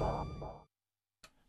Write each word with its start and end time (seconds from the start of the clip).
Thank 0.00 0.28
you. 0.37 0.37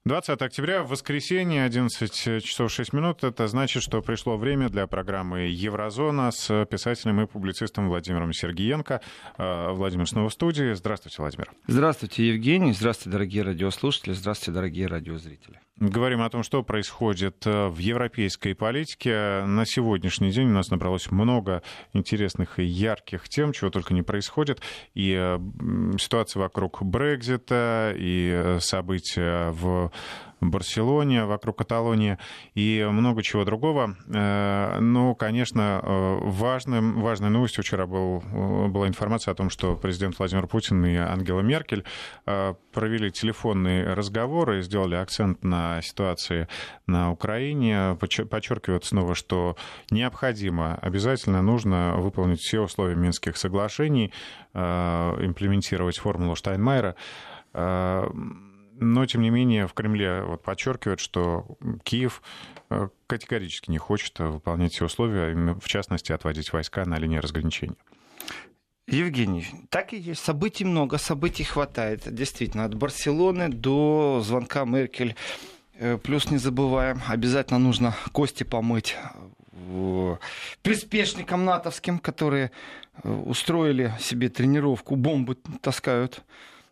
20 0.10 0.42
октября, 0.42 0.82
воскресенье, 0.82 1.64
11 1.66 2.44
часов 2.44 2.72
6 2.72 2.94
минут. 2.94 3.24
Это 3.24 3.48
значит, 3.48 3.84
что 3.84 4.02
пришло 4.02 4.38
время 4.38 4.68
для 4.68 4.88
программы 4.88 5.42
«Еврозона» 5.42 6.32
с 6.32 6.66
писателем 6.66 7.22
и 7.22 7.28
публицистом 7.28 7.90
Владимиром 7.90 8.34
Сергиенко. 8.34 9.02
Э, 9.38 9.72
Владимир 9.72 10.08
снова 10.08 10.30
в 10.30 10.34
студии. 10.34 10.74
Здравствуйте, 10.74 11.18
Владимир. 11.20 11.52
Здравствуйте, 11.68 12.28
Евгений. 12.28 12.74
Здравствуйте, 12.74 13.12
дорогие 13.12 13.44
радиослушатели. 13.44 14.14
Здравствуйте, 14.14 14.52
дорогие 14.52 14.88
радиозрители. 14.88 15.60
Говорим 15.78 16.22
о 16.24 16.30
том, 16.30 16.42
что 16.42 16.64
происходит 16.64 17.46
э, 17.46 17.68
в 17.68 17.78
европейской 17.78 18.56
политике. 18.56 19.44
На 19.46 19.64
сегодняшний 19.68 20.32
день 20.32 20.50
у 20.50 20.54
нас 20.54 20.72
набралось 20.72 21.12
много 21.12 21.62
интересных 21.94 22.58
и 22.58 22.64
ярких 22.64 23.30
тем, 23.30 23.54
чего 23.54 23.70
только 23.70 23.94
не 23.94 24.02
происходит. 24.02 24.60
И 24.96 25.16
э, 25.16 25.40
ситуация 26.00 26.42
вокруг 26.42 26.82
Брекзита, 26.82 27.94
и 27.96 28.58
события 28.60 29.52
в 29.52 29.92
Барселоне, 30.42 31.26
вокруг 31.26 31.58
Каталонии 31.58 32.18
и 32.56 32.88
много 32.90 33.24
чего 33.24 33.44
другого. 33.46 33.96
Э, 34.08 34.80
но, 34.80 35.16
конечно, 35.16 35.82
э, 35.84 36.18
важным, 36.22 37.02
важной 37.02 37.30
новостью 37.30 37.64
вчера 37.64 37.86
был, 37.86 38.24
э, 38.24 38.68
была 38.68 38.88
информация 38.88 39.34
о 39.34 39.36
том, 39.36 39.50
что 39.50 39.76
президент 39.76 40.18
Владимир 40.18 40.48
Путин 40.48 40.86
и 40.86 40.96
Ангела 40.96 41.42
Меркель 41.42 41.84
провели 42.26 43.12
телефонные 43.12 43.94
разговоры 43.94 44.62
сделали 44.62 44.96
акцент 44.96 45.44
на 45.44 45.82
ситуации 45.82 46.48
на 46.88 47.12
Украине. 47.12 47.98
Подчеркивают 48.00 48.86
снова, 48.86 49.16
что 49.16 49.58
необходимо, 49.90 50.76
обязательно 50.76 51.42
нужно 51.42 51.96
выполнить 51.98 52.40
все 52.40 52.62
условия 52.62 52.96
Минских 52.96 53.38
соглашений, 53.38 54.14
имплементировать 54.54 55.98
формулу 55.98 56.36
Штайнмайера 56.36 56.96
но, 58.80 59.06
тем 59.06 59.22
не 59.22 59.30
менее, 59.30 59.68
в 59.68 59.74
Кремле 59.74 60.24
вот 60.24 60.42
подчеркивают, 60.42 61.00
что 61.00 61.46
Киев 61.84 62.22
э, 62.70 62.90
категорически 63.08 63.72
не 63.72 63.78
хочет 63.78 64.18
выполнять 64.20 64.74
все 64.74 64.86
условия, 64.86 65.34
в 65.60 65.68
частности, 65.68 66.12
отводить 66.12 66.54
войска 66.54 66.86
на 66.86 66.98
линии 66.98 67.18
разграничения. 67.18 67.76
Евгений, 68.88 69.46
так 69.70 69.94
и 69.94 69.98
есть. 69.98 70.24
Событий 70.24 70.66
много, 70.66 70.98
событий 70.98 71.44
хватает. 71.44 72.12
Действительно, 72.14 72.66
от 72.66 72.74
Барселоны 72.74 73.50
до 73.50 74.22
звонка 74.24 74.66
Меркель. 74.66 75.16
Э, 75.76 75.98
плюс 75.98 76.32
не 76.32 76.38
забываем, 76.38 77.02
обязательно 77.08 77.60
нужно 77.60 77.96
кости 78.12 78.44
помыть 78.44 78.96
э, 79.52 80.18
приспешникам 80.62 81.46
натовским, 81.46 82.00
которые 82.00 82.52
устроили 83.04 83.94
себе 84.00 84.30
тренировку, 84.30 84.96
бомбы 84.96 85.36
таскают 85.62 86.24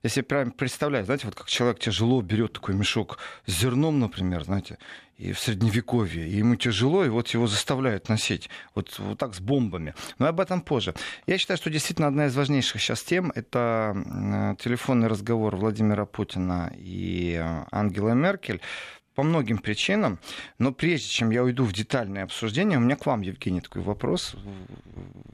себе 0.09 0.23
прям 0.23 0.51
представляю, 0.51 1.05
знаете, 1.05 1.25
вот 1.25 1.35
как 1.35 1.47
человек 1.47 1.79
тяжело 1.79 2.21
берет 2.21 2.53
такой 2.53 2.75
мешок 2.75 3.19
с 3.45 3.51
зерном, 3.51 3.99
например, 3.99 4.43
знаете, 4.43 4.77
и 5.17 5.31
в 5.31 5.39
средневековье, 5.39 6.27
и 6.27 6.37
ему 6.37 6.55
тяжело, 6.55 7.03
и 7.03 7.09
вот 7.09 7.27
его 7.29 7.47
заставляют 7.47 8.07
носить 8.07 8.49
вот, 8.75 8.99
вот 8.99 9.17
так 9.17 9.33
с 9.33 9.39
бомбами. 9.39 9.95
Но 10.19 10.27
об 10.27 10.39
этом 10.39 10.61
позже. 10.61 10.93
Я 11.25 11.37
считаю, 11.37 11.57
что 11.57 11.69
действительно 11.69 12.07
одна 12.07 12.27
из 12.27 12.35
важнейших 12.35 12.79
сейчас 12.79 13.01
тем— 13.03 13.31
это 13.35 14.55
телефонный 14.59 15.07
разговор 15.07 15.55
Владимира 15.55 16.05
Путина 16.05 16.71
и 16.77 17.39
э, 17.41 17.65
Ангела 17.71 18.11
Меркель 18.11 18.61
по 19.15 19.23
многим 19.23 19.57
причинам. 19.57 20.19
Но 20.59 20.71
прежде 20.71 21.07
чем 21.07 21.31
я 21.31 21.43
уйду 21.43 21.63
в 21.63 21.73
детальное 21.73 22.23
обсуждение, 22.23 22.77
у 22.77 22.81
меня 22.81 22.95
к 22.95 23.07
вам, 23.07 23.21
Евгений, 23.21 23.61
такой 23.61 23.81
вопрос. 23.81 24.35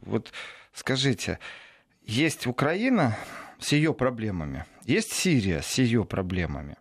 Вот 0.05 0.31
скажите, 0.73 1.39
есть 2.05 2.47
Украина, 2.47 3.17
с 3.59 3.71
ее 3.71 3.93
проблемами. 3.93 4.65
Есть 4.85 5.13
Сирия 5.13 5.61
с 5.61 5.77
ее 5.77 6.05
проблемами. 6.05 6.77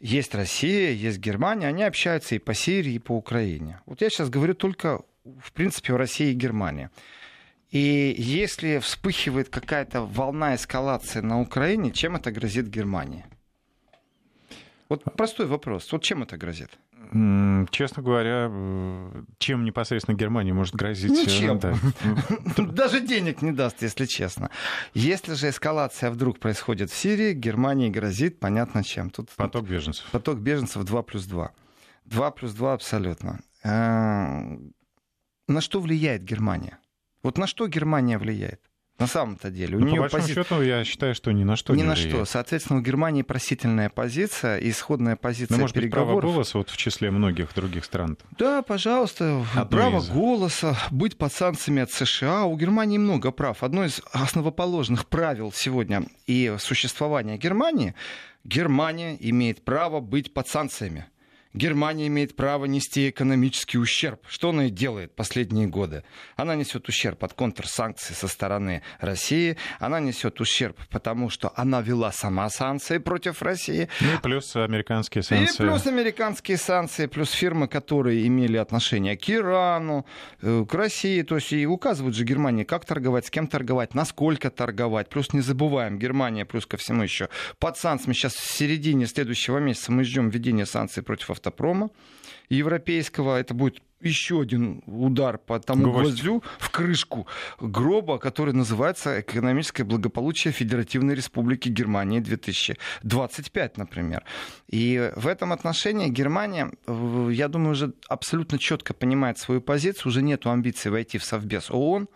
Есть 0.00 0.34
Россия, 0.34 0.92
есть 0.92 1.18
Германия, 1.18 1.68
они 1.68 1.82
общаются 1.82 2.34
и 2.34 2.38
по 2.38 2.54
Сирии, 2.54 2.94
и 2.94 2.98
по 2.98 3.12
Украине. 3.12 3.80
Вот 3.84 4.00
я 4.00 4.08
сейчас 4.08 4.30
говорю 4.30 4.54
только, 4.54 5.02
в 5.24 5.52
принципе, 5.52 5.92
о 5.92 5.98
России 5.98 6.30
и 6.30 6.34
Германии. 6.34 6.88
И 7.70 8.14
если 8.18 8.78
вспыхивает 8.78 9.48
какая-то 9.50 10.02
волна 10.02 10.54
эскалации 10.54 11.20
на 11.20 11.40
Украине, 11.40 11.92
чем 11.92 12.16
это 12.16 12.32
грозит 12.32 12.68
Германии? 12.68 13.24
Вот 14.88 15.04
простой 15.16 15.46
вопрос. 15.46 15.92
Вот 15.92 16.02
чем 16.02 16.22
это 16.22 16.36
грозит? 16.36 16.70
Честно 17.10 18.02
говоря, 18.04 18.48
э, 18.48 19.22
чем 19.38 19.64
непосредственно 19.64 20.16
Германия 20.16 20.52
может 20.52 20.76
грозить? 20.76 21.10
Э, 21.10 21.14
Ничем. 21.14 21.58
Да. 21.58 21.74
Даже 22.56 23.00
денег 23.00 23.42
не 23.42 23.50
даст, 23.50 23.82
если 23.82 24.06
честно. 24.06 24.50
Если 24.94 25.34
же 25.34 25.48
эскалация 25.48 26.10
вдруг 26.10 26.38
происходит 26.38 26.90
в 26.90 26.96
Сирии, 26.96 27.32
Германии 27.32 27.90
грозит, 27.90 28.38
понятно 28.38 28.84
чем. 28.84 29.10
Тут 29.10 29.30
поток 29.30 29.66
беженцев. 29.66 30.06
Поток 30.12 30.38
беженцев 30.38 30.84
2 30.84 31.02
плюс 31.02 31.24
2. 31.24 31.50
2 32.04 32.30
плюс 32.30 32.52
2 32.52 32.74
абсолютно. 32.74 33.40
Э, 33.64 34.56
на 35.48 35.60
что 35.60 35.80
влияет 35.80 36.22
Германия? 36.22 36.78
Вот 37.24 37.38
на 37.38 37.48
что 37.48 37.66
Германия 37.66 38.18
влияет? 38.18 38.69
На 39.00 39.06
самом-то 39.06 39.50
деле. 39.50 39.78
У 39.78 39.80
ну, 39.80 39.86
нее 39.86 39.96
по 39.96 40.02
большому 40.02 40.22
пози... 40.22 40.34
счету, 40.34 40.62
я 40.62 40.84
считаю, 40.84 41.14
что 41.14 41.32
ни 41.32 41.42
на 41.42 41.56
что 41.56 41.72
ни 41.72 41.78
не 41.78 41.84
на 41.84 41.94
влияет. 41.94 42.14
что. 42.14 42.24
Соответственно, 42.26 42.80
у 42.80 42.82
Германии 42.82 43.22
просительная 43.22 43.88
позиция, 43.88 44.58
исходная 44.58 45.16
позиция 45.16 45.56
Но, 45.56 45.62
может 45.62 45.74
переговоров. 45.74 46.16
Быть, 46.16 46.20
право 46.20 46.34
голоса 46.34 46.58
вот 46.58 46.68
в 46.68 46.76
числе 46.76 47.10
многих 47.10 47.54
других 47.54 47.86
стран. 47.86 48.18
Да, 48.38 48.60
пожалуйста. 48.60 49.44
Одно 49.54 49.78
право 49.78 49.98
из... 49.98 50.10
голоса, 50.10 50.76
быть 50.90 51.16
под 51.16 51.32
санкциями 51.32 51.82
от 51.82 51.90
США. 51.90 52.44
У 52.44 52.56
Германии 52.58 52.98
много 52.98 53.30
прав. 53.30 53.62
Одно 53.62 53.86
из 53.86 54.02
основоположных 54.12 55.06
правил 55.06 55.50
сегодня 55.50 56.04
и 56.26 56.54
существования 56.58 57.38
Германии 57.38 57.94
Германия 58.44 59.16
имеет 59.20 59.64
право 59.64 60.00
быть 60.00 60.32
под 60.34 60.48
санкциями. 60.48 61.06
Германия 61.52 62.06
имеет 62.06 62.36
право 62.36 62.66
нести 62.66 63.10
экономический 63.10 63.78
ущерб. 63.78 64.20
Что 64.28 64.50
она 64.50 64.66
и 64.66 64.70
делает 64.70 65.16
последние 65.16 65.66
годы? 65.66 66.04
Она 66.36 66.54
несет 66.54 66.88
ущерб 66.88 67.24
от 67.24 67.34
контрсанкций 67.34 68.14
со 68.14 68.28
стороны 68.28 68.82
России. 69.00 69.56
Она 69.80 69.98
несет 69.98 70.40
ущерб, 70.40 70.78
потому 70.90 71.28
что 71.28 71.52
она 71.56 71.80
вела 71.80 72.12
сама 72.12 72.48
санкции 72.50 72.98
против 72.98 73.42
России. 73.42 73.88
Ну 74.00 74.14
и 74.14 74.18
плюс 74.22 74.54
американские 74.54 75.24
санкции. 75.24 75.64
И 75.64 75.66
плюс 75.66 75.86
американские 75.88 76.56
санкции, 76.56 77.06
плюс 77.06 77.32
фирмы, 77.32 77.66
которые 77.66 78.28
имели 78.28 78.56
отношение 78.56 79.16
к 79.16 79.28
Ирану, 79.28 80.06
э, 80.42 80.64
к 80.68 80.72
России. 80.74 81.22
То 81.22 81.34
есть 81.34 81.52
и 81.52 81.66
указывают 81.66 82.14
же 82.14 82.24
Германии, 82.24 82.62
как 82.62 82.84
торговать, 82.84 83.26
с 83.26 83.30
кем 83.30 83.48
торговать, 83.48 83.94
насколько 83.94 84.50
торговать. 84.50 85.08
Плюс 85.08 85.32
не 85.32 85.40
забываем, 85.40 85.98
Германия 85.98 86.44
плюс 86.44 86.64
ко 86.64 86.76
всему 86.76 87.02
еще 87.02 87.28
под 87.58 87.76
санкциями. 87.76 88.14
Сейчас 88.14 88.34
в 88.34 88.52
середине 88.54 89.08
следующего 89.08 89.58
месяца 89.58 89.90
мы 89.90 90.04
ждем 90.04 90.30
введения 90.30 90.64
санкций 90.64 91.02
против 91.02 91.30
автопрома 91.40 91.90
европейского. 92.48 93.38
Это 93.38 93.54
будет 93.54 93.82
еще 94.00 94.40
один 94.40 94.82
удар 94.86 95.38
по 95.38 95.60
тому 95.60 95.84
Гвоздь. 95.84 96.22
гвоздю 96.22 96.42
в 96.58 96.70
крышку 96.70 97.26
гроба, 97.60 98.18
который 98.18 98.54
называется 98.54 99.20
«Экономическое 99.20 99.84
благополучие 99.84 100.52
Федеративной 100.52 101.14
Республики 101.14 101.68
Германии 101.68 102.20
2025», 102.20 103.72
например. 103.76 104.24
И 104.68 105.12
в 105.16 105.26
этом 105.26 105.52
отношении 105.52 106.08
Германия, 106.08 106.72
я 106.86 107.48
думаю, 107.48 107.72
уже 107.72 107.92
абсолютно 108.08 108.58
четко 108.58 108.94
понимает 108.94 109.38
свою 109.38 109.60
позицию, 109.60 110.08
уже 110.08 110.22
нет 110.22 110.46
амбиций 110.46 110.90
войти 110.90 111.18
в 111.18 111.24
Совбез 111.24 111.70
ООН, 111.70 112.08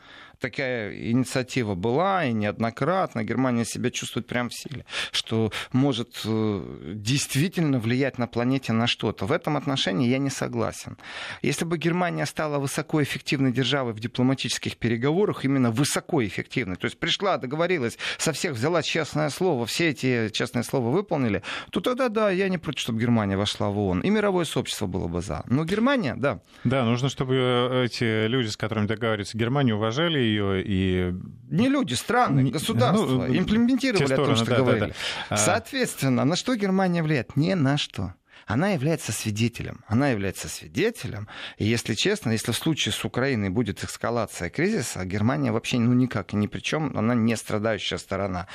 такая 0.45 0.95
инициатива 1.11 1.75
была, 1.75 2.27
и 2.27 2.33
неоднократно 2.35 3.25
Германия 3.25 3.65
себя 3.65 3.91
чувствует 3.91 4.27
прямо 4.27 4.51
в 4.51 4.55
силе, 4.55 4.85
что 5.11 5.51
может 5.73 6.21
э, 6.27 6.93
действительно 6.95 7.79
влиять 7.79 8.19
на 8.19 8.27
планете 8.27 8.75
на 8.75 8.87
что-то. 8.87 9.25
В 9.25 9.33
этом 9.33 9.57
отношении 9.57 10.07
я 10.07 10.19
не 10.19 10.29
согласен. 10.29 10.99
Если 11.41 11.65
бы 11.65 11.79
Германия 11.79 12.27
стала 12.27 12.59
высокоэффективной 12.59 13.53
державой 13.53 13.95
в 13.95 14.01
дипломатических 14.01 14.77
переговорах, 14.77 15.47
именно 15.47 15.71
высокоэффективной, 15.71 16.77
то 16.77 16.85
есть 16.85 16.99
пришла, 16.99 17.39
договорилась, 17.39 17.97
со 18.19 18.35
всех 18.35 18.53
взяла 18.53 18.83
честное 18.83 19.31
слово, 19.31 19.65
все 19.65 19.89
эти 19.89 20.29
честное 20.29 20.63
слово 20.63 20.91
выполнили, 20.91 21.43
то 21.71 21.81
тогда 21.81 22.11
да, 22.11 22.31
я 22.31 22.51
не 22.51 22.59
против, 22.59 22.81
чтобы 22.81 23.01
Германия 23.01 23.39
вошла 23.39 23.71
в 23.71 23.79
ООН. 23.79 24.03
И 24.03 24.11
мировое 24.11 24.45
сообщество 24.45 24.87
было 24.87 25.09
бы 25.09 25.23
за. 25.23 25.43
Но 25.47 25.65
Германия, 25.65 26.15
да. 26.19 26.41
Да, 26.65 26.85
нужно, 26.85 27.09
чтобы 27.09 27.35
э, 27.35 27.85
эти 27.87 28.27
люди, 28.27 28.49
с 28.49 28.59
которыми 28.59 28.87
договариваются 28.87 29.39
Германия, 29.39 29.75
уважали 29.75 30.34
ее 30.35 30.63
и... 30.65 31.15
Не 31.51 31.69
люди, 31.69 31.95
страны, 31.95 32.51
государства 32.51 33.07
ну, 33.07 33.37
имплементировали 33.37 34.07
стороны, 34.07 34.25
о 34.25 34.27
том, 34.27 34.37
что 34.37 34.51
да, 34.51 34.57
говорили. 34.57 34.89
Да, 34.89 34.95
да. 35.31 35.37
Соответственно, 35.37 36.25
на 36.25 36.37
что 36.37 36.57
Германия 36.57 37.03
влияет? 37.03 37.37
Ни 37.37 37.55
на 37.55 37.79
что 37.79 38.15
она 38.47 38.71
является 38.71 39.13
свидетелем. 39.13 39.85
Она 39.87 40.11
является 40.11 40.49
свидетелем. 40.49 41.29
И 41.57 41.65
если 41.65 41.95
честно, 41.95 42.31
если 42.31 42.53
в 42.53 42.57
случае 42.57 42.93
с 42.93 43.05
Украиной 43.05 43.49
будет 43.49 43.83
эскалация 43.83 44.51
кризиса, 44.51 45.05
Германия 45.05 45.53
вообще 45.53 45.79
ну 45.79 45.93
никак 45.93 46.33
ни 46.33 46.47
при 46.47 46.61
чем, 46.61 46.97
она 46.97 47.15
не 47.15 47.37
страдающая 47.37 47.99
сторона. 47.99 48.47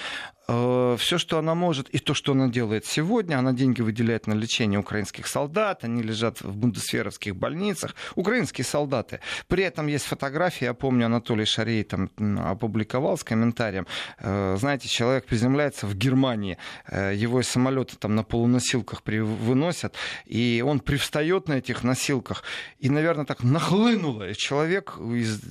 Э, 0.49 0.95
Все, 0.97 1.17
что 1.17 1.37
она 1.37 1.53
может, 1.53 1.89
и 1.89 1.99
то, 1.99 2.13
что 2.13 2.31
она 2.31 2.47
делает 2.47 2.85
сегодня, 2.85 3.37
она 3.37 3.53
деньги 3.53 3.81
выделяет 3.81 4.27
на 4.27 4.33
лечение 4.33 4.79
украинских 4.79 5.27
солдат, 5.27 5.83
они 5.83 6.01
лежат 6.01 6.41
в 6.41 6.55
бундесверовских 6.55 7.35
больницах, 7.35 7.95
украинские 8.15 8.65
солдаты. 8.65 9.19
При 9.47 9.63
этом 9.63 9.87
есть 9.87 10.05
фотографии, 10.05 10.65
я 10.65 10.73
помню, 10.73 11.05
Анатолий 11.05 11.45
Шарей 11.45 11.83
там 11.83 12.09
опубликовал 12.51 13.17
с 13.17 13.23
комментарием, 13.23 13.85
э, 14.19 14.57
знаете, 14.59 14.87
человек 14.87 15.25
приземляется 15.25 15.85
в 15.85 15.95
Германии, 15.95 16.57
э, 16.87 17.13
его 17.15 17.41
из 17.41 17.47
самолета 17.47 17.97
там 17.97 18.15
на 18.15 18.23
полуносилках 18.23 19.03
выносят, 19.05 19.95
и 20.25 20.63
он 20.65 20.79
привстает 20.79 21.47
на 21.47 21.53
этих 21.53 21.83
носилках, 21.83 22.43
и, 22.79 22.89
наверное, 22.89 23.25
так 23.25 23.43
нахлынуло, 23.43 24.29
и 24.29 24.33
человек 24.33 24.97
из 24.97 25.41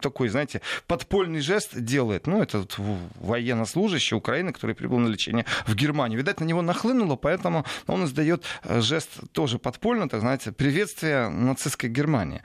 такой, 0.00 0.28
знаете, 0.28 0.60
подпольный 0.86 1.40
жест 1.40 1.70
делает, 1.74 2.26
ну, 2.26 2.42
это 2.42 2.58
вот 2.58 2.74
военнослужащий 3.20 4.16
Украины, 4.16 4.41
который 4.50 4.74
прибыл 4.74 4.98
на 4.98 5.08
лечение 5.08 5.46
в 5.66 5.74
Германию. 5.74 6.18
Видать, 6.18 6.40
на 6.40 6.44
него 6.44 6.62
нахлынуло, 6.62 7.16
поэтому 7.16 7.64
он 7.86 8.04
издает 8.04 8.44
э, 8.64 8.80
жест 8.80 9.10
тоже 9.32 9.58
подпольно, 9.58 10.08
так 10.08 10.20
знаете, 10.20 10.50
приветствие 10.50 11.28
нацистской 11.28 11.90
Германии. 11.90 12.42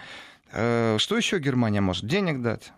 Э, 0.52 0.98
что 1.00 1.18
еще 1.18 1.40
Германия 1.40 1.82
может? 1.82 2.06
Денег 2.06 2.42
дать? 2.42 2.72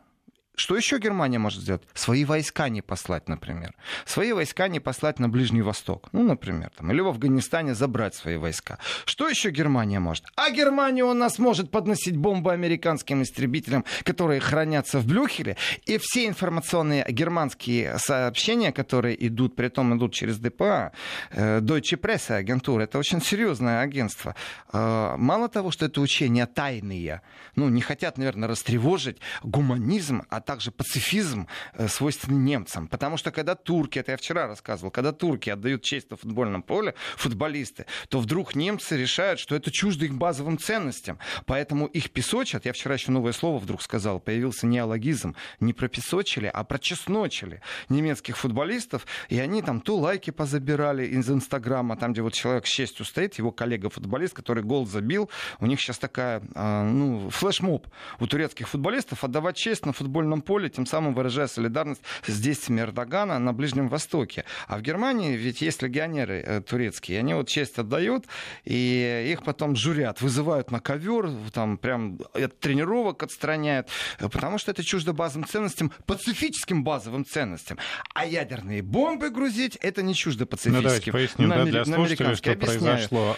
Что 0.60 0.76
еще 0.76 0.98
Германия 0.98 1.40
может 1.40 1.62
сделать? 1.62 1.84
Свои 1.94 2.26
войска 2.26 2.68
не 2.68 2.82
послать, 2.82 3.30
например. 3.30 3.74
Свои 4.06 4.34
войска 4.34 4.68
не 4.68 4.82
послать 4.82 5.18
на 5.18 5.30
Ближний 5.30 5.62
Восток. 5.62 6.10
Ну, 6.12 6.22
например. 6.22 6.70
Там, 6.76 6.92
или 6.92 7.00
в 7.00 7.08
Афганистане 7.08 7.74
забрать 7.74 8.14
свои 8.14 8.36
войска. 8.36 8.78
Что 9.06 9.30
еще 9.30 9.52
Германия 9.52 10.02
может? 10.02 10.26
А 10.36 10.52
Германия 10.52 11.06
у 11.06 11.14
нас 11.14 11.40
может 11.40 11.72
подносить 11.72 12.18
бомбы 12.18 12.52
американским 12.52 13.24
истребителям, 13.24 13.86
которые 14.04 14.42
хранятся 14.42 15.00
в 15.00 15.06
Блюхеле. 15.06 15.56
И 15.86 15.98
все 15.98 16.28
информационные 16.28 17.06
германские 17.08 17.98
сообщения, 17.98 18.74
которые 18.74 19.16
идут, 19.28 19.56
при 19.56 19.70
том 19.70 19.98
идут 19.98 20.14
через 20.14 20.40
ДПА, 20.40 20.92
э, 21.32 21.62
Deutsche 21.62 21.98
Presse 21.98 22.34
агентура, 22.34 22.84
это 22.84 23.00
очень 23.00 23.22
серьезное 23.22 23.80
агентство. 23.80 24.36
Э, 24.74 25.16
мало 25.18 25.48
того, 25.48 25.72
что 25.72 25.86
это 25.86 26.02
учения 26.02 26.46
тайные, 26.48 27.22
ну, 27.56 27.70
не 27.70 27.80
хотят, 27.80 28.18
наверное, 28.18 28.50
растревожить 28.50 29.20
гуманизм, 29.42 30.24
а 30.30 30.42
также 30.50 30.72
пацифизм 30.72 31.46
э, 31.74 31.88
свойственный 31.88 32.40
немцам. 32.40 32.88
Потому 32.88 33.18
что 33.18 33.30
когда 33.30 33.54
турки, 33.54 34.00
это 34.00 34.14
я 34.14 34.18
вчера 34.18 34.48
рассказывал, 34.48 34.90
когда 34.90 35.12
турки 35.12 35.52
отдают 35.52 35.84
честь 35.84 36.10
на 36.10 36.18
футбольном 36.18 36.64
поле, 36.64 36.96
футболисты, 37.18 37.86
то 38.08 38.20
вдруг 38.20 38.56
немцы 38.56 38.98
решают, 38.98 39.40
что 39.40 39.56
это 39.56 39.70
чуждо 39.70 40.06
их 40.06 40.16
базовым 40.16 40.58
ценностям. 40.58 41.20
Поэтому 41.46 41.86
их 41.86 42.10
песочат, 42.10 42.66
я 42.66 42.74
вчера 42.74 42.96
еще 42.96 43.12
новое 43.12 43.32
слово 43.32 43.60
вдруг 43.60 43.84
сказал, 43.84 44.20
появился 44.20 44.66
неологизм, 44.66 45.36
не 45.60 45.74
пропесочили, 45.74 46.50
а 46.52 46.64
прочесночили 46.64 47.62
немецких 47.88 48.36
футболистов, 48.36 49.06
и 49.30 49.38
они 49.38 49.62
там 49.62 49.82
то 49.82 50.00
лайки 50.00 50.32
позабирали 50.32 51.06
из 51.06 51.30
Инстаграма, 51.30 51.96
там, 51.96 52.14
где 52.14 52.24
вот 52.24 52.34
человек 52.34 52.66
с 52.66 52.70
честью 52.72 53.06
стоит, 53.06 53.38
его 53.38 53.52
коллега-футболист, 53.52 54.34
который 54.34 54.64
гол 54.64 54.88
забил, 54.88 55.30
у 55.60 55.68
них 55.68 55.80
сейчас 55.80 56.00
такая, 56.00 56.42
а, 56.56 56.84
ну, 56.84 57.30
флешмоб 57.30 57.86
у 58.20 58.26
турецких 58.26 58.68
футболистов, 58.68 59.24
отдавать 59.24 59.56
честь 59.56 59.86
на 59.86 59.94
футбольном 59.94 60.39
футбольном 60.40 60.42
поле, 60.42 60.70
тем 60.70 60.86
самым 60.86 61.14
выражая 61.14 61.48
солидарность 61.48 62.02
с 62.26 62.40
действиями 62.40 62.82
Эрдогана 62.82 63.40
на 63.40 63.54
Ближнем 63.54 63.88
Востоке. 63.88 64.44
А 64.68 64.78
в 64.78 64.82
Германии 64.82 65.36
ведь 65.36 65.62
есть 65.62 65.82
легионеры 65.82 66.44
э, 66.46 66.62
турецкие, 66.62 67.20
они 67.20 67.34
вот 67.34 67.48
честь 67.48 67.80
отдают, 67.80 68.26
и 68.66 69.32
их 69.32 69.44
потом 69.44 69.76
журят, 69.76 70.22
вызывают 70.22 70.72
на 70.72 70.80
ковер, 70.80 71.30
там 71.54 71.78
прям 71.78 72.20
от 72.34 72.60
тренировок 72.60 73.24
отстраняют, 73.24 73.88
потому 74.20 74.58
что 74.58 74.72
это 74.72 74.84
чуждо 74.84 75.14
базовым 75.14 75.48
ценностям, 75.48 75.92
пацифическим 76.06 76.84
базовым 76.84 77.26
ценностям. 77.26 77.78
А 78.14 78.26
ядерные 78.26 78.82
бомбы 78.82 79.30
грузить, 79.30 79.78
это 79.82 80.02
не 80.02 80.14
чуждо 80.14 80.46
пацифическим. 80.46 80.84
Ну, 80.84 80.84
давайте 80.84 81.12
поясним, 81.12 81.50
да, 81.50 81.66
для 81.66 81.86
слушателей, 81.86 82.36
что 82.36 82.52
Объясняю. 82.52 82.80
произошло. 82.80 83.38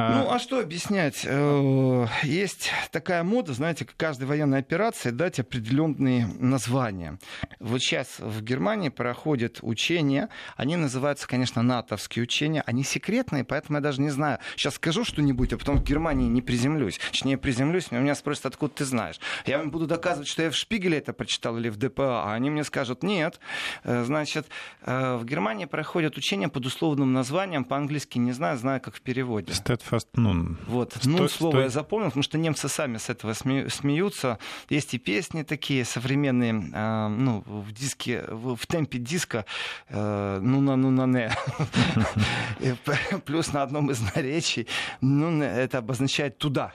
А. 0.00 0.22
Ну, 0.22 0.30
а 0.30 0.38
что 0.38 0.60
объяснять? 0.60 1.26
Э, 1.26 2.06
есть 2.22 2.70
такая 2.90 3.22
мода, 3.22 3.52
знаете, 3.52 3.84
к 3.84 3.94
каждой 3.96 4.24
военной 4.24 4.58
операции 4.58 5.10
дать 5.10 5.38
определенные 5.38 6.26
названия. 6.38 7.18
Вот 7.58 7.82
сейчас 7.82 8.18
в 8.18 8.42
Германии 8.42 8.88
проходят 8.88 9.58
учения, 9.60 10.30
они 10.56 10.76
называются, 10.76 11.28
конечно, 11.28 11.62
натовские 11.62 12.22
учения, 12.22 12.62
они 12.64 12.82
секретные, 12.82 13.44
поэтому 13.44 13.76
я 13.76 13.82
даже 13.82 14.00
не 14.00 14.08
знаю. 14.08 14.38
Сейчас 14.56 14.76
скажу 14.76 15.04
что-нибудь, 15.04 15.52
а 15.52 15.58
потом 15.58 15.76
в 15.76 15.84
Германии 15.84 16.28
не 16.28 16.40
приземлюсь. 16.40 16.98
Точнее, 17.10 17.36
приземлюсь, 17.36 17.90
но 17.90 17.98
меня 17.98 18.14
спросят, 18.14 18.46
откуда 18.46 18.72
ты 18.72 18.86
знаешь. 18.86 19.20
Я 19.44 19.60
им 19.60 19.70
буду 19.70 19.86
доказывать, 19.86 20.28
что 20.28 20.42
я 20.42 20.50
в 20.50 20.56
Шпигеле 20.56 20.96
это 20.96 21.12
прочитал 21.12 21.58
или 21.58 21.68
в 21.68 21.76
ДПА, 21.76 22.24
а 22.24 22.32
они 22.32 22.48
мне 22.48 22.64
скажут, 22.64 23.02
нет. 23.02 23.38
Э, 23.84 24.02
значит, 24.04 24.46
э, 24.86 25.16
в 25.16 25.26
Германии 25.26 25.66
проходят 25.66 26.16
учения 26.16 26.48
под 26.48 26.64
условным 26.64 27.12
названием, 27.12 27.64
по-английски 27.64 28.16
не 28.16 28.32
знаю, 28.32 28.56
знаю, 28.56 28.80
как 28.80 28.94
в 28.94 29.02
переводе. 29.02 29.52
Steadfast 29.52 29.89
Nun. 30.14 30.56
Вот, 30.66 30.94
Сто... 30.94 31.08
Nun 31.08 31.28
слово 31.28 31.52
Сто... 31.52 31.60
я 31.62 31.68
запомнил, 31.68 32.08
потому 32.08 32.22
что 32.22 32.38
немцы 32.38 32.68
сами 32.68 32.98
с 32.98 33.08
этого 33.08 33.32
смеются. 33.32 34.38
Есть 34.68 34.94
и 34.94 34.98
песни 34.98 35.42
такие 35.42 35.84
современные, 35.84 36.70
э, 36.72 37.08
ну, 37.08 37.42
в 37.46 37.72
диске, 37.72 38.24
в, 38.28 38.56
в 38.56 38.66
темпе 38.66 38.98
диска, 38.98 39.44
э, 39.88 40.38
ну 40.42 40.60
на 40.60 40.76
ну 40.76 40.90
на 40.90 41.06
не. 41.06 41.30
Плюс 43.24 43.52
на 43.52 43.62
одном 43.62 43.90
из 43.90 44.00
наречий, 44.14 44.66
ну, 45.00 45.42
это 45.42 45.78
обозначает 45.78 46.38
туда. 46.38 46.72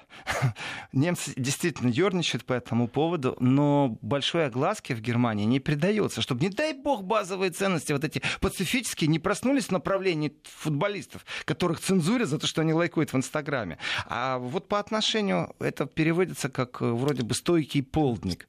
Немцы 0.91 1.33
действительно 1.35 1.89
ерничают 1.89 2.45
по 2.45 2.53
этому 2.53 2.87
поводу, 2.87 3.35
но 3.39 3.97
большой 4.01 4.45
огласки 4.45 4.93
в 4.93 5.01
Германии 5.01 5.45
не 5.45 5.59
придается, 5.59 6.21
чтобы, 6.21 6.41
не 6.41 6.49
дай 6.49 6.73
бог, 6.73 7.03
базовые 7.03 7.51
ценности 7.51 7.91
вот 7.91 8.03
эти 8.03 8.21
пацифические 8.41 9.07
не 9.07 9.19
проснулись 9.19 9.65
в 9.65 9.71
направлении 9.71 10.33
футболистов, 10.43 11.25
которых 11.45 11.79
цензурят 11.79 12.29
за 12.29 12.39
то, 12.39 12.47
что 12.47 12.61
они 12.61 12.73
лайкуют 12.73 13.04
в 13.11 13.15
Инстаграме 13.15 13.45
Инстаграме. 13.45 13.77
А 14.07 14.37
вот 14.37 14.67
по 14.67 14.79
отношению 14.79 15.53
это 15.59 15.85
переводится 15.85 16.49
как 16.49 16.81
э, 16.81 16.85
вроде 16.85 17.23
бы 17.23 17.33
стойкий 17.33 17.83
полдник. 17.83 18.47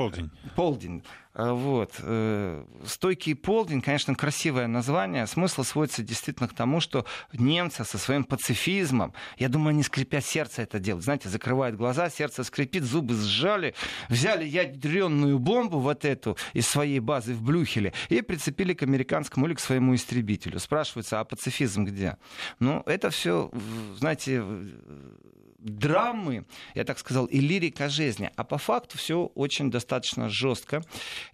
Полдень. 0.00 0.30
Полдень. 0.56 1.04
А, 1.34 1.52
вот. 1.52 1.96
Э, 1.98 2.64
стойкий 2.86 3.34
полдень, 3.34 3.82
конечно, 3.82 4.14
красивое 4.14 4.66
название. 4.66 5.26
Смысл 5.26 5.62
сводится 5.62 6.02
действительно 6.02 6.48
к 6.48 6.54
тому, 6.54 6.80
что 6.80 7.04
немцы 7.34 7.84
со 7.84 7.98
своим 7.98 8.24
пацифизмом, 8.24 9.12
я 9.36 9.50
думаю, 9.50 9.70
они 9.70 9.82
скрипят 9.82 10.24
сердце 10.24 10.62
это 10.62 10.78
делают. 10.78 11.04
Знаете, 11.04 11.28
закрывают 11.28 11.76
глаза, 11.76 12.08
сердце 12.08 12.44
скрипит, 12.44 12.84
зубы 12.84 13.14
сжали, 13.14 13.74
взяли 14.08 14.46
ядерную 14.46 15.38
бомбу 15.38 15.78
вот 15.78 16.06
эту 16.06 16.38
из 16.54 16.66
своей 16.66 17.00
базы 17.00 17.34
в 17.34 17.42
Блюхеле 17.42 17.92
и 18.08 18.22
прицепили 18.22 18.72
к 18.72 18.82
американскому 18.82 19.46
или 19.46 19.54
к 19.54 19.60
своему 19.60 19.94
истребителю. 19.94 20.58
Спрашивается, 20.60 21.20
а 21.20 21.24
пацифизм 21.24 21.84
где? 21.84 22.16
Ну, 22.58 22.82
это 22.86 23.10
все, 23.10 23.50
знаете, 23.96 24.42
драмы, 25.60 26.44
я 26.74 26.84
так 26.84 26.98
сказал, 26.98 27.26
и 27.26 27.40
лирика 27.40 27.88
жизни. 27.88 28.30
А 28.36 28.44
по 28.44 28.58
факту 28.58 28.98
все 28.98 29.30
очень 29.34 29.70
достаточно 29.70 30.28
жестко. 30.28 30.82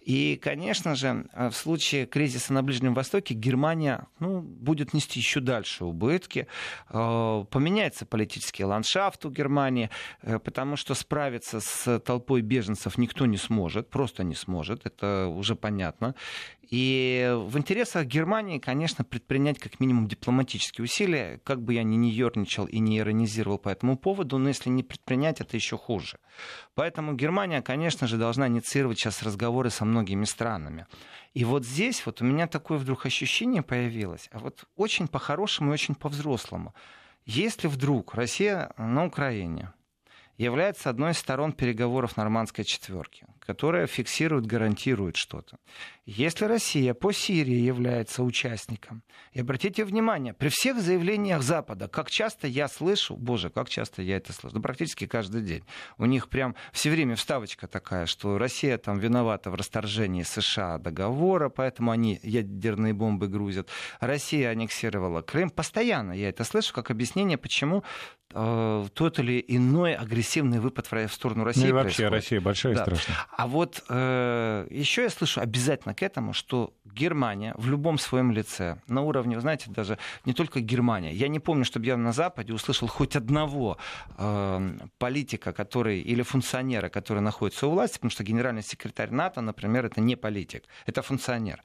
И, 0.01 0.39
конечно 0.41 0.95
же, 0.95 1.25
в 1.33 1.53
случае 1.53 2.05
кризиса 2.05 2.53
на 2.53 2.63
Ближнем 2.63 2.93
Востоке 2.93 3.33
Германия 3.33 4.07
ну, 4.19 4.41
будет 4.41 4.93
нести 4.93 5.19
еще 5.19 5.39
дальше 5.39 5.85
убытки. 5.85 6.47
Э, 6.89 7.45
поменяется 7.49 8.05
политический 8.05 8.63
ландшафт 8.63 9.25
у 9.25 9.29
Германии, 9.29 9.89
э, 10.21 10.39
потому 10.39 10.75
что 10.75 10.93
справиться 10.93 11.59
с 11.59 11.99
толпой 11.99 12.41
беженцев 12.41 12.97
никто 12.97 13.25
не 13.25 13.37
сможет, 13.37 13.89
просто 13.89 14.23
не 14.23 14.35
сможет, 14.35 14.85
это 14.85 15.27
уже 15.27 15.55
понятно. 15.55 16.15
И 16.69 17.33
в 17.33 17.57
интересах 17.57 18.05
Германии, 18.05 18.59
конечно, 18.59 19.05
предпринять 19.05 19.57
как 19.57 19.79
минимум 19.79 20.07
дипломатические 20.07 20.83
усилия, 20.83 21.39
как 21.45 21.61
бы 21.61 21.73
я 21.73 21.83
ни 21.83 21.95
не 21.95 22.11
ерничал 22.11 22.65
и 22.65 22.79
не 22.79 22.99
иронизировал 22.99 23.57
по 23.57 23.69
этому 23.69 23.97
поводу, 23.97 24.37
но 24.37 24.49
если 24.49 24.69
не 24.69 24.83
предпринять, 24.83 25.39
это 25.39 25.55
еще 25.55 25.77
хуже. 25.77 26.19
Поэтому 26.75 27.13
Германия, 27.13 27.61
конечно 27.61 28.05
же, 28.05 28.17
должна 28.17 28.47
инициировать 28.47 28.99
сейчас 28.99 29.23
разговоры 29.23 29.69
со 29.69 29.85
многими 29.85 30.25
странами. 30.25 30.87
И 31.33 31.45
вот 31.45 31.65
здесь 31.65 32.05
вот 32.05 32.21
у 32.21 32.25
меня 32.25 32.47
такое 32.47 32.77
вдруг 32.77 33.05
ощущение 33.05 33.61
появилось, 33.61 34.29
а 34.31 34.39
вот 34.39 34.65
очень 34.75 35.07
по-хорошему 35.07 35.69
и 35.69 35.73
очень 35.73 35.95
по-взрослому. 35.95 36.73
Если 37.25 37.67
вдруг 37.67 38.13
Россия 38.13 38.73
на 38.77 39.05
Украине 39.05 39.71
является 40.37 40.89
одной 40.89 41.11
из 41.11 41.17
сторон 41.17 41.51
переговоров 41.51 42.15
нормандской 42.15 42.63
четверки, 42.63 43.25
которая 43.39 43.87
фиксирует, 43.87 44.45
гарантирует 44.45 45.15
что-то. 45.15 45.57
Если 46.05 46.45
Россия 46.45 46.93
по 46.93 47.11
Сирии 47.11 47.59
является 47.59 48.23
участником, 48.23 49.03
и 49.33 49.41
обратите 49.41 49.83
внимание, 49.83 50.33
при 50.33 50.49
всех 50.49 50.79
заявлениях 50.79 51.41
Запада, 51.41 51.87
как 51.87 52.09
часто 52.09 52.47
я 52.47 52.67
слышу, 52.67 53.15
боже, 53.15 53.49
как 53.49 53.67
часто 53.67 54.01
я 54.01 54.17
это 54.17 54.31
слышу, 54.31 54.61
практически 54.61 55.07
каждый 55.07 55.41
день, 55.41 55.63
у 55.97 56.05
них 56.05 56.29
прям 56.29 56.55
все 56.71 56.91
время 56.91 57.15
вставочка 57.15 57.67
такая, 57.67 58.05
что 58.05 58.37
Россия 58.37 58.77
там 58.77 58.99
виновата 58.99 59.49
в 59.49 59.55
расторжении 59.55 60.23
США 60.23 60.77
договора, 60.77 61.49
поэтому 61.49 61.91
они 61.91 62.19
ядерные 62.21 62.93
бомбы 62.93 63.27
грузят. 63.27 63.69
Россия 63.99 64.51
аннексировала 64.51 65.21
Крым. 65.21 65.49
Постоянно 65.49 66.13
я 66.13 66.29
это 66.29 66.43
слышу 66.43 66.73
как 66.73 66.91
объяснение, 66.91 67.37
почему 67.37 67.83
э, 68.33 68.87
тот 68.93 69.19
или 69.19 69.43
иной 69.47 69.95
агрессивный 69.95 70.26
агрессивный 70.27 70.59
выпад 70.59 70.91
в 70.91 71.09
сторону 71.09 71.43
России. 71.43 71.61
Ну 71.61 71.67
и 71.67 71.71
вообще 71.71 72.07
происходит. 72.07 72.11
Россия 72.11 72.41
большая 72.41 72.75
да. 72.75 72.81
и 72.81 72.83
страшная. 72.83 73.17
А 73.37 73.47
вот 73.47 73.83
э, 73.89 74.67
еще 74.69 75.03
я 75.03 75.09
слышу 75.09 75.41
обязательно 75.41 75.93
к 75.93 76.03
этому, 76.03 76.33
что 76.33 76.73
Германия 76.85 77.53
в 77.57 77.69
любом 77.69 77.97
своем 77.97 78.31
лице, 78.31 78.77
на 78.87 79.01
уровне, 79.01 79.35
вы 79.35 79.41
знаете, 79.41 79.65
даже 79.69 79.97
не 80.25 80.33
только 80.33 80.59
Германия. 80.59 81.13
Я 81.13 81.27
не 81.27 81.39
помню, 81.39 81.63
чтобы 81.63 81.85
я 81.85 81.97
на 81.97 82.11
Западе 82.11 82.53
услышал 82.53 82.87
хоть 82.87 83.15
одного 83.15 83.77
э, 84.17 84.77
политика, 84.97 85.53
который, 85.53 86.01
или 86.01 86.23
функционера, 86.23 86.89
который 86.89 87.21
находится 87.21 87.67
у 87.67 87.71
власти, 87.71 87.95
потому 87.95 88.11
что 88.11 88.23
генеральный 88.23 88.63
секретарь 88.63 89.11
НАТО, 89.11 89.41
например, 89.41 89.85
это 89.85 90.01
не 90.01 90.15
политик, 90.15 90.63
это 90.87 91.01
функционер, 91.01 91.61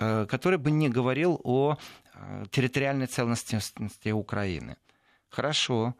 э, 0.00 0.26
который 0.28 0.58
бы 0.58 0.70
не 0.70 0.88
говорил 0.88 1.40
о 1.44 1.76
э, 2.14 2.44
территориальной 2.50 3.06
целостности 3.06 4.10
Украины. 4.12 4.76
Хорошо. 5.28 5.94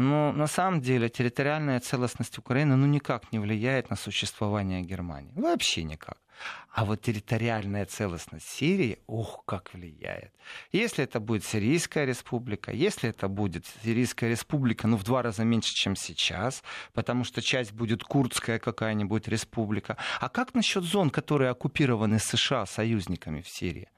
Но 0.00 0.32
на 0.32 0.46
самом 0.46 0.80
деле 0.80 1.10
территориальная 1.10 1.78
целостность 1.78 2.38
Украины 2.38 2.74
ну, 2.74 2.86
никак 2.86 3.32
не 3.32 3.38
влияет 3.38 3.90
на 3.90 3.96
существование 3.96 4.80
Германии. 4.80 5.32
Вообще 5.36 5.84
никак. 5.84 6.16
А 6.72 6.86
вот 6.86 7.02
территориальная 7.02 7.84
целостность 7.84 8.48
Сирии, 8.48 8.98
ух, 9.06 9.42
как 9.44 9.74
влияет. 9.74 10.32
Если 10.72 11.04
это 11.04 11.20
будет 11.20 11.44
Сирийская 11.44 12.06
республика, 12.06 12.72
если 12.72 13.10
это 13.10 13.28
будет 13.28 13.66
Сирийская 13.84 14.30
республика, 14.30 14.86
ну, 14.86 14.96
в 14.96 15.04
два 15.04 15.20
раза 15.20 15.44
меньше, 15.44 15.74
чем 15.74 15.96
сейчас, 15.96 16.62
потому 16.94 17.24
что 17.24 17.42
часть 17.42 17.72
будет 17.72 18.02
курдская 18.02 18.58
какая-нибудь 18.58 19.28
республика. 19.28 19.98
А 20.18 20.30
как 20.30 20.54
насчет 20.54 20.82
зон, 20.82 21.10
которые 21.10 21.50
оккупированы 21.50 22.18
США 22.18 22.64
союзниками 22.64 23.42
в 23.42 23.48
Сирии? 23.48 23.88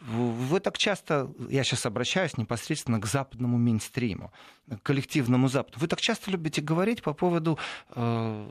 Вы 0.00 0.60
так 0.60 0.78
часто, 0.78 1.32
я 1.48 1.64
сейчас 1.64 1.86
обращаюсь 1.86 2.36
непосредственно 2.36 3.00
к 3.00 3.06
западному 3.06 3.58
мейнстриму, 3.58 4.32
к 4.68 4.82
коллективному 4.82 5.48
Западу. 5.48 5.78
Вы 5.78 5.86
так 5.86 6.00
часто 6.00 6.30
любите 6.30 6.60
говорить 6.60 7.02
по 7.02 7.12
поводу 7.14 7.58
э, 7.90 8.46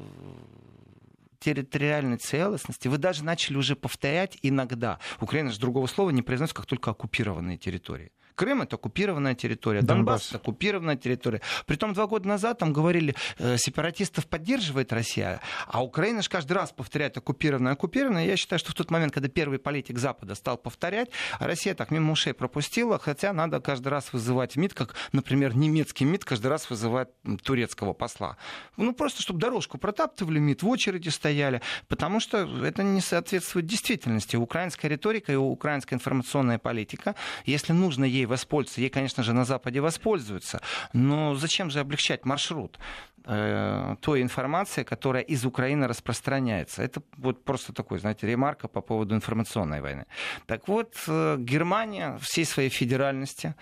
территориальной 1.40 2.18
целостности. 2.18 2.88
Вы 2.88 2.98
даже 2.98 3.24
начали 3.24 3.58
уже 3.58 3.76
повторять 3.76 4.38
иногда. 4.42 5.00
Украина 5.20 5.52
же 5.52 5.60
другого 5.60 5.88
слова 5.88 6.12
не 6.12 6.22
произносит, 6.22 6.56
как 6.56 6.66
только 6.66 6.92
оккупированные 6.92 7.58
территории. 7.58 8.12
Крым 8.36 8.62
это 8.62 8.76
оккупированная 8.76 9.36
территория, 9.36 9.82
Донбасс, 9.82 9.98
Донбасс 9.98 10.28
это 10.30 10.38
оккупированная 10.38 10.96
территория. 10.96 11.42
Притом 11.66 11.94
два 11.94 12.08
года 12.08 12.28
назад 12.28 12.60
там 12.60 12.74
говорили, 12.74 13.16
э, 13.38 13.58
сепаратистов 13.58 14.28
поддерживает 14.28 14.94
Россия, 14.94 15.42
а 15.68 15.84
Украина 15.84 16.22
же 16.22 16.30
каждый 16.30 16.54
раз 16.54 16.72
повторяет 16.72 17.18
оккупированная, 17.18 17.74
оккупированная. 17.74 18.26
Я 18.26 18.38
считаю, 18.38 18.60
что 18.60 18.72
в 18.72 18.76
тот 18.76 18.92
момент, 18.92 19.14
когда 19.14 19.30
первый 19.30 19.60
политик 19.60 19.98
Запада 19.98 20.36
стал 20.36 20.58
повторять, 20.58 21.10
Россия 21.40 21.74
так 21.74 21.92
мимо 21.92 22.12
ушей 22.14 22.34
пропустила, 22.34 23.00
хотя 23.00 23.34
надо 23.34 23.60
каждый 23.60 23.90
раз 23.90 24.14
вызывать 24.14 24.56
МИД, 24.56 24.74
как, 24.74 24.96
например, 25.12 25.56
немецкий 25.56 26.06
МИД 26.06 26.26
каждый 26.26 26.48
раз 26.48 26.70
вызывает 26.70 27.10
турецкого 27.44 27.94
посла. 27.94 28.38
Ну, 28.78 28.94
просто 28.94 29.22
чтобы 29.22 29.40
дорожку 29.40 29.78
протаптывали 29.78 30.40
МИД, 30.40 30.64
в 30.64 30.70
очереди 30.70 31.10
стояли, 31.10 31.62
потому 31.88 32.20
что 32.20 32.38
это 32.66 32.84
не 32.84 33.02
соответствует 33.02 33.66
действительности. 33.66 34.36
Украинская 34.36 34.90
риторика 34.90 35.32
и 35.32 35.36
украинская 35.36 35.98
информационная 35.98 36.60
политика, 36.60 37.16
если 37.46 37.74
нужно 37.74 38.06
ей 38.06 38.21
воспользоваться. 38.26 38.82
Ей, 38.82 38.90
конечно 38.90 39.24
же, 39.24 39.34
на 39.34 39.46
Западе 39.46 39.82
воспользуются. 39.82 40.62
Но 40.94 41.36
зачем 41.36 41.70
же 41.70 41.80
облегчать 41.80 42.26
маршрут? 42.26 42.80
Э, 43.26 43.96
той 44.02 44.24
информации, 44.24 44.84
которая 44.84 45.22
из 45.22 45.46
Украины 45.46 45.88
распространяется. 45.88 46.82
Это 46.82 47.04
вот 47.18 47.44
просто 47.44 47.72
такой, 47.72 48.00
знаете, 48.00 48.26
ремарка 48.26 48.68
по 48.68 48.82
поводу 48.82 49.14
информационной 49.14 49.82
войны. 49.82 50.06
Так 50.48 50.68
вот, 50.68 50.96
э, 51.08 51.38
Германия 51.38 52.18
всей 52.20 52.46
своей 52.46 52.70
федеральности 52.70 53.54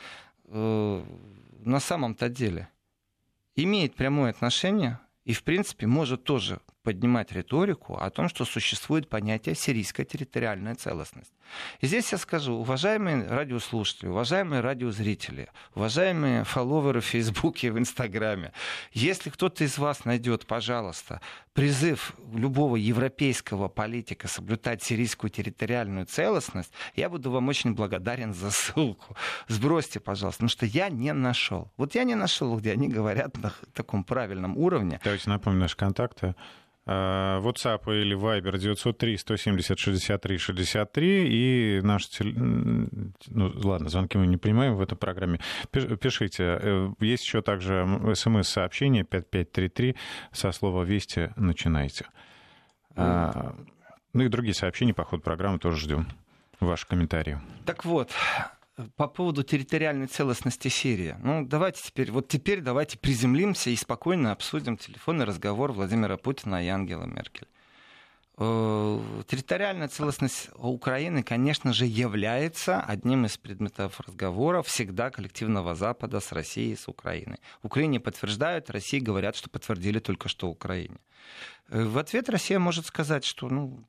э, 0.46 1.04
на 1.66 1.80
самом-то 1.80 2.30
деле 2.30 2.70
имеет 3.58 3.96
прямое 3.96 4.30
отношение 4.30 5.00
и, 5.26 5.34
в 5.34 5.44
принципе, 5.44 5.88
может 5.88 6.24
тоже 6.24 6.62
поднимать 6.82 7.34
риторику 7.34 7.98
о 7.98 8.10
том, 8.10 8.30
что 8.30 8.46
существует 8.46 9.10
понятие 9.10 9.56
сирийская 9.56 10.06
территориальная 10.06 10.76
целостность. 10.76 11.34
И 11.82 11.88
здесь 11.88 12.12
я 12.12 12.18
скажу, 12.18 12.54
уважаемые 12.54 13.28
радиослушатели, 13.28 14.08
уважаемые 14.08 14.62
радиозрители, 14.62 15.50
уважаемые 15.76 16.44
фолловеры 16.44 17.02
в 17.02 17.06
Фейсбуке 17.06 17.68
и 17.68 17.70
в 17.70 17.80
Инстаграме, 17.80 18.52
если 18.92 19.30
кто-то 19.30 19.64
из 19.64 19.78
вас 19.78 20.06
найдет, 20.06 20.46
пожалуйста, 20.46 21.22
призыв 21.54 22.14
любого 22.34 22.76
европейского 22.76 23.68
политика 23.68 24.28
соблюдать 24.28 24.84
сирийскую 24.84 25.30
территориальную 25.30 26.06
целостность, 26.06 26.72
я 26.96 27.10
буду 27.10 27.32
вам 27.32 27.48
очень 27.48 27.74
благодарен 27.74 28.34
за 28.34 28.52
ссылку. 28.52 29.16
Сбросьте, 29.48 30.00
пожалуйста, 30.00 30.40
потому 30.40 30.50
что 30.50 30.66
я 30.66 30.90
не 30.90 31.14
нашел. 31.14 31.72
Вот 31.78 31.96
я 31.96 32.04
не 32.04 32.16
нашел, 32.16 32.58
где 32.58 32.72
они 32.72 32.88
говорят 32.88 33.38
на 33.38 33.54
таком 33.74 34.04
правильном 34.04 34.58
уровне. 34.58 35.00
Давайте 35.04 35.30
напомню 35.30 35.60
наши 35.60 35.76
контакты. 35.76 36.36
Э, 36.92 37.40
WhatsApp 37.44 37.84
или 38.02 38.18
Viber 38.18 38.58
903 38.58 39.18
170 39.18 39.78
63 39.78 40.38
63 40.40 41.28
и 41.30 41.82
наш 41.84 42.10
ну 42.20 43.52
ладно 43.64 43.90
звонки 43.90 44.18
мы 44.18 44.26
не 44.26 44.38
принимаем 44.38 44.76
в 44.76 44.82
этой 44.82 44.98
программе. 44.98 45.40
Пишите. 45.72 46.44
Э, 46.44 46.90
есть 47.00 47.24
еще 47.24 47.44
также 47.44 47.86
смс-сообщение 48.16 49.04
5533 49.04 49.96
со 50.32 50.52
слова 50.52 50.84
«Вести» 50.84 51.32
начинайте. 51.36 52.08
А, 52.96 53.54
ну 54.14 54.24
и 54.24 54.28
другие 54.28 54.56
сообщения 54.56 54.96
по 54.96 55.04
ходу 55.04 55.22
программы 55.22 55.60
тоже 55.60 55.78
ждем. 55.78 56.08
Ваши 56.60 56.88
комментарии. 56.88 57.40
Так 57.66 57.86
вот 57.86 58.10
по 58.96 59.08
поводу 59.08 59.44
территориальной 59.44 60.08
целостности 60.08 60.68
Сирии. 60.68 61.16
Ну, 61.22 61.46
давайте 61.46 61.82
теперь, 61.84 62.12
вот 62.12 62.28
теперь 62.28 62.62
давайте 62.62 62.98
приземлимся 62.98 63.70
и 63.70 63.76
спокойно 63.76 64.32
обсудим 64.32 64.78
телефонный 64.78 65.26
разговор 65.26 65.72
Владимира 65.72 66.18
Путина 66.18 66.64
и 66.64 66.68
Ангела 66.68 67.06
Меркель. 67.06 67.48
Э, 68.42 69.02
территориальная 69.28 69.90
целостность 69.90 70.50
Украины, 70.56 71.24
конечно 71.24 71.74
же, 71.74 71.86
является 71.86 72.80
одним 72.80 73.26
из 73.26 73.38
предметов 73.38 74.00
разговора 74.00 74.62
всегда 74.62 75.10
коллективного 75.10 75.76
Запада 75.76 76.22
с 76.22 76.32
Россией 76.32 76.72
и 76.72 76.78
с 76.78 76.88
Украиной. 76.88 77.40
Украине 77.64 78.00
подтверждают, 78.00 78.70
России 78.70 79.00
говорят, 79.00 79.36
что 79.36 79.50
подтвердили 79.50 80.00
только 80.00 80.30
что 80.30 80.48
Украине. 80.48 80.96
Э, 81.68 81.84
в 81.84 81.98
ответ 81.98 82.30
Россия 82.30 82.60
может 82.60 82.86
сказать, 82.86 83.26
что, 83.26 83.50
ну, 83.50 83.84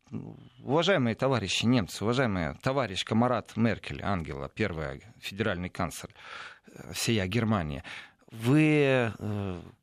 уважаемые 0.65 1.15
товарищи 1.15 1.65
немцы, 1.65 2.03
уважаемая 2.03 2.59
товарищ 2.61 3.05
Марат 3.09 3.57
Меркель, 3.57 4.03
Ангела, 4.03 4.49
первая 4.49 5.01
федеральный 5.21 5.69
канцлер 5.69 6.11
э, 6.67 6.93
всея 6.93 7.29
Германии, 7.29 7.85
вы 8.33 9.13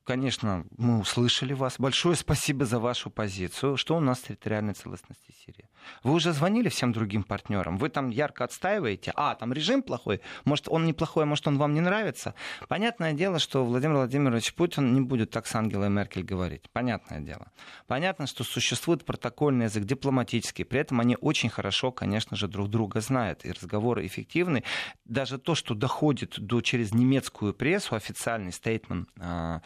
Конечно, 0.07 0.65
мы 0.77 0.99
услышали 0.99 1.51
вас. 1.51 1.75
Большое 1.79 2.15
спасибо 2.15 2.63
за 2.63 2.79
вашу 2.79 3.09
позицию. 3.09 3.75
Что 3.75 3.97
у 3.97 3.99
нас 3.99 4.19
с 4.19 4.21
территориальной 4.21 4.73
целостности 4.73 5.33
Сирии? 5.45 5.67
Вы 6.01 6.13
уже 6.13 6.31
звонили 6.31 6.69
всем 6.69 6.93
другим 6.93 7.23
партнерам? 7.23 7.77
Вы 7.77 7.89
там 7.89 8.09
ярко 8.09 8.45
отстаиваете? 8.45 9.11
А, 9.15 9.35
там 9.35 9.51
режим 9.51 9.83
плохой? 9.83 10.21
Может, 10.45 10.69
он 10.69 10.85
неплохой, 10.85 11.23
а 11.23 11.25
может, 11.25 11.45
он 11.47 11.57
вам 11.57 11.73
не 11.73 11.81
нравится? 11.81 12.35
Понятное 12.69 13.11
дело, 13.11 13.37
что 13.37 13.65
Владимир 13.65 13.95
Владимирович 13.97 14.53
Путин 14.53 14.93
не 14.93 15.01
будет 15.01 15.31
так 15.31 15.45
с 15.45 15.53
Ангелой 15.55 15.89
Меркель 15.89 16.23
говорить. 16.23 16.69
Понятное 16.71 17.19
дело. 17.19 17.51
Понятно, 17.87 18.27
что 18.27 18.45
существует 18.45 19.03
протокольный 19.03 19.65
язык, 19.65 19.83
дипломатический. 19.83 20.63
При 20.63 20.79
этом 20.79 21.01
они 21.01 21.17
очень 21.19 21.49
хорошо, 21.49 21.91
конечно 21.91 22.37
же, 22.37 22.47
друг 22.47 22.69
друга 22.69 23.01
знают. 23.01 23.43
И 23.43 23.51
разговоры 23.51 24.05
эффективны. 24.05 24.63
Даже 25.03 25.37
то, 25.37 25.53
что 25.53 25.75
доходит 25.75 26.39
до, 26.39 26.61
через 26.61 26.93
немецкую 26.93 27.53
прессу, 27.53 27.95
официальный 27.95 28.53
стейтмент 28.53 29.09
а, 29.19 29.61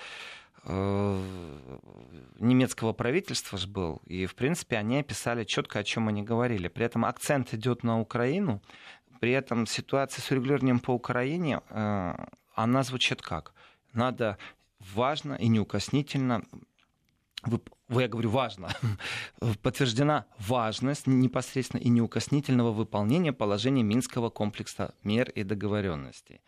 немецкого 2.40 2.94
правительства 2.94 3.58
же 3.58 3.68
был, 3.68 4.02
и, 4.06 4.26
в 4.28 4.36
принципе, 4.36 4.78
они 4.78 5.00
описали 5.00 5.44
четко, 5.44 5.80
о 5.80 5.84
чем 5.84 6.08
они 6.08 6.22
говорили. 6.22 6.68
При 6.68 6.86
этом 6.86 7.04
акцент 7.06 7.54
идет 7.54 7.84
на 7.84 8.00
Украину, 8.00 8.62
при 9.20 9.32
этом 9.32 9.66
ситуация 9.66 10.22
с 10.22 10.30
урегулированием 10.32 10.80
по 10.80 10.92
Украине, 10.92 11.62
э, 11.70 12.14
она 12.56 12.84
звучит 12.84 13.22
как? 13.22 13.54
Надо 13.94 14.38
важно 14.80 15.34
и 15.34 15.48
неукоснительно 15.48 16.44
я 17.90 18.08
говорю, 18.08 18.30
важно, 18.30 18.70
подтверждена 19.62 20.26
важность 20.38 21.08
непосредственно 21.08 21.82
и 21.82 21.90
неукоснительного 21.90 22.72
выполнения 22.72 23.34
положения 23.34 23.84
Минского 23.84 24.30
комплекса 24.30 24.94
мер 25.04 25.30
и 25.32 25.44
договоренностей. 25.44 26.42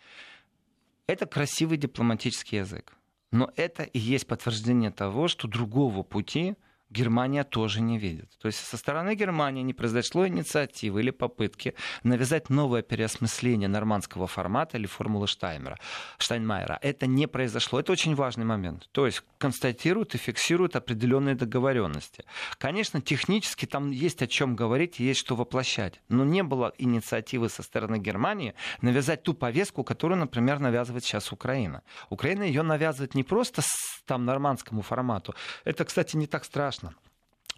Это 1.07 1.25
красивый 1.25 1.77
дипломатический 1.77 2.57
язык. 2.57 2.93
Но 3.33 3.51
это 3.55 3.81
и 3.81 3.97
есть 3.97 4.27
подтверждение 4.27 4.91
того, 4.91 5.27
что 5.27 5.47
другого 5.47 6.03
пути 6.03 6.55
Германия 6.93 7.43
тоже 7.43 7.81
не 7.81 7.97
видит. 7.97 8.29
То 8.39 8.47
есть 8.47 8.59
со 8.59 8.77
стороны 8.77 9.15
Германии 9.15 9.63
не 9.63 9.73
произошло 9.73 10.27
инициативы 10.27 11.01
или 11.01 11.09
попытки 11.09 11.73
навязать 12.03 12.51
новое 12.51 12.83
переосмысление 12.83 13.67
нормандского 13.67 14.27
формата 14.27 14.77
или 14.77 14.85
формулы 14.85 15.25
Штайнмера, 15.27 15.79
Штайнмайера. 16.19 16.77
Это 16.81 17.07
не 17.07 17.27
произошло. 17.27 17.79
Это 17.79 17.91
очень 17.91 18.13
важный 18.13 18.45
момент. 18.45 18.89
То 18.91 19.07
есть 19.07 19.23
констатируют 19.39 20.13
и 20.13 20.19
фиксируют 20.19 20.75
определенные 20.75 21.33
договоренности. 21.33 22.25
Конечно, 22.59 23.01
технически 23.01 23.65
там 23.65 23.89
есть 23.89 24.21
о 24.21 24.27
чем 24.27 24.55
говорить, 24.55 24.99
есть 24.99 25.19
что 25.19 25.35
воплощать. 25.35 25.99
Но 26.09 26.23
не 26.23 26.43
было 26.43 26.73
инициативы 26.77 27.49
со 27.49 27.63
стороны 27.63 27.97
Германии 27.97 28.53
навязать 28.81 29.23
ту 29.23 29.33
повестку, 29.33 29.83
которую, 29.83 30.19
например, 30.19 30.59
навязывает 30.59 31.03
сейчас 31.03 31.31
Украина. 31.31 31.81
Украина 32.11 32.43
ее 32.43 32.61
навязывает 32.61 33.15
не 33.15 33.23
просто 33.23 33.63
там 34.05 34.25
нормандскому 34.25 34.81
формату. 34.83 35.33
Это, 35.65 35.85
кстати, 35.85 36.17
не 36.17 36.27
так 36.27 36.45
страшно 36.45 36.82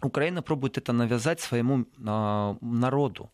Украина 0.02 0.42
пробует 0.42 0.76
это 0.76 0.92
навязать 0.92 1.40
своему 1.40 1.80
э, 1.80 2.54
народу. 2.60 3.30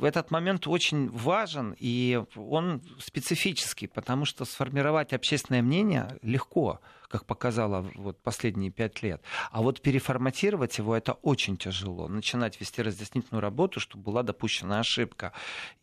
Этот 0.00 0.30
момент 0.30 0.68
очень 0.68 1.08
важен, 1.08 1.74
и 1.78 2.22
он 2.36 2.82
специфический, 3.00 3.88
потому 3.88 4.24
что 4.24 4.44
сформировать 4.44 5.12
общественное 5.12 5.62
мнение 5.62 6.16
легко 6.22 6.80
как 7.10 7.26
показало 7.26 7.90
вот 7.96 8.22
последние 8.22 8.70
пять 8.70 9.02
лет. 9.02 9.20
А 9.50 9.62
вот 9.62 9.82
переформатировать 9.82 10.78
его 10.78 10.96
это 10.96 11.14
очень 11.14 11.56
тяжело. 11.56 12.08
Начинать 12.08 12.60
вести 12.60 12.82
разъяснительную 12.82 13.42
работу, 13.42 13.80
чтобы 13.80 14.04
была 14.04 14.22
допущена 14.22 14.78
ошибка. 14.78 15.32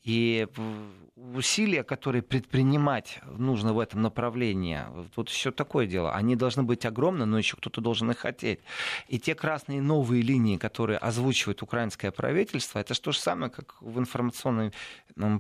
И 0.03 0.48
усилия, 1.15 1.84
которые 1.84 2.22
предпринимать 2.22 3.19
нужно 3.25 3.74
в 3.74 3.79
этом 3.79 4.01
направлении, 4.01 4.79
вот 5.15 5.29
еще 5.29 5.51
такое 5.51 5.86
дело. 5.86 6.13
Они 6.13 6.36
должны 6.36 6.63
быть 6.63 6.86
огромны, 6.86 7.25
но 7.25 7.38
еще 7.38 7.57
кто-то 7.57 7.81
должен 7.81 8.10
их 8.12 8.19
хотеть. 8.19 8.60
И 9.10 9.19
те 9.19 9.36
красные 9.36 9.81
новые 9.81 10.22
линии, 10.22 10.57
которые 10.57 10.98
озвучивает 10.98 11.62
украинское 11.62 12.12
правительство, 12.12 12.79
это 12.79 12.93
то 13.00 13.12
же 13.12 13.19
самое, 13.19 13.51
как 13.51 13.81
в 13.81 14.00
информационной 14.00 14.72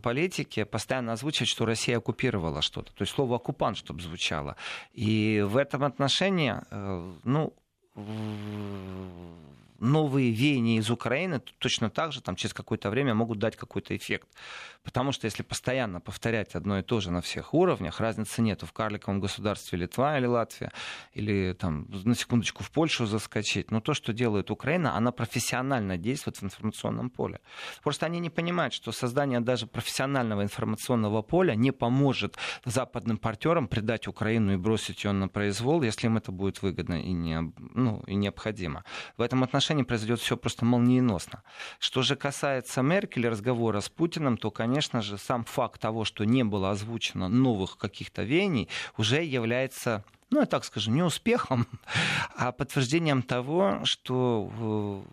политике 0.03 0.65
постоянно 0.65 1.13
озвучивать, 1.13 1.49
что 1.49 1.65
Россия 1.65 1.97
оккупировала 1.97 2.61
что-то. 2.61 2.91
То 2.93 3.03
есть 3.03 3.13
слово 3.13 3.37
оккупант, 3.37 3.77
чтобы 3.77 4.01
звучало. 4.01 4.57
И 4.93 5.45
в 5.47 5.55
этом 5.55 5.76
этом 5.77 5.87
отношении, 5.87 6.55
э, 6.71 7.13
ну, 7.23 7.53
новые 9.79 10.31
веяния 10.31 10.77
из 10.77 10.89
Украины 10.89 11.39
точно 11.59 11.89
так 11.89 12.11
же 12.11 12.21
там, 12.21 12.35
через 12.35 12.53
какое-то 12.53 12.89
время 12.89 13.13
могут 13.13 13.39
дать 13.39 13.55
какой-то 13.55 13.95
эффект. 13.95 14.27
Потому 14.83 15.11
что 15.11 15.25
если 15.25 15.43
постоянно 15.43 15.99
повторять 15.99 16.55
одно 16.55 16.79
и 16.79 16.81
то 16.81 17.01
же 17.01 17.11
на 17.11 17.21
всех 17.21 17.53
уровнях, 17.53 17.99
разницы 17.99 18.41
нету 18.41 18.65
в 18.65 18.71
карликовом 18.71 19.19
государстве 19.19 19.77
Литва 19.77 20.17
или 20.17 20.25
Латвия, 20.25 20.71
или 21.13 21.53
там, 21.53 21.87
на 21.89 22.15
секундочку 22.15 22.63
в 22.63 22.71
Польшу 22.71 23.05
заскочить. 23.05 23.69
Но 23.69 23.81
то, 23.81 23.93
что 23.93 24.13
делает 24.13 24.49
Украина, 24.49 24.95
она 24.95 25.11
профессионально 25.11 25.97
действует 25.97 26.37
в 26.37 26.43
информационном 26.43 27.09
поле. 27.09 27.41
Просто 27.83 28.05
они 28.05 28.19
не 28.19 28.29
понимают, 28.29 28.73
что 28.73 28.91
создание 28.91 29.41
даже 29.41 29.67
профессионального 29.67 30.41
информационного 30.41 31.21
поля 31.21 31.55
не 31.55 31.71
поможет 31.71 32.37
западным 32.65 33.17
партнерам 33.17 33.67
предать 33.67 34.07
Украину 34.07 34.53
и 34.53 34.57
бросить 34.57 35.03
ее 35.03 35.11
на 35.11 35.27
произвол, 35.27 35.83
если 35.83 36.07
им 36.07 36.15
это 36.15 36.31
будет 36.31 36.61
выгодно 36.61 37.01
и, 37.01 37.11
не, 37.11 37.51
ну, 37.73 38.03
и 38.07 38.15
необходимо. 38.15 38.83
В 39.17 39.21
этом 39.21 39.43
отношении 39.43 39.66
отношении 39.67 39.83
произойдет 39.83 40.21
все 40.21 40.37
просто 40.37 40.63
молниеносно. 40.63 41.43
Что 41.79 42.01
же 42.01 42.15
касается 42.15 42.81
Меркель 42.81 43.27
разговора 43.27 43.81
с 43.81 43.89
Путиным, 43.89 44.37
то, 44.37 44.49
конечно 44.49 45.01
же, 45.01 45.17
сам 45.17 45.43
факт 45.43 45.81
того, 45.81 46.05
что 46.05 46.23
не 46.23 46.45
было 46.45 46.71
озвучено 46.71 47.27
новых 47.27 47.77
каких-то 47.77 48.23
веяний, 48.23 48.69
уже 48.97 49.21
является 49.23 50.05
ну, 50.29 50.39
я 50.39 50.45
так 50.45 50.63
скажу, 50.63 50.91
не 50.91 51.03
успехом, 51.03 51.67
а 52.37 52.51
подтверждением 52.53 53.21
того, 53.21 53.81
что 53.83 55.03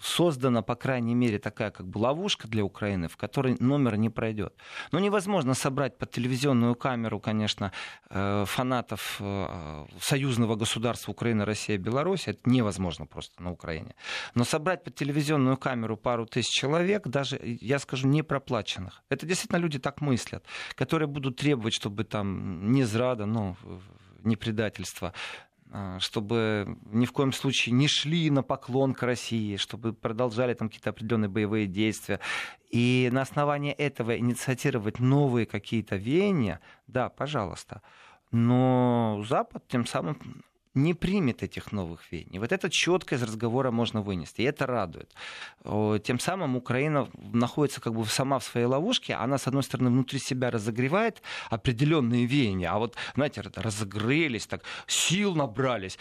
создана, 0.00 0.62
по 0.62 0.74
крайней 0.74 1.14
мере, 1.14 1.38
такая 1.38 1.70
как 1.70 1.86
бы 1.86 1.98
ловушка 1.98 2.48
для 2.48 2.64
Украины, 2.64 3.08
в 3.08 3.16
которой 3.16 3.56
номер 3.60 3.96
не 3.96 4.10
пройдет. 4.10 4.54
Но 4.92 4.98
невозможно 4.98 5.54
собрать 5.54 5.98
под 5.98 6.10
телевизионную 6.10 6.74
камеру, 6.74 7.20
конечно, 7.20 7.72
э, 8.08 8.44
фанатов 8.46 9.16
э, 9.20 9.86
союзного 10.00 10.56
государства 10.56 11.12
Украина, 11.12 11.44
Россия, 11.44 11.78
Беларусь. 11.78 12.28
Это 12.28 12.40
невозможно 12.44 13.06
просто 13.06 13.42
на 13.42 13.50
Украине. 13.50 13.94
Но 14.34 14.44
собрать 14.44 14.84
под 14.84 14.94
телевизионную 14.94 15.56
камеру 15.56 15.96
пару 15.96 16.26
тысяч 16.26 16.50
человек, 16.50 17.06
даже, 17.06 17.38
я 17.42 17.78
скажу, 17.78 18.08
не 18.08 18.22
проплаченных. 18.22 19.02
Это 19.08 19.26
действительно 19.26 19.58
люди 19.58 19.78
так 19.78 20.00
мыслят, 20.00 20.44
которые 20.74 21.08
будут 21.08 21.36
требовать, 21.36 21.74
чтобы 21.74 22.04
там 22.04 22.72
не 22.72 22.84
зрада, 22.84 23.26
ну, 23.26 23.56
не 24.24 24.36
предательство, 24.36 25.12
чтобы 25.98 26.78
ни 26.86 27.06
в 27.06 27.12
коем 27.12 27.32
случае 27.32 27.74
не 27.74 27.86
шли 27.88 28.30
на 28.30 28.42
поклон 28.42 28.94
к 28.94 29.02
России, 29.02 29.56
чтобы 29.56 29.92
продолжали 29.92 30.54
там 30.54 30.68
какие-то 30.68 30.90
определенные 30.90 31.28
боевые 31.28 31.66
действия. 31.66 32.20
И 32.70 33.08
на 33.12 33.22
основании 33.22 33.72
этого 33.72 34.16
инициировать 34.18 34.98
новые 34.98 35.46
какие-то 35.46 35.96
веяния, 35.96 36.60
да, 36.86 37.08
пожалуйста. 37.08 37.82
Но 38.32 39.24
Запад 39.28 39.66
тем 39.68 39.86
самым 39.86 40.44
не 40.74 40.94
примет 40.94 41.42
этих 41.42 41.72
новых 41.72 42.12
веяний. 42.12 42.38
Вот 42.38 42.52
это 42.52 42.70
четко 42.70 43.16
из 43.16 43.22
разговора 43.22 43.70
можно 43.70 44.02
вынести, 44.02 44.42
и 44.42 44.44
это 44.44 44.66
радует. 44.66 45.12
Тем 46.04 46.18
самым 46.20 46.56
Украина 46.56 47.08
находится 47.32 47.80
как 47.80 47.94
бы 47.94 48.04
сама 48.06 48.38
в 48.38 48.44
своей 48.44 48.66
ловушке, 48.66 49.14
она, 49.14 49.38
с 49.38 49.46
одной 49.46 49.62
стороны, 49.62 49.90
внутри 49.90 50.18
себя 50.18 50.50
разогревает 50.50 51.22
определенные 51.50 52.26
веяния, 52.26 52.70
а 52.70 52.78
вот, 52.78 52.96
знаете, 53.14 53.42
разогрелись, 53.56 54.46
так, 54.46 54.62
сил 54.86 55.34
набрались, 55.34 55.98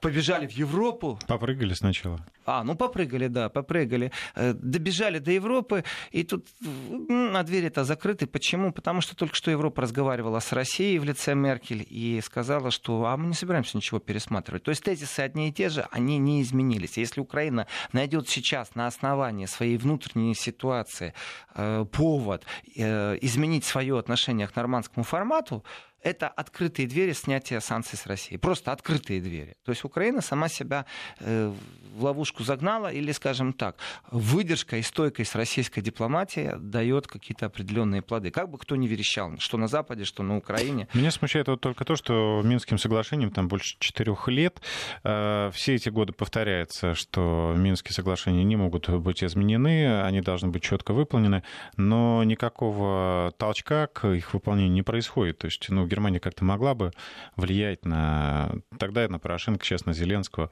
побежали 0.00 0.46
в 0.46 0.52
Европу. 0.52 1.18
Попрыгали 1.28 1.74
сначала. 1.74 2.26
А, 2.44 2.64
ну 2.64 2.74
попрыгали, 2.74 3.28
да, 3.28 3.48
попрыгали. 3.48 4.10
Э, 4.34 4.52
добежали 4.52 5.18
до 5.18 5.30
Европы, 5.30 5.84
и 6.10 6.24
тут 6.24 6.46
на 6.60 7.42
двери-то 7.44 7.84
закрыты. 7.84 8.26
Почему? 8.26 8.72
Потому 8.72 9.00
что 9.00 9.14
только 9.14 9.36
что 9.36 9.50
Европа 9.50 9.82
разговаривала 9.82 10.40
с 10.40 10.52
Россией 10.52 10.98
в 10.98 11.04
лице 11.04 11.34
Меркель 11.34 11.86
и 11.88 12.20
сказала, 12.20 12.70
что 12.70 13.06
а 13.06 13.16
мы 13.16 13.28
не 13.28 13.34
собираемся 13.34 13.76
ничего 13.76 13.91
пересматривать. 14.00 14.62
То 14.62 14.70
есть 14.70 14.82
тезисы 14.82 15.20
одни 15.20 15.48
и 15.48 15.52
те 15.52 15.68
же, 15.68 15.86
они 15.90 16.18
не 16.18 16.42
изменились. 16.42 16.96
Если 16.96 17.20
Украина 17.20 17.66
найдет 17.92 18.28
сейчас 18.28 18.74
на 18.74 18.86
основании 18.86 19.46
своей 19.46 19.76
внутренней 19.76 20.34
ситуации 20.34 21.14
э, 21.54 21.84
повод 21.90 22.44
э, 22.76 23.18
изменить 23.20 23.64
свое 23.64 23.98
отношение 23.98 24.48
к 24.48 24.56
нормандскому 24.56 25.04
формату, 25.04 25.64
это 26.02 26.28
открытые 26.28 26.88
двери 26.88 27.12
снятия 27.12 27.60
санкций 27.60 27.98
с 27.98 28.06
России. 28.06 28.36
Просто 28.36 28.72
открытые 28.72 29.20
двери. 29.20 29.56
То 29.64 29.70
есть 29.70 29.84
Украина 29.84 30.20
сама 30.20 30.48
себя 30.48 30.86
э, 31.20 31.52
в 31.94 32.04
ловушку 32.04 32.42
загнала, 32.42 32.92
или, 32.92 33.12
скажем 33.12 33.52
так, 33.52 33.76
выдержка 34.10 34.76
и 34.76 34.82
стойкость 34.82 35.34
российской 35.34 35.80
дипломатии 35.80 36.54
дает 36.58 37.06
какие-то 37.06 37.46
определенные 37.46 38.02
плоды. 38.02 38.30
Как 38.30 38.50
бы 38.50 38.58
кто 38.58 38.76
ни 38.76 38.86
верещал, 38.86 39.38
что 39.38 39.56
на 39.58 39.68
Западе, 39.68 40.04
что 40.04 40.22
на 40.22 40.36
Украине. 40.36 40.88
Меня 40.94 41.10
смущает 41.10 41.48
вот 41.48 41.60
только 41.60 41.84
то, 41.84 41.96
что 41.96 42.42
Минским 42.44 42.78
соглашением 42.78 43.30
там 43.30 43.48
больше 43.48 43.76
четырех 43.78 44.28
лет. 44.28 44.60
Э, 45.04 45.50
все 45.54 45.74
эти 45.74 45.88
годы 45.88 46.12
повторяется, 46.12 46.94
что 46.94 47.54
Минские 47.56 47.92
соглашения 47.94 48.44
не 48.44 48.56
могут 48.56 48.88
быть 48.88 49.22
изменены, 49.22 50.02
они 50.02 50.20
должны 50.20 50.48
быть 50.48 50.62
четко 50.62 50.92
выполнены, 50.92 51.42
но 51.76 52.24
никакого 52.24 53.32
толчка 53.38 53.86
к 53.86 54.08
их 54.08 54.34
выполнению 54.34 54.72
не 54.72 54.82
происходит. 54.82 55.38
То 55.38 55.46
есть, 55.46 55.68
ну, 55.68 55.86
Германия 55.92 56.20
как-то 56.20 56.44
могла 56.44 56.74
бы 56.74 56.90
влиять 57.36 57.84
на 57.84 58.50
тогда 58.78 59.06
на 59.08 59.18
Порошенко, 59.18 59.62
сейчас 59.62 59.84
на 59.84 59.92
Зеленского. 59.92 60.50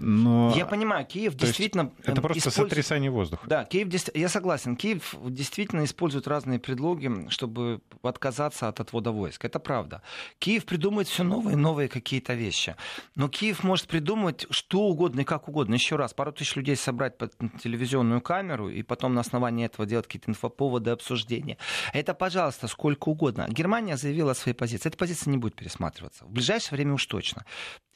Но... 0.00 0.52
Я 0.56 0.66
понимаю, 0.66 1.06
Киев 1.06 1.34
действительно... 1.34 1.92
Это 2.02 2.20
просто 2.20 2.40
использует... 2.40 2.70
сотрясание 2.70 3.10
воздуха. 3.10 3.46
Да, 3.46 3.64
Киев, 3.64 3.88
я 4.14 4.28
согласен. 4.28 4.74
Киев 4.74 5.14
действительно 5.22 5.84
использует 5.84 6.26
разные 6.26 6.58
предлоги, 6.58 7.28
чтобы 7.30 7.80
отказаться 8.02 8.66
от 8.66 8.80
отвода 8.80 9.12
войск. 9.12 9.44
Это 9.44 9.60
правда. 9.60 10.02
Киев 10.40 10.64
придумывает 10.64 11.06
все 11.06 11.22
новые 11.22 11.54
и 11.54 11.56
новые 11.56 11.88
какие-то 11.88 12.34
вещи. 12.34 12.74
Но 13.14 13.28
Киев 13.28 13.62
может 13.62 13.86
придумать 13.86 14.46
что 14.50 14.80
угодно 14.80 15.20
и 15.20 15.24
как 15.24 15.48
угодно. 15.48 15.74
Еще 15.74 15.94
раз, 15.94 16.14
пару 16.14 16.32
тысяч 16.32 16.56
людей 16.56 16.74
собрать 16.74 17.16
под 17.16 17.34
телевизионную 17.62 18.20
камеру 18.20 18.68
и 18.68 18.82
потом 18.82 19.14
на 19.14 19.20
основании 19.20 19.66
этого 19.66 19.86
делать 19.86 20.06
какие-то 20.06 20.32
инфоповоды, 20.32 20.90
обсуждения. 20.90 21.58
Это, 21.92 22.12
пожалуйста, 22.12 22.66
сколько 22.66 23.08
угодно. 23.08 23.46
Германия 23.48 23.96
заявила 23.96 24.32
о 24.32 24.34
своей 24.34 24.56
позиции. 24.56 24.88
Эта 24.88 24.98
позиция 24.98 25.30
не 25.30 25.38
будет 25.38 25.54
пересматриваться. 25.54 26.24
В 26.24 26.30
ближайшее 26.30 26.76
время 26.76 26.94
уж 26.94 27.06
точно. 27.06 27.44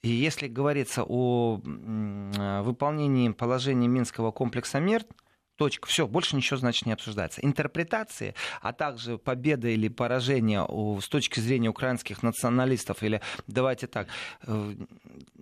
И 0.02 0.08
если 0.08 0.48
говорится 0.48 1.04
о 1.06 1.60
выполнении 1.62 3.28
положения 3.28 3.88
Минского 3.88 4.30
комплекса 4.30 4.80
мер, 4.80 5.04
точка, 5.56 5.86
все, 5.88 6.06
больше 6.06 6.36
ничего, 6.36 6.56
значит, 6.56 6.86
не 6.86 6.92
обсуждается. 6.92 7.42
Интерпретации, 7.42 8.34
а 8.62 8.72
также 8.72 9.18
победа 9.18 9.68
или 9.68 9.88
поражение 9.88 10.66
с 11.00 11.06
точки 11.08 11.38
зрения 11.40 11.68
украинских 11.68 12.22
националистов, 12.22 13.02
или 13.02 13.20
давайте 13.46 13.86
так, 13.86 14.08
э, 14.46 14.74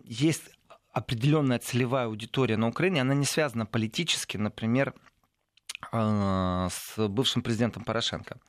есть 0.02 0.50
определенная 0.92 1.60
целевая 1.60 2.06
аудитория 2.06 2.56
на 2.56 2.66
Украине, 2.66 3.02
она 3.02 3.14
не 3.14 3.26
связана 3.26 3.64
политически, 3.64 4.36
например, 4.36 4.92
э, 5.92 6.68
с 6.68 7.08
бывшим 7.08 7.42
президентом 7.42 7.84
Порошенко. 7.84 8.40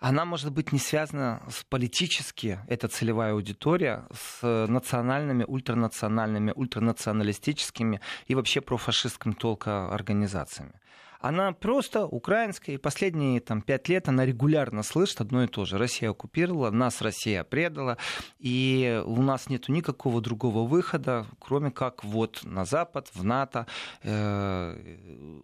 Она 0.00 0.24
может 0.24 0.50
быть 0.52 0.72
не 0.72 0.78
связана 0.78 1.42
с 1.48 1.62
политически, 1.64 2.58
эта 2.68 2.88
целевая 2.88 3.32
аудитория, 3.32 4.06
с 4.12 4.66
национальными, 4.66 5.44
ультранациональными, 5.44 6.52
ультранационалистическими 6.56 8.00
и 8.26 8.34
вообще 8.34 8.62
профашистским 8.62 9.34
толка 9.34 9.92
организациями 9.92 10.72
она 11.20 11.52
просто 11.52 12.06
украинская, 12.06 12.76
и 12.76 12.78
последние 12.78 13.40
там, 13.40 13.60
пять 13.60 13.88
лет 13.88 14.08
она 14.08 14.24
регулярно 14.24 14.82
слышит 14.82 15.20
одно 15.20 15.44
и 15.44 15.46
то 15.46 15.66
же. 15.66 15.76
Россия 15.76 16.10
оккупировала, 16.10 16.70
нас 16.70 17.02
Россия 17.02 17.44
предала, 17.44 17.98
и 18.38 19.02
у 19.04 19.22
нас 19.22 19.48
нет 19.50 19.68
никакого 19.68 20.22
другого 20.22 20.66
выхода, 20.66 21.26
кроме 21.38 21.70
как 21.70 22.04
вот 22.04 22.40
на 22.44 22.64
Запад, 22.64 23.08
в 23.12 23.22
НАТО. 23.22 23.66
Э, 24.02 24.76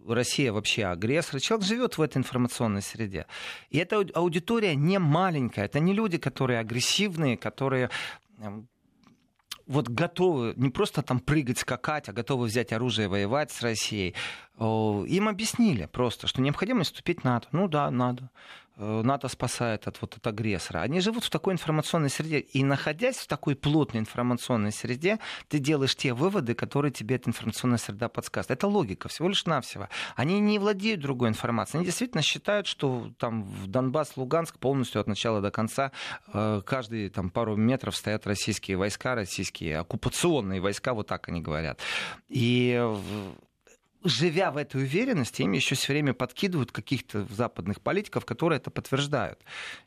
Россия 0.07 0.51
вообще 0.51 0.85
агрессор. 0.85 1.39
Человек 1.39 1.67
живет 1.67 1.97
в 1.97 2.01
этой 2.01 2.17
информационной 2.17 2.81
среде. 2.81 3.27
И 3.69 3.77
эта 3.77 4.03
аудитория 4.15 4.75
не 4.75 4.97
маленькая, 4.97 5.65
это 5.65 5.79
не 5.79 5.93
люди, 5.93 6.17
которые 6.17 6.59
агрессивные, 6.59 7.37
которые 7.37 7.91
вот 9.67 9.89
готовы 9.89 10.53
не 10.55 10.69
просто 10.69 11.01
там 11.01 11.19
прыгать, 11.19 11.59
скакать, 11.59 12.09
а 12.09 12.13
готовы 12.13 12.47
взять 12.47 12.73
оружие 12.73 13.05
и 13.05 13.09
воевать 13.09 13.51
с 13.51 13.61
Россией. 13.61 14.15
Им 14.59 15.27
объяснили 15.27 15.85
просто, 15.85 16.27
что 16.27 16.41
необходимо 16.41 16.83
вступить 16.83 17.21
в 17.21 17.23
НАТО. 17.23 17.47
Ну 17.51 17.67
да, 17.67 17.91
надо. 17.91 18.29
Э, 18.79 19.01
НАТО 19.03 19.27
спасает 19.27 19.87
от, 19.87 19.99
вот, 20.01 20.17
от 20.17 20.27
агрессора. 20.27 20.81
Они 20.81 21.01
живут 21.01 21.23
в 21.23 21.29
такой 21.29 21.53
информационной 21.53 22.09
среде. 22.09 22.39
И 22.39 22.63
находясь 22.63 23.17
в 23.17 23.27
такой 23.27 23.55
плотной 23.55 24.01
информационной 24.01 24.71
среде, 24.71 25.19
ты 25.47 25.57
делаешь 25.57 25.95
те 25.95 26.13
выводы, 26.13 26.53
которые 26.53 26.91
тебе 26.91 27.15
эта 27.15 27.29
информационная 27.29 27.79
среда 27.79 28.07
подсказывает. 28.07 28.59
Это 28.59 28.67
логика, 28.67 29.09
всего 29.09 29.29
лишь 29.29 29.45
навсего. 29.45 29.89
Они 30.15 30.39
не 30.39 30.59
владеют 30.59 31.01
другой 31.01 31.29
информацией. 31.29 31.79
Они 31.79 31.85
действительно 31.85 32.21
считают, 32.21 32.67
что 32.67 33.11
там 33.17 33.43
в 33.43 33.67
Донбасс, 33.67 34.15
Луганск 34.15 34.59
полностью 34.59 35.01
от 35.01 35.07
начала 35.07 35.41
до 35.41 35.49
конца 35.49 35.91
э, 36.31 36.61
каждые 36.63 37.09
там, 37.09 37.31
пару 37.31 37.55
метров 37.55 37.95
стоят 37.95 38.27
российские 38.27 38.77
войска, 38.77 39.15
российские 39.15 39.79
оккупационные 39.79 40.61
войска, 40.61 40.93
вот 40.93 41.07
так 41.07 41.29
они 41.29 41.41
говорят. 41.41 41.79
И 42.29 42.79
живя 44.07 44.51
в 44.51 44.57
этой 44.57 44.81
уверенности, 44.81 45.41
им 45.41 45.51
еще 45.51 45.75
все 45.75 45.93
время 45.93 46.13
подкидывают 46.13 46.71
каких-то 46.71 47.25
западных 47.29 47.81
политиков, 47.81 48.25
которые 48.25 48.57
это 48.57 48.71
подтверждают. 48.71 49.39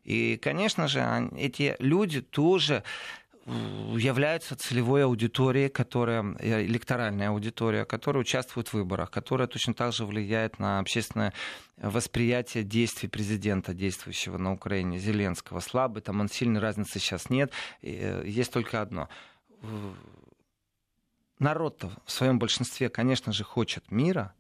И, 0.05 0.39
конечно 0.43 0.89
же, 0.89 1.31
эти 1.37 1.77
люди 1.79 2.21
тоже 2.21 2.83
являются 3.47 4.55
целевой 4.55 5.05
аудиторией, 5.05 5.69
которая, 5.69 6.37
э, 6.39 6.65
электоральная 6.67 7.31
аудитория, 7.31 7.85
которая 7.85 8.21
участвует 8.21 8.69
в 8.69 8.75
выборах, 8.75 9.11
которая 9.11 9.49
точно 9.49 9.75
так 9.75 9.93
же 9.93 10.05
влияет 10.05 10.59
на 10.59 10.79
общественное 10.79 11.33
восприятие 11.77 12.65
действий 12.65 13.09
президента, 13.09 13.73
действующего 13.73 14.37
на 14.37 14.53
Украине, 14.53 14.99
Зеленского. 14.99 15.61
Слабый, 15.61 16.03
там 16.03 16.21
он 16.21 16.29
сильной 16.29 16.61
разницы 16.61 16.99
сейчас 16.99 17.31
нет. 17.31 17.51
Э, 17.83 18.23
есть 18.27 18.53
только 18.53 18.83
одно 18.83 19.09
народ-то 21.41 21.91
в 22.05 22.11
своем 22.13 22.39
большинстве, 22.39 22.89
конечно 22.89 23.33
же, 23.33 23.45
хочет 23.45 23.91
мира, 23.91 24.35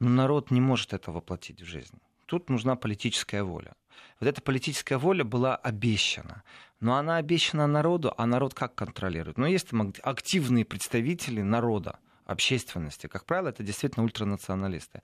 но 0.00 0.08
народ 0.08 0.50
не 0.50 0.60
может 0.60 0.92
это 0.92 1.12
воплотить 1.12 1.62
в 1.62 1.66
жизнь. 1.66 1.98
Тут 2.26 2.50
нужна 2.50 2.74
политическая 2.74 3.42
воля. 3.44 3.74
Вот 4.20 4.28
эта 4.28 4.42
политическая 4.42 4.98
воля 4.98 5.24
была 5.24 5.56
обещана. 5.56 6.42
Но 6.80 6.96
она 6.96 7.16
обещана 7.16 7.66
народу, 7.66 8.12
а 8.16 8.26
народ 8.26 8.54
как 8.54 8.74
контролирует? 8.74 9.38
Ну, 9.38 9.46
есть 9.46 9.68
там 9.68 9.92
активные 10.02 10.64
представители 10.64 11.42
народа, 11.42 11.98
общественности. 12.26 13.06
Как 13.06 13.24
правило, 13.24 13.48
это 13.48 13.62
действительно 13.62 14.04
ультранационалисты. 14.04 15.02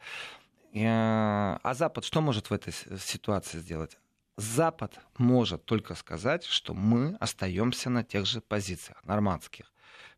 Э, 0.74 1.58
а 1.62 1.74
Запад 1.74 2.04
что 2.04 2.20
может 2.20 2.50
в 2.50 2.52
этой 2.52 2.72
ситуации 2.98 3.58
сделать? 3.58 3.98
Запад 4.36 4.98
может 5.18 5.64
только 5.64 5.94
сказать, 5.94 6.44
что 6.44 6.74
мы 6.74 7.16
остаемся 7.20 7.90
на 7.90 8.02
тех 8.02 8.26
же 8.26 8.40
позициях, 8.40 9.04
нормандских. 9.04 9.71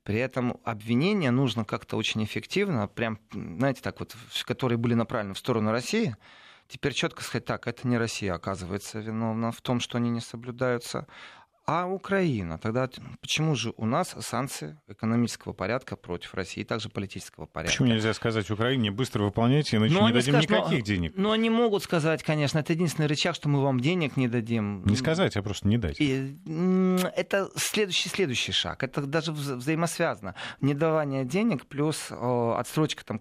При 0.04 0.18
этом 0.18 0.58
обвинения 0.64 1.30
нужно 1.30 1.64
как-то 1.64 1.96
очень 1.96 2.22
эффективно, 2.24 2.88
прям, 2.88 3.18
знаете, 3.32 3.80
так 3.80 3.98
вот, 4.00 4.14
которые 4.44 4.76
были 4.78 4.92
направлены 4.94 5.34
в 5.34 5.38
сторону 5.38 5.70
России, 5.70 6.14
теперь 6.68 6.92
четко 6.92 7.22
сказать, 7.22 7.46
так, 7.46 7.66
это 7.66 7.88
не 7.88 7.96
Россия, 7.96 8.34
оказывается, 8.34 9.00
виновна 9.00 9.50
в 9.50 9.62
том, 9.62 9.80
что 9.80 9.96
они 9.96 10.10
не 10.10 10.20
соблюдаются, 10.20 11.06
а 11.66 11.86
Украина? 11.86 12.58
Тогда 12.58 12.88
почему 13.20 13.54
же 13.54 13.72
у 13.76 13.86
нас 13.86 14.14
санкции 14.20 14.78
экономического 14.86 15.52
порядка 15.52 15.96
против 15.96 16.34
России 16.34 16.60
и 16.60 16.64
также 16.64 16.88
политического 16.88 17.46
порядка? 17.46 17.72
Почему 17.72 17.88
нельзя 17.88 18.12
сказать 18.14 18.50
Украине 18.50 18.90
быстро 18.90 19.24
выполняйте, 19.24 19.76
иначе 19.76 19.94
но 19.94 20.08
не 20.08 20.12
дадим 20.12 20.34
скажут, 20.34 20.50
никаких 20.50 20.78
но, 20.78 20.84
денег? 20.84 21.12
Ну, 21.16 21.30
они 21.30 21.50
могут 21.50 21.82
сказать, 21.82 22.22
конечно, 22.22 22.58
это 22.58 22.72
единственный 22.72 23.06
рычаг, 23.06 23.34
что 23.34 23.48
мы 23.48 23.62
вам 23.62 23.80
денег 23.80 24.16
не 24.16 24.28
дадим. 24.28 24.84
Не 24.84 24.96
сказать, 24.96 25.36
а 25.36 25.42
просто 25.42 25.66
не 25.68 25.78
дать. 25.78 25.96
И, 26.00 26.36
это 27.16 27.50
следующий 27.56 28.08
следующий 28.08 28.52
шаг. 28.52 28.82
Это 28.82 29.02
даже 29.02 29.32
взаимосвязано. 29.32 30.34
Недавание 30.60 31.24
денег 31.24 31.66
плюс 31.66 32.08
о, 32.10 32.56
отсрочка 32.58 33.04
там 33.04 33.20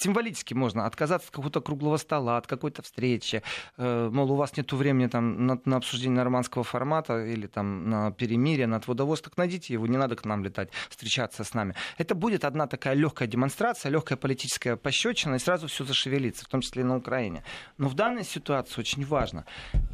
символически 0.00 0.54
можно 0.54 0.86
отказаться 0.86 1.28
от 1.28 1.30
какого-то 1.30 1.60
круглого 1.60 1.98
стола, 1.98 2.38
от 2.38 2.46
какой-то 2.46 2.82
встречи. 2.82 3.42
Э, 3.76 4.08
мол, 4.10 4.32
у 4.32 4.36
вас 4.36 4.56
нет 4.56 4.72
времени 4.72 5.08
там, 5.08 5.46
на, 5.46 5.60
на 5.64 5.76
обсуждение 5.76 6.16
нормандского 6.16 6.64
формата 6.64 7.24
или 7.24 7.46
там, 7.46 7.88
на 7.88 8.10
перемирие, 8.10 8.66
на 8.66 8.76
отводовоз, 8.76 9.20
так 9.20 9.36
найдите 9.36 9.74
его, 9.74 9.86
не 9.86 9.98
надо 9.98 10.16
к 10.16 10.24
нам 10.24 10.42
летать, 10.42 10.70
встречаться 10.88 11.44
с 11.44 11.54
нами. 11.54 11.74
Это 11.98 12.14
будет 12.14 12.44
одна 12.44 12.66
такая 12.66 12.94
легкая 12.94 13.28
демонстрация, 13.28 13.90
легкая 13.90 14.16
политическая 14.16 14.76
пощечина, 14.76 15.34
и 15.34 15.38
сразу 15.38 15.66
все 15.66 15.84
зашевелится, 15.84 16.44
в 16.44 16.48
том 16.48 16.62
числе 16.62 16.82
и 16.82 16.84
на 16.84 16.96
Украине. 16.96 17.44
Но 17.76 17.88
в 17.88 17.94
данной 17.94 18.24
ситуации 18.24 18.80
очень 18.80 19.04
важно, 19.04 19.44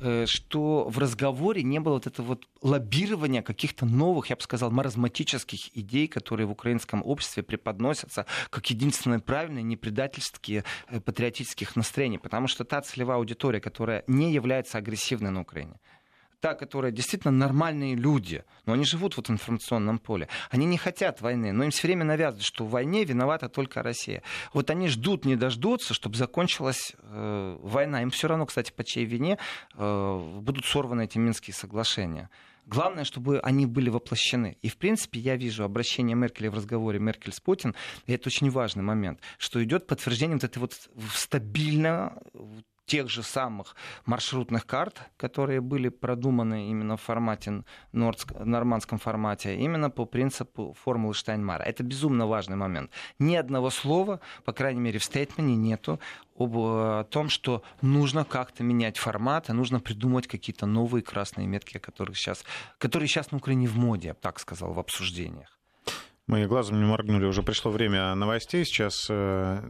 э, 0.01 0.27
что 0.27 0.88
в 0.88 0.99
разговоре 0.99 1.64
не 1.64 1.81
было 1.81 1.95
вот 1.95 2.07
этого 2.07 2.27
вот 2.27 2.49
лоббирования 2.62 3.42
каких-то 3.42 3.87
новых, 3.87 4.31
я 4.31 4.37
бы 4.37 4.42
сказал, 4.42 4.71
маразматических 4.71 5.77
идей, 5.77 6.07
которые 6.07 6.47
в 6.47 6.53
украинском 6.53 7.03
обществе 7.05 7.42
преподносятся 7.42 8.27
как 8.51 8.71
единственное 8.71 9.19
правильное, 9.19 9.62
непредставленное 9.62 9.96
предательские 9.97 10.65
э, 10.89 11.01
патриотических 11.01 11.75
настроений, 11.77 12.19
потому 12.19 12.49
что 12.49 12.65
та 12.65 12.81
целевая 12.83 13.17
аудитория, 13.17 13.61
которая 13.61 14.05
не 14.07 14.33
является 14.33 14.79
агрессивной 14.79 15.31
на 15.31 15.41
Украине, 15.41 15.81
та, 16.41 16.55
которая 16.55 16.93
действительно 16.93 17.33
нормальные 17.33 17.95
люди, 17.95 18.45
но 18.67 18.75
они 18.75 18.85
живут 18.85 19.17
вот 19.17 19.29
в 19.29 19.33
информационном 19.33 19.99
поле. 19.99 20.29
Они 20.51 20.67
не 20.67 20.77
хотят 20.77 21.23
войны, 21.23 21.53
но 21.53 21.65
им 21.65 21.71
все 21.71 21.87
время 21.87 22.05
навязывают, 22.05 22.45
что 22.45 22.67
в 22.67 22.71
войне 22.71 23.05
виновата 23.05 23.49
только 23.49 23.83
Россия. 23.83 24.23
Вот 24.53 24.71
они 24.71 24.89
ждут, 24.89 25.25
не 25.25 25.37
дождутся, 25.37 25.95
чтобы 25.95 26.17
закончилась 26.17 26.93
э, 26.99 27.59
война. 27.63 28.03
Им 28.03 28.11
все 28.11 28.29
равно, 28.29 28.45
кстати, 28.45 28.73
по 28.73 28.85
чьей 28.85 29.07
вине 29.07 29.39
э, 29.75 30.41
будут 30.43 30.67
сорваны 30.67 31.05
эти 31.05 31.17
Минские 31.19 31.55
соглашения. 31.55 32.29
Главное, 32.67 33.05
чтобы 33.05 33.39
они 33.41 33.65
были 33.65 33.91
воплощены. 33.91 34.59
И, 34.61 34.69
в 34.69 34.77
принципе, 34.77 35.21
я 35.21 35.37
вижу 35.37 35.63
обращение 35.63 36.17
Меркеля 36.17 36.51
в 36.51 36.55
разговоре 36.55 36.99
Меркель 36.99 37.33
с 37.33 37.41
Путин, 37.41 37.77
и 38.07 38.13
это 38.13 38.29
очень 38.29 38.51
важный 38.51 38.83
момент, 38.83 39.21
что 39.39 39.63
идет 39.63 39.87
подтверждение 39.87 40.35
вот 40.35 40.45
этой 40.45 40.59
вот 40.59 40.75
стабильно 41.15 42.21
тех 42.87 43.11
же 43.11 43.22
самых 43.22 43.77
маршрутных 44.05 44.66
карт, 44.66 45.01
которые 45.16 45.61
были 45.61 45.88
продуманы 45.88 46.70
именно 46.70 46.96
в 46.96 47.03
формате, 47.03 47.64
нормандском 47.92 48.99
формате, 48.99 49.57
именно 49.57 49.90
по 49.90 50.07
принципу 50.07 50.75
формулы 50.83 51.14
Штайнмара. 51.14 51.62
Это 51.62 51.83
безумно 51.83 52.27
важный 52.27 52.57
момент. 52.57 52.90
Ни 53.18 53.37
одного 53.37 53.70
слова, 53.70 54.20
по 54.44 54.53
крайней 54.53 54.81
мере, 54.81 54.99
в 54.99 55.05
стейтменте 55.05 55.57
нету 55.57 56.01
об 56.38 56.57
о 56.57 57.05
том, 57.05 57.29
что 57.29 57.62
нужно 57.83 58.25
как-то 58.25 58.62
менять 58.62 58.99
формат, 58.99 59.51
и 59.51 59.53
нужно 59.53 59.81
придумать 59.81 60.27
какие-то 60.27 60.66
новые 60.66 61.03
красные 61.03 61.46
метки, 61.46 61.79
которые 61.79 62.14
сейчас, 62.14 62.44
которые 62.79 63.09
сейчас 63.09 63.31
на 63.31 63.38
Украине 63.38 63.66
в 63.66 63.77
моде, 63.77 64.09
я 64.09 64.14
бы 64.14 64.20
так 64.20 64.38
сказал, 64.38 64.72
в 64.72 64.79
обсуждениях. 64.79 65.56
Мы 66.27 66.47
глазом 66.47 66.81
не 66.81 66.85
моргнули, 66.85 67.25
уже 67.25 67.45
пришло 67.45 67.71
время 67.71 68.12
новостей. 68.17 68.65
Сейчас 68.65 69.07
э, 69.09 69.62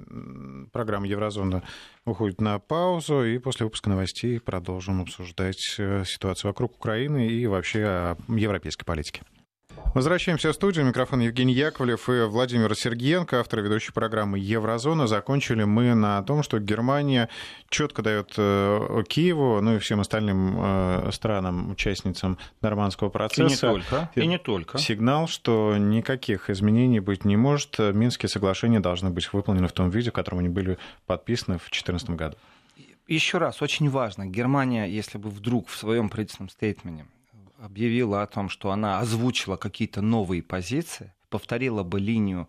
программа 0.72 1.06
Еврозона 1.06 1.62
уходит 2.06 2.40
на 2.40 2.58
паузу, 2.58 3.24
и 3.24 3.36
после 3.36 3.64
выпуска 3.64 3.90
новостей 3.90 4.40
продолжим 4.40 5.02
обсуждать 5.02 5.76
э, 5.78 6.04
ситуацию 6.06 6.50
вокруг 6.50 6.74
Украины 6.76 7.26
и 7.26 7.46
вообще 7.46 7.84
о 7.84 8.16
европейской 8.28 8.86
политике. 8.86 9.22
Возвращаемся 9.94 10.52
в 10.52 10.54
студию. 10.54 10.84
Микрофон 10.84 11.20
Евгений 11.20 11.54
Яковлев 11.54 12.08
и 12.08 12.24
Владимир 12.24 12.74
Сергеенко, 12.74 13.40
автор 13.40 13.60
ведущей 13.60 13.92
программы 13.92 14.38
«Еврозона». 14.38 15.06
Закончили 15.06 15.64
мы 15.64 15.94
на 15.94 16.22
том, 16.22 16.42
что 16.42 16.58
Германия 16.58 17.30
четко 17.70 18.02
дает 18.02 18.34
э, 18.36 19.02
Киеву, 19.08 19.60
ну 19.62 19.76
и 19.76 19.78
всем 19.78 20.00
остальным 20.00 20.56
э, 20.58 21.10
странам, 21.12 21.70
участницам 21.70 22.38
нормандского 22.60 23.08
процесса. 23.08 23.44
И 23.44 23.48
не 23.48 23.56
только. 23.56 24.10
И 24.14 24.26
не 24.26 24.38
только. 24.38 24.78
Сигнал, 24.78 25.28
что 25.28 25.76
никаких 25.78 26.50
изменений 26.50 27.00
быть 27.00 27.24
не 27.24 27.36
может. 27.36 27.78
Минские 27.78 28.28
соглашения 28.28 28.80
должны 28.80 29.10
быть 29.10 29.32
выполнены 29.32 29.66
в 29.66 29.72
том 29.72 29.88
виде, 29.88 30.10
в 30.10 30.12
котором 30.12 30.40
они 30.40 30.50
были 30.50 30.76
подписаны 31.06 31.56
в 31.56 31.70
2014 31.70 32.10
году. 32.10 32.36
Еще 33.08 33.38
раз, 33.38 33.62
очень 33.62 33.88
важно, 33.88 34.26
Германия, 34.26 34.86
если 34.86 35.16
бы 35.16 35.30
вдруг 35.30 35.68
в 35.68 35.76
своем 35.76 36.08
правительственном 36.08 36.50
стейтменте 36.50 37.06
объявила 37.58 38.22
о 38.22 38.26
том, 38.26 38.48
что 38.48 38.70
она 38.70 39.00
озвучила 39.00 39.56
какие-то 39.56 40.02
новые 40.02 40.42
позиции, 40.42 41.12
повторила 41.28 41.82
бы 41.82 42.00
линию 42.00 42.48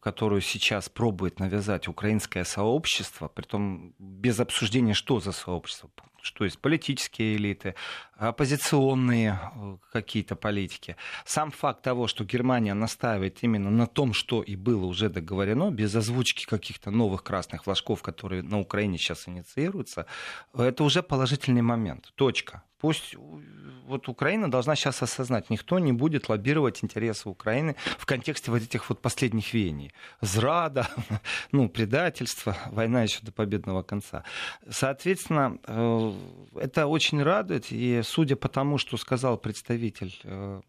которую 0.00 0.40
сейчас 0.40 0.88
пробует 0.88 1.40
навязать 1.40 1.88
украинское 1.88 2.44
сообщество, 2.44 3.28
при 3.28 3.44
том 3.44 3.94
без 3.98 4.40
обсуждения, 4.40 4.94
что 4.94 5.20
за 5.20 5.32
сообщество, 5.32 5.90
что 6.22 6.44
есть 6.44 6.58
политические 6.58 7.36
элиты, 7.36 7.74
оппозиционные 8.16 9.38
э, 9.54 9.76
какие-то 9.92 10.36
политики. 10.36 10.96
Сам 11.24 11.50
факт 11.50 11.82
того, 11.82 12.06
что 12.06 12.24
Германия 12.24 12.74
настаивает 12.74 13.38
именно 13.42 13.70
на 13.70 13.86
том, 13.86 14.12
что 14.12 14.42
и 14.42 14.56
было 14.56 14.86
уже 14.86 15.08
договорено, 15.08 15.70
без 15.70 15.94
озвучки 15.94 16.46
каких-то 16.46 16.90
новых 16.90 17.22
красных 17.22 17.64
флажков, 17.64 18.02
которые 18.02 18.42
на 18.42 18.58
Украине 18.60 18.98
сейчас 18.98 19.28
инициируются, 19.28 20.06
это 20.54 20.84
уже 20.84 21.02
положительный 21.02 21.62
момент. 21.62 22.12
Точка. 22.14 22.62
Пусть 22.80 23.16
вот 23.88 24.08
Украина 24.08 24.50
должна 24.50 24.76
сейчас 24.76 25.02
осознать, 25.02 25.50
никто 25.50 25.78
не 25.78 25.92
будет 25.92 26.28
лоббировать 26.28 26.84
интересы 26.84 27.28
Украины 27.28 27.74
в 27.98 28.06
контексте 28.06 28.50
вот 28.50 28.62
этих 28.62 28.88
вот 28.88 29.00
последних 29.00 29.52
веяний. 29.52 29.92
Зрада, 30.20 30.88
ну, 31.52 31.68
предательство, 31.68 32.56
война 32.66 33.02
еще 33.02 33.20
до 33.22 33.32
победного 33.32 33.82
конца. 33.82 34.22
Соответственно, 34.68 35.58
э, 35.66 36.07
это 36.54 36.86
очень 36.86 37.22
радует, 37.22 37.70
и 37.70 38.02
судя 38.04 38.36
по 38.36 38.48
тому, 38.48 38.78
что 38.78 38.96
сказал 38.96 39.38
представитель 39.38 40.18
э, 40.24 40.60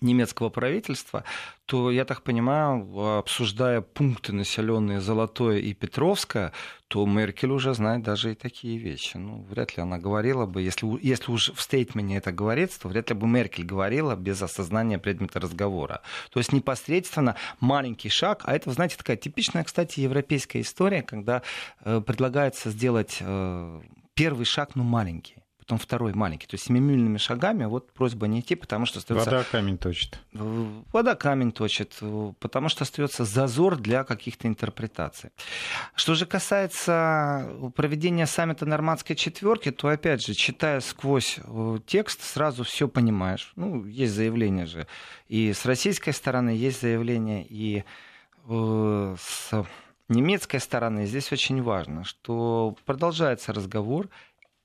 немецкого 0.00 0.50
правительства, 0.50 1.24
то, 1.66 1.90
я 1.90 2.04
так 2.04 2.22
понимаю, 2.22 3.18
обсуждая 3.18 3.80
пункты, 3.80 4.32
населенные 4.32 5.00
Золотое 5.00 5.58
и 5.58 5.72
Петровское, 5.72 6.52
то 6.88 7.06
Меркель 7.06 7.50
уже 7.50 7.74
знает 7.74 8.02
даже 8.02 8.32
и 8.32 8.34
такие 8.34 8.78
вещи. 8.78 9.16
Ну, 9.16 9.42
вряд 9.48 9.76
ли 9.76 9.82
она 9.82 9.98
говорила 9.98 10.46
бы, 10.46 10.62
если, 10.62 10.86
если 11.02 11.32
уж 11.32 11.50
в 11.50 11.60
стейтменте 11.60 12.16
это 12.16 12.32
говорится, 12.32 12.80
то 12.80 12.88
вряд 12.88 13.08
ли 13.08 13.16
бы 13.16 13.26
Меркель 13.26 13.64
говорила 13.64 14.14
без 14.14 14.42
осознания 14.42 14.98
предмета 14.98 15.40
разговора. 15.40 16.02
То 16.30 16.38
есть 16.38 16.52
непосредственно 16.52 17.36
маленький 17.60 18.10
шаг, 18.10 18.42
а 18.44 18.54
это, 18.54 18.70
знаете, 18.70 18.96
такая 18.96 19.16
типичная, 19.16 19.64
кстати, 19.64 20.00
европейская 20.00 20.60
история, 20.60 21.02
когда 21.02 21.42
э, 21.80 22.00
предлагается 22.04 22.70
сделать 22.70 23.18
э, 23.20 23.80
первый 24.14 24.44
шаг, 24.44 24.74
но 24.74 24.84
маленький 24.84 25.44
потом 25.64 25.78
второй 25.78 26.12
маленький. 26.12 26.46
То 26.46 26.54
есть 26.54 26.66
семимильными 26.66 27.16
шагами 27.16 27.64
вот 27.64 27.90
просьба 27.92 28.26
не 28.26 28.40
идти, 28.40 28.54
потому 28.54 28.84
что 28.84 28.98
остается... 28.98 29.30
Вода 29.30 29.44
камень 29.44 29.78
точит. 29.78 30.20
Вода 30.32 31.14
камень 31.14 31.52
точит, 31.52 31.98
потому 32.38 32.68
что 32.68 32.84
остается 32.84 33.24
зазор 33.24 33.76
для 33.76 34.04
каких-то 34.04 34.46
интерпретаций. 34.46 35.30
Что 35.94 36.14
же 36.14 36.26
касается 36.26 37.50
проведения 37.76 38.26
саммита 38.26 38.66
Нормандской 38.66 39.16
четверки, 39.16 39.70
то 39.70 39.88
опять 39.88 40.24
же, 40.24 40.34
читая 40.34 40.80
сквозь 40.80 41.38
э, 41.42 41.78
текст, 41.86 42.22
сразу 42.22 42.64
все 42.64 42.86
понимаешь. 42.86 43.52
Ну, 43.56 43.86
есть 43.86 44.12
заявление 44.12 44.66
же. 44.66 44.86
И 45.28 45.54
с 45.54 45.64
российской 45.64 46.12
стороны 46.12 46.50
есть 46.50 46.82
заявление, 46.82 47.46
и 47.48 47.84
э, 48.46 49.16
с 49.18 49.64
немецкой 50.08 50.60
стороны 50.60 51.06
здесь 51.06 51.32
очень 51.32 51.62
важно, 51.62 52.04
что 52.04 52.76
продолжается 52.84 53.52
разговор, 53.52 54.08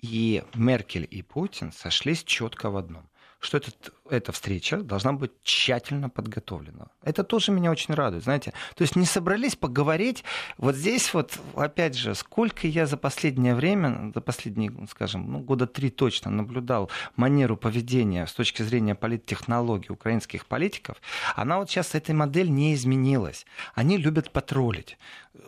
и 0.02 0.44
Меркель 0.54 1.08
и 1.10 1.22
Путин 1.22 1.72
сошлись 1.72 2.24
четко 2.24 2.70
в 2.70 2.78
одном 2.78 3.10
что 3.40 3.58
этот, 3.58 3.94
эта 4.10 4.32
встреча 4.32 4.78
должна 4.78 5.14
быть 5.14 5.32
тщательно 5.44 6.10
подготовлена. 6.10 6.88
Это 7.04 7.24
тоже 7.24 7.52
меня 7.52 7.72
очень 7.72 7.94
радует, 7.94 8.24
знаете. 8.24 8.54
То 8.76 8.84
есть 8.84 8.96
не 8.96 9.06
собрались 9.06 9.56
поговорить. 9.56 10.24
Вот 10.58 10.76
здесь 10.76 11.14
вот, 11.14 11.40
опять 11.56 11.96
же, 11.96 12.16
сколько 12.16 12.68
я 12.68 12.86
за 12.86 12.98
последнее 12.98 13.56
время, 13.56 14.12
за 14.14 14.22
последние, 14.22 14.72
скажем, 14.90 15.32
ну, 15.32 15.40
года 15.40 15.68
три 15.68 15.90
точно 15.90 16.32
наблюдал 16.32 16.90
манеру 17.16 17.58
поведения 17.58 18.26
с 18.26 18.34
точки 18.34 18.64
зрения 18.64 18.96
политтехнологий 18.96 19.92
украинских 19.92 20.46
политиков, 20.46 20.98
она 21.36 21.58
вот 21.58 21.70
сейчас, 21.70 21.96
эта 21.96 22.14
модель 22.14 22.50
не 22.50 22.74
изменилась. 22.74 23.46
Они 23.76 23.98
любят 23.98 24.32
потроллить. 24.32 24.98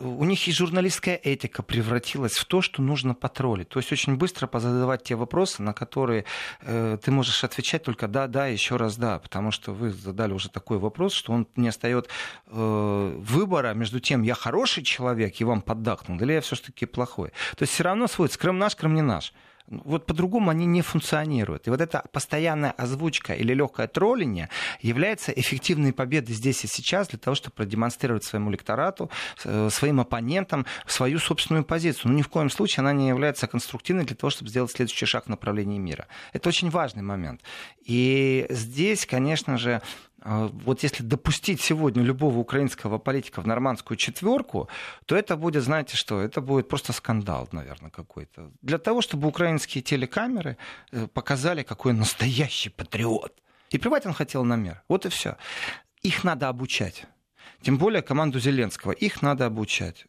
У 0.00 0.24
них 0.24 0.48
и 0.48 0.52
журналистская 0.52 1.16
этика 1.16 1.62
превратилась 1.62 2.32
в 2.32 2.44
то, 2.44 2.62
что 2.62 2.82
нужно 2.82 3.14
потроллить. 3.14 3.68
То 3.68 3.80
есть 3.80 3.92
очень 3.92 4.16
быстро 4.16 4.46
позадавать 4.46 5.02
те 5.02 5.16
вопросы, 5.16 5.62
на 5.62 5.72
которые 5.74 6.24
э, 6.60 6.98
ты 7.02 7.10
можешь 7.10 7.44
отвечать 7.44 7.82
только 7.82 8.08
да, 8.08 8.26
да, 8.26 8.51
еще 8.52 8.76
раз 8.76 8.96
да, 8.96 9.18
потому 9.18 9.50
что 9.50 9.72
вы 9.72 9.90
задали 9.90 10.32
уже 10.32 10.48
такой 10.48 10.78
вопрос, 10.78 11.12
что 11.12 11.32
он 11.32 11.46
не 11.56 11.68
остает 11.68 12.08
э, 12.46 13.16
выбора 13.18 13.74
между 13.74 14.00
тем, 14.00 14.22
я 14.22 14.34
хороший 14.34 14.82
человек 14.82 15.40
и 15.40 15.44
вам 15.44 15.62
поддакнул, 15.62 16.18
или 16.20 16.34
я 16.34 16.40
все-таки 16.40 16.86
плохой. 16.86 17.30
То 17.56 17.62
есть 17.62 17.72
все 17.72 17.84
равно 17.84 18.06
сводится, 18.06 18.38
Крым 18.38 18.58
наш, 18.58 18.76
Крым 18.76 18.94
не 18.94 19.02
наш. 19.02 19.32
Вот 19.84 20.06
по-другому 20.06 20.50
они 20.50 20.66
не 20.66 20.82
функционируют. 20.82 21.66
И 21.66 21.70
вот 21.70 21.80
эта 21.80 22.04
постоянная 22.12 22.72
озвучка 22.72 23.34
или 23.34 23.54
легкое 23.54 23.88
троллинг 23.88 24.48
является 24.80 25.32
эффективной 25.32 25.92
победой 25.92 26.34
здесь 26.34 26.64
и 26.64 26.68
сейчас 26.68 27.08
для 27.08 27.18
того, 27.18 27.34
чтобы 27.34 27.54
продемонстрировать 27.54 28.24
своему 28.24 28.50
электорату, 28.50 29.10
э, 29.44 29.68
своим 29.70 30.00
оппонентам 30.00 30.66
свою 30.86 31.18
собственную 31.18 31.64
позицию. 31.64 32.12
Но 32.12 32.18
ни 32.18 32.22
в 32.22 32.28
коем 32.28 32.50
случае 32.50 32.82
она 32.82 32.92
не 32.92 33.08
является 33.08 33.46
конструктивной 33.46 34.04
для 34.04 34.16
того, 34.16 34.30
чтобы 34.30 34.50
сделать 34.50 34.70
следующий 34.70 35.06
шаг 35.06 35.24
в 35.24 35.28
направлении 35.28 35.78
мира. 35.78 36.06
Это 36.32 36.48
очень 36.48 36.70
важный 36.70 37.02
момент. 37.02 37.40
И 37.84 38.46
здесь, 38.50 39.06
конечно 39.06 39.58
же, 39.58 39.82
вот 40.24 40.82
если 40.82 41.02
допустить 41.02 41.60
сегодня 41.60 42.02
любого 42.02 42.38
украинского 42.38 42.98
политика 42.98 43.40
в 43.40 43.46
нормандскую 43.46 43.96
четверку, 43.96 44.68
то 45.06 45.16
это 45.16 45.36
будет, 45.36 45.62
знаете 45.62 45.96
что, 45.96 46.20
это 46.20 46.40
будет 46.40 46.68
просто 46.68 46.92
скандал, 46.92 47.48
наверное, 47.52 47.90
какой-то. 47.90 48.50
Для 48.62 48.78
того, 48.78 49.00
чтобы 49.02 49.28
украинские 49.28 49.82
телекамеры 49.82 50.56
э, 50.92 51.06
показали, 51.08 51.62
какой 51.62 51.92
настоящий 51.92 52.70
патриот. 52.70 53.32
И 53.70 53.78
плевать 53.78 54.06
он 54.06 54.12
хотел 54.12 54.44
на 54.44 54.56
мир. 54.56 54.82
Вот 54.88 55.06
и 55.06 55.08
все. 55.08 55.36
Их 56.02 56.24
надо 56.24 56.48
обучать. 56.48 57.06
Тем 57.62 57.78
более 57.78 58.02
команду 58.02 58.38
Зеленского. 58.38 58.92
Их 58.92 59.22
надо 59.22 59.46
обучать. 59.46 60.06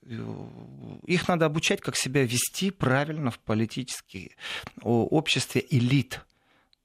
Их 1.05 1.27
надо 1.27 1.45
обучать, 1.45 1.81
как 1.81 1.95
себя 1.95 2.23
вести 2.23 2.71
правильно 2.71 3.31
в 3.31 3.39
политическом 3.39 4.29
обществе 4.81 5.65
элит. 5.69 6.21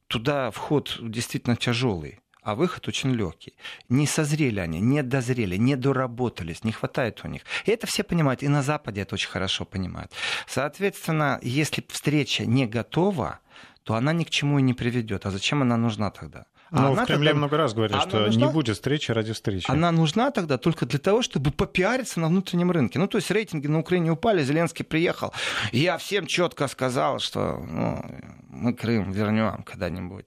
Туда 0.06 0.50
вход 0.50 0.98
действительно 1.02 1.56
тяжелый 1.56 2.20
а 2.42 2.54
выход 2.54 2.88
очень 2.88 3.10
легкий. 3.14 3.54
Не 3.88 4.06
созрели 4.06 4.60
они, 4.60 4.80
не 4.80 5.02
дозрели, 5.02 5.56
не 5.56 5.76
доработались, 5.76 6.64
не 6.64 6.72
хватает 6.72 7.20
у 7.24 7.28
них. 7.28 7.42
И 7.66 7.70
это 7.70 7.86
все 7.86 8.02
понимают, 8.04 8.42
и 8.42 8.48
на 8.48 8.62
Западе 8.62 9.02
это 9.02 9.14
очень 9.14 9.30
хорошо 9.30 9.64
понимают. 9.64 10.12
Соответственно, 10.46 11.38
если 11.42 11.84
встреча 11.88 12.46
не 12.46 12.66
готова, 12.66 13.40
то 13.82 13.94
она 13.94 14.12
ни 14.12 14.24
к 14.24 14.30
чему 14.30 14.58
и 14.58 14.62
не 14.62 14.74
приведет. 14.74 15.26
А 15.26 15.30
зачем 15.30 15.62
она 15.62 15.76
нужна 15.76 16.10
тогда? 16.10 16.46
А 16.70 16.82
Но 16.82 16.94
в 16.94 17.06
Кремле 17.06 17.30
тогда... 17.30 17.38
много 17.38 17.56
раз 17.56 17.72
говорят, 17.72 18.02
что 18.02 18.26
нужна... 18.26 18.46
не 18.46 18.52
будет 18.52 18.76
встречи 18.76 19.10
ради 19.10 19.32
встречи. 19.32 19.70
Она 19.70 19.90
нужна 19.90 20.30
тогда 20.30 20.58
только 20.58 20.84
для 20.84 20.98
того, 20.98 21.22
чтобы 21.22 21.50
попиариться 21.50 22.20
на 22.20 22.28
внутреннем 22.28 22.70
рынке. 22.70 22.98
Ну, 22.98 23.06
то 23.06 23.16
есть 23.16 23.30
рейтинги 23.30 23.66
на 23.66 23.78
Украине 23.78 24.10
упали, 24.10 24.42
Зеленский 24.42 24.84
приехал. 24.84 25.32
Я 25.72 25.96
всем 25.96 26.26
четко 26.26 26.68
сказал, 26.68 27.18
что 27.20 27.58
ну, 27.58 28.04
мы 28.50 28.74
Крым 28.74 29.10
вернем 29.12 29.62
когда-нибудь 29.62 30.26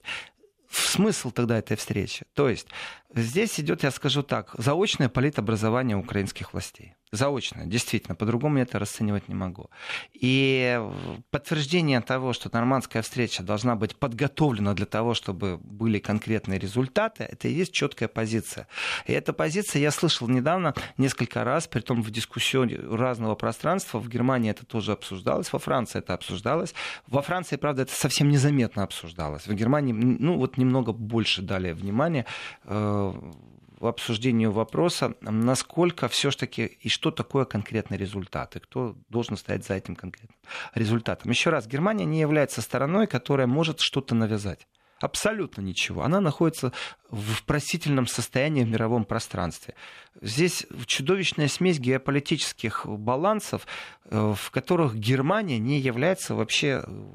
смысл 0.76 1.30
тогда 1.30 1.58
этой 1.58 1.76
встречи? 1.76 2.24
То 2.34 2.48
есть 2.48 2.66
здесь 3.14 3.60
идет, 3.60 3.82
я 3.82 3.90
скажу 3.90 4.22
так, 4.22 4.54
заочное 4.58 5.08
политобразование 5.08 5.96
украинских 5.96 6.52
властей 6.52 6.94
заочно, 7.12 7.66
действительно, 7.66 8.14
по-другому 8.14 8.56
я 8.56 8.62
это 8.62 8.78
расценивать 8.78 9.28
не 9.28 9.34
могу. 9.34 9.70
И 10.14 10.80
подтверждение 11.30 12.00
того, 12.00 12.32
что 12.32 12.48
нормандская 12.52 13.02
встреча 13.02 13.42
должна 13.42 13.76
быть 13.76 13.96
подготовлена 13.96 14.72
для 14.74 14.86
того, 14.86 15.12
чтобы 15.12 15.58
были 15.58 15.98
конкретные 15.98 16.58
результаты, 16.58 17.24
это 17.24 17.48
и 17.48 17.52
есть 17.52 17.72
четкая 17.72 18.08
позиция. 18.08 18.66
И 19.06 19.12
эта 19.12 19.34
позиция 19.34 19.82
я 19.82 19.90
слышал 19.90 20.26
недавно 20.26 20.74
несколько 20.96 21.44
раз, 21.44 21.68
при 21.68 21.80
том 21.80 22.02
в 22.02 22.10
дискуссии 22.10 22.42
разного 22.96 23.34
пространства. 23.34 23.98
В 23.98 24.08
Германии 24.08 24.50
это 24.50 24.64
тоже 24.64 24.92
обсуждалось, 24.92 25.52
во 25.52 25.58
Франции 25.58 25.98
это 25.98 26.14
обсуждалось. 26.14 26.74
Во 27.06 27.20
Франции, 27.20 27.56
правда, 27.56 27.82
это 27.82 27.92
совсем 27.94 28.30
незаметно 28.30 28.82
обсуждалось. 28.82 29.46
В 29.46 29.54
Германии, 29.54 29.92
ну, 29.92 30.38
вот 30.38 30.56
немного 30.56 30.92
больше 30.92 31.42
дали 31.42 31.72
внимания 31.72 32.24
э, 32.64 33.01
обсуждению 33.88 34.52
вопроса, 34.52 35.14
насколько 35.20 36.08
все-таки 36.08 36.64
и 36.64 36.88
что 36.88 37.10
такое 37.10 37.44
конкретный 37.44 37.98
результат, 37.98 38.56
и 38.56 38.60
кто 38.60 38.96
должен 39.08 39.36
стоять 39.36 39.66
за 39.66 39.74
этим 39.74 39.96
конкретным 39.96 40.38
результатом. 40.74 41.30
Еще 41.30 41.50
раз, 41.50 41.66
Германия 41.66 42.04
не 42.04 42.20
является 42.20 42.62
стороной, 42.62 43.06
которая 43.06 43.46
может 43.46 43.80
что-то 43.80 44.14
навязать. 44.14 44.66
Абсолютно 45.02 45.62
ничего. 45.62 46.04
Она 46.04 46.20
находится 46.20 46.72
в 47.10 47.42
просительном 47.42 48.06
состоянии 48.06 48.62
в 48.62 48.68
мировом 48.68 49.04
пространстве. 49.04 49.74
Здесь 50.20 50.64
чудовищная 50.86 51.48
смесь 51.48 51.80
геополитических 51.80 52.86
балансов, 52.86 53.66
э, 54.04 54.34
в 54.36 54.50
которых 54.52 54.94
Германия 54.94 55.58
не 55.58 55.80
является 55.80 56.36
вообще 56.36 56.84
э, 56.86 57.06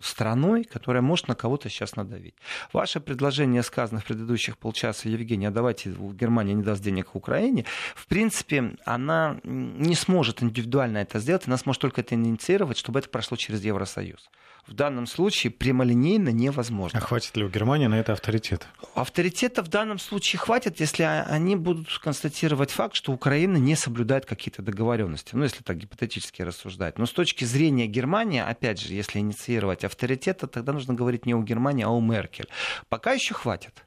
страной, 0.00 0.64
которая 0.64 1.02
может 1.02 1.28
на 1.28 1.34
кого-то 1.34 1.68
сейчас 1.68 1.96
надавить. 1.96 2.34
Ваше 2.72 2.98
предложение 2.98 3.62
сказано 3.62 4.00
в 4.00 4.06
предыдущих 4.06 4.56
полчаса, 4.56 5.10
Евгений, 5.10 5.44
а 5.44 5.50
давайте 5.50 5.90
Германия 5.90 6.54
не 6.54 6.62
даст 6.62 6.82
денег 6.82 7.14
Украине, 7.14 7.66
в 7.94 8.06
принципе, 8.06 8.74
она 8.86 9.38
не 9.44 9.94
сможет 9.94 10.42
индивидуально 10.42 10.98
это 10.98 11.18
сделать, 11.18 11.46
она 11.46 11.58
сможет 11.58 11.82
только 11.82 12.00
это 12.00 12.14
инициировать, 12.14 12.78
чтобы 12.78 13.00
это 13.00 13.10
прошло 13.10 13.36
через 13.36 13.62
Евросоюз. 13.62 14.30
В 14.66 14.72
данном 14.74 15.06
случае 15.06 15.50
прямолинейно 15.50 16.30
невозможно. 16.30 16.98
А 16.98 17.02
хватит 17.02 17.36
ли 17.36 17.44
у 17.44 17.48
Германии 17.48 17.86
на 17.86 17.96
это 17.96 18.12
авторитет? 18.12 18.66
Авторитета 18.94 19.62
в 19.62 19.68
данном 19.68 19.98
случае 19.98 20.40
хватит, 20.40 20.80
если 20.80 21.02
они 21.02 21.56
будут 21.56 21.98
констатировать 21.98 22.70
факт, 22.70 22.94
что 22.94 23.12
Украина 23.12 23.56
не 23.56 23.76
соблюдает 23.76 24.26
какие-то 24.26 24.62
договоренности. 24.62 25.34
Ну, 25.34 25.44
если 25.44 25.62
так 25.62 25.78
гипотетически 25.78 26.42
рассуждать. 26.42 26.98
Но 26.98 27.06
с 27.06 27.12
точки 27.12 27.44
зрения 27.44 27.86
Германии, 27.86 28.40
опять 28.40 28.80
же, 28.80 28.94
если 28.94 29.18
инициировать 29.18 29.84
авторитета, 29.84 30.46
тогда 30.46 30.72
нужно 30.72 30.94
говорить 30.94 31.26
не 31.26 31.34
о 31.34 31.42
Германии, 31.42 31.84
а 31.84 31.90
о 31.90 32.00
Меркель. 32.00 32.48
Пока 32.88 33.12
еще 33.12 33.34
хватит. 33.34 33.84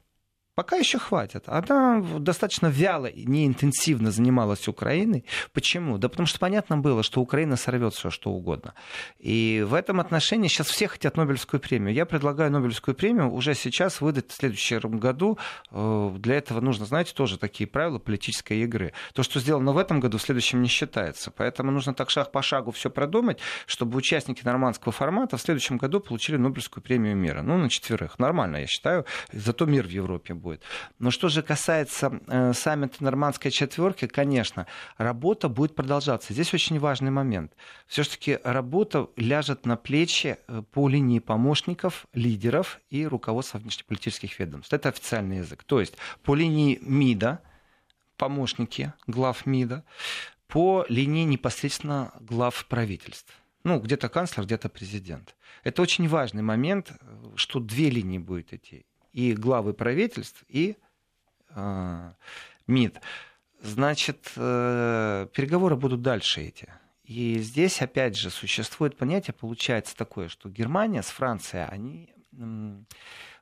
Пока 0.58 0.74
еще 0.74 0.98
хватит. 0.98 1.44
Она 1.46 2.00
достаточно 2.18 2.66
вяло 2.66 3.06
и 3.06 3.24
неинтенсивно 3.26 4.10
занималась 4.10 4.66
Украиной. 4.66 5.24
Почему? 5.52 5.98
Да 5.98 6.08
потому 6.08 6.26
что 6.26 6.40
понятно 6.40 6.76
было, 6.76 7.04
что 7.04 7.20
Украина 7.20 7.54
сорвет 7.54 7.94
все, 7.94 8.10
что 8.10 8.32
угодно. 8.32 8.74
И 9.20 9.64
в 9.64 9.72
этом 9.72 10.00
отношении 10.00 10.48
сейчас 10.48 10.66
все 10.66 10.88
хотят 10.88 11.16
Нобелевскую 11.16 11.60
премию. 11.60 11.94
Я 11.94 12.06
предлагаю 12.06 12.50
Нобелевскую 12.50 12.96
премию 12.96 13.30
уже 13.30 13.54
сейчас 13.54 14.00
выдать 14.00 14.32
в 14.32 14.34
следующем 14.34 14.98
году. 14.98 15.38
Э, 15.70 16.12
для 16.18 16.34
этого 16.34 16.60
нужно, 16.60 16.86
знаете, 16.86 17.14
тоже 17.14 17.38
такие 17.38 17.68
правила 17.68 18.00
политической 18.00 18.60
игры. 18.64 18.94
То, 19.14 19.22
что 19.22 19.38
сделано 19.38 19.70
в 19.70 19.78
этом 19.78 20.00
году, 20.00 20.18
в 20.18 20.22
следующем 20.22 20.60
не 20.60 20.68
считается. 20.68 21.30
Поэтому 21.30 21.70
нужно 21.70 21.94
так 21.94 22.10
шаг 22.10 22.32
по 22.32 22.42
шагу 22.42 22.72
все 22.72 22.90
продумать, 22.90 23.38
чтобы 23.66 23.96
участники 23.96 24.44
нормандского 24.44 24.90
формата 24.90 25.36
в 25.36 25.40
следующем 25.40 25.76
году 25.76 26.00
получили 26.00 26.36
Нобелевскую 26.36 26.82
премию 26.82 27.14
мира. 27.14 27.42
Ну, 27.42 27.58
на 27.58 27.70
четверых. 27.70 28.18
Нормально, 28.18 28.56
я 28.56 28.66
считаю. 28.66 29.06
Зато 29.32 29.64
мир 29.64 29.86
в 29.86 29.90
Европе 29.90 30.34
будет 30.34 30.47
будет. 30.48 30.62
Но 30.98 31.10
что 31.10 31.28
же 31.28 31.42
касается 31.42 32.20
э, 32.26 32.52
саммита 32.54 33.04
Нормандской 33.04 33.50
четверки, 33.50 34.06
конечно, 34.06 34.66
работа 34.96 35.48
будет 35.48 35.74
продолжаться. 35.74 36.32
Здесь 36.32 36.54
очень 36.54 36.78
важный 36.78 37.10
момент. 37.10 37.52
Все-таки 37.86 38.38
работа 38.44 39.08
ляжет 39.16 39.66
на 39.66 39.76
плечи 39.76 40.38
э, 40.46 40.62
по 40.72 40.88
линии 40.88 41.18
помощников, 41.18 42.06
лидеров 42.14 42.80
и 42.90 43.06
руководства 43.06 43.58
внешнеполитических 43.58 44.38
ведомств. 44.38 44.72
Это 44.72 44.88
официальный 44.88 45.38
язык. 45.38 45.64
То 45.64 45.80
есть 45.80 45.94
по 46.22 46.34
линии 46.34 46.78
МИДа, 46.82 47.40
помощники 48.16 48.92
глав 49.06 49.46
МИДа, 49.46 49.84
по 50.46 50.86
линии 50.88 51.24
непосредственно 51.24 52.12
глав 52.20 52.64
правительств. 52.66 53.34
Ну, 53.64 53.80
где-то 53.80 54.08
канцлер, 54.08 54.46
где-то 54.46 54.70
президент. 54.70 55.34
Это 55.62 55.82
очень 55.82 56.08
важный 56.08 56.42
момент, 56.42 56.92
что 57.34 57.60
две 57.60 57.90
линии 57.90 58.18
будет 58.18 58.54
идти 58.54 58.86
и 59.12 59.34
главы 59.34 59.74
правительств, 59.74 60.44
и 60.48 60.76
э, 61.50 62.12
МИД. 62.66 63.00
Значит, 63.60 64.32
э, 64.36 65.26
переговоры 65.32 65.76
будут 65.76 66.02
дальше 66.02 66.42
эти. 66.42 66.72
И 67.02 67.38
здесь, 67.38 67.80
опять 67.80 68.16
же, 68.16 68.30
существует 68.30 68.96
понятие, 68.96 69.34
получается 69.34 69.96
такое, 69.96 70.28
что 70.28 70.48
Германия 70.50 71.02
с 71.02 71.08
Францией, 71.08 71.64
они 71.66 72.14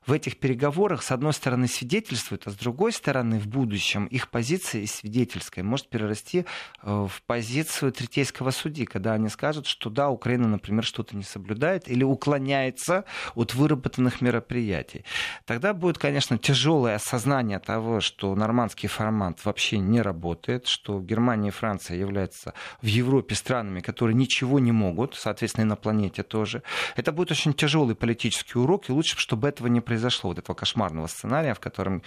в 0.07 0.13
этих 0.13 0.37
переговорах, 0.37 1.03
с 1.03 1.11
одной 1.11 1.33
стороны, 1.33 1.67
свидетельствуют, 1.67 2.47
а 2.47 2.51
с 2.51 2.55
другой 2.55 2.93
стороны, 2.93 3.39
в 3.39 3.47
будущем 3.47 4.05
их 4.05 4.29
позиция 4.29 4.81
из 4.81 4.93
свидетельской 4.93 5.63
может 5.63 5.89
перерасти 5.89 6.45
э, 6.81 7.07
в 7.09 7.21
позицию 7.23 7.91
третейского 7.91 8.51
судьи, 8.51 8.85
когда 8.85 9.13
они 9.13 9.27
скажут, 9.27 9.67
что 9.67 9.89
да, 9.89 10.09
Украина, 10.09 10.47
например, 10.47 10.85
что-то 10.85 11.15
не 11.17 11.23
соблюдает 11.23 11.89
или 11.89 12.05
уклоняется 12.05 13.03
от 13.35 13.53
выработанных 13.53 14.21
мероприятий. 14.21 15.03
Тогда 15.45 15.73
будет, 15.73 15.97
конечно, 15.97 16.37
тяжелое 16.37 16.95
осознание 16.95 17.59
того, 17.59 17.99
что 17.99 18.33
нормандский 18.33 18.87
формат 18.87 19.43
вообще 19.43 19.77
не 19.77 20.01
работает, 20.01 20.67
что 20.67 21.01
Германия 21.01 21.49
и 21.49 21.51
Франция 21.51 21.97
являются 21.97 22.53
в 22.81 22.85
Европе 22.85 23.35
странами, 23.35 23.81
которые 23.81 24.15
ничего 24.15 24.59
не 24.59 24.71
могут, 24.71 25.15
соответственно, 25.15 25.65
и 25.65 25.67
на 25.67 25.75
планете 25.75 26.23
тоже. 26.23 26.63
Это 26.95 27.11
будет 27.11 27.31
очень 27.31 27.53
тяжелый 27.53 27.95
политический 27.95 28.57
урок, 28.57 28.89
и 28.89 28.93
лучше, 28.93 29.17
чтобы 29.17 29.49
этого 29.49 29.67
не 29.67 29.81
произошло 29.81 29.96
произошло, 29.97 30.29
вот 30.29 30.39
этого 30.39 30.55
кошмарного 30.55 31.07
сценария, 31.07 31.53
в 31.53 31.59
котором 31.59 32.01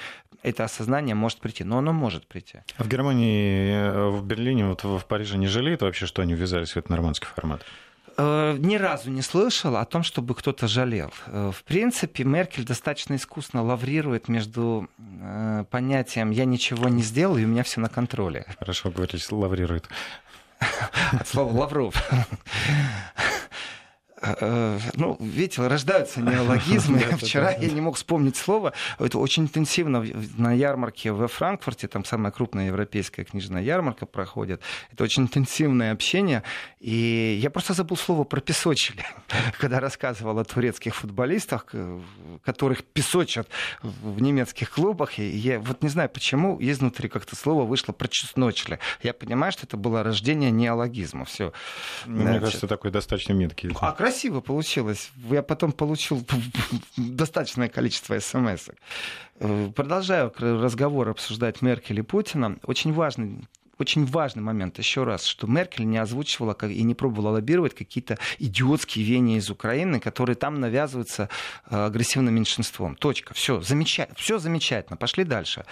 это 0.44 0.64
осознание 0.64 1.14
может 1.14 1.40
прийти. 1.40 1.64
Но 1.64 1.78
оно 1.78 1.92
может 1.92 2.26
прийти. 2.26 2.58
А 2.78 2.84
в 2.84 2.88
Германии, 2.88 3.72
э, 3.72 4.08
в 4.10 4.24
Берлине, 4.24 4.66
вот 4.66 4.84
в 4.84 5.04
Париже 5.06 5.38
не 5.38 5.48
жалеют 5.48 5.82
вообще, 5.82 6.06
что 6.06 6.22
они 6.22 6.34
ввязались 6.34 6.70
в 6.70 6.76
этот 6.76 6.90
нормандский 6.90 7.28
формат? 7.34 7.62
Э, 8.16 8.56
ни 8.58 8.76
разу 8.76 9.10
не 9.10 9.22
слышал 9.22 9.76
о 9.76 9.84
том, 9.84 10.04
чтобы 10.04 10.34
кто-то 10.34 10.68
жалел. 10.68 11.10
Э, 11.26 11.50
в 11.52 11.64
принципе, 11.64 12.22
Меркель 12.24 12.64
достаточно 12.64 13.16
искусно 13.16 13.64
лаврирует 13.64 14.28
между 14.28 14.88
понятием 15.70 16.30
«я 16.30 16.44
ничего 16.44 16.88
не 16.88 17.02
сделал, 17.02 17.38
и 17.38 17.44
у 17.44 17.48
меня 17.48 17.62
все 17.62 17.80
на 17.80 17.88
контроле». 17.88 18.46
Хорошо 18.58 18.90
говорите, 18.90 19.34
лаврирует. 19.34 19.88
От 21.12 21.28
слова 21.28 21.52
«лавров». 21.60 21.94
Э, 24.22 24.78
ну, 24.94 25.16
видите, 25.20 25.66
рождаются 25.66 26.20
неологизмы. 26.20 26.98
Вчера 26.98 27.52
я 27.52 27.70
не 27.70 27.80
мог 27.80 27.96
вспомнить 27.96 28.36
слово. 28.36 28.72
Это 28.98 29.18
очень 29.18 29.44
интенсивно 29.44 30.04
на 30.36 30.52
ярмарке 30.52 31.12
во 31.12 31.28
Франкфурте, 31.28 31.88
там 31.88 32.04
самая 32.04 32.30
крупная 32.30 32.66
европейская 32.66 33.24
книжная 33.24 33.62
ярмарка 33.62 34.06
проходит. 34.06 34.60
Это 34.92 35.04
очень 35.04 35.24
интенсивное 35.24 35.92
общение. 35.92 36.42
И 36.80 37.38
я 37.40 37.50
просто 37.50 37.72
забыл 37.72 37.96
слово 37.96 38.24
про 38.24 38.40
песочили, 38.40 39.04
когда 39.58 39.80
рассказывал 39.80 40.38
о 40.38 40.44
турецких 40.44 40.94
футболистах, 40.94 41.66
которых 42.44 42.84
песочат 42.84 43.48
в 43.82 44.20
немецких 44.20 44.70
клубах. 44.70 45.18
И 45.18 45.28
я 45.28 45.60
вот 45.60 45.82
не 45.82 45.88
знаю, 45.88 46.10
почему 46.10 46.58
изнутри 46.60 47.08
как-то 47.08 47.36
слово 47.36 47.64
вышло 47.64 47.92
про 47.92 48.08
чесночли. 48.08 48.78
Я 49.02 49.14
понимаю, 49.14 49.52
что 49.52 49.66
это 49.66 49.76
было 49.76 50.02
рождение 50.02 50.50
неологизма. 50.50 51.24
Все. 51.24 51.52
Мне 52.06 52.38
кажется, 52.38 52.66
такой 52.66 52.90
достаточно 52.90 53.32
меткий. 53.32 53.70
А 53.80 53.92
красиво 54.10 54.40
получилось. 54.40 55.12
Я 55.30 55.42
потом 55.42 55.70
получил 55.70 56.24
достаточное 56.96 57.68
количество 57.68 58.18
смс. 58.18 58.68
Э, 59.38 59.70
продолжаю 59.74 60.32
разговор 60.36 61.08
обсуждать 61.10 61.62
Меркель 61.62 62.00
и 62.00 62.02
Путина. 62.02 62.58
Очень 62.64 62.92
важный 62.92 63.46
очень 63.80 64.04
важный 64.06 64.42
момент, 64.42 64.78
еще 64.78 65.04
раз, 65.04 65.24
что 65.24 65.46
Меркель 65.46 65.86
не 65.86 65.98
озвучивала 65.98 66.52
и 66.52 66.82
не 66.82 66.94
пробовала 66.94 67.34
лоббировать 67.34 67.74
какие-то 67.74 68.18
идиотские 68.38 69.04
веяния 69.04 69.38
из 69.38 69.50
Украины, 69.50 70.00
которые 70.00 70.36
там 70.36 70.60
навязываются 70.60 71.28
э, 71.70 71.86
агрессивным 71.86 72.34
меньшинством. 72.34 72.96
Точка. 72.96 73.34
Все, 73.34 73.60
замечательно. 73.60 74.16
Все 74.18 74.38
замечательно. 74.38 74.96
Пошли 74.96 75.24
дальше. 75.24 75.64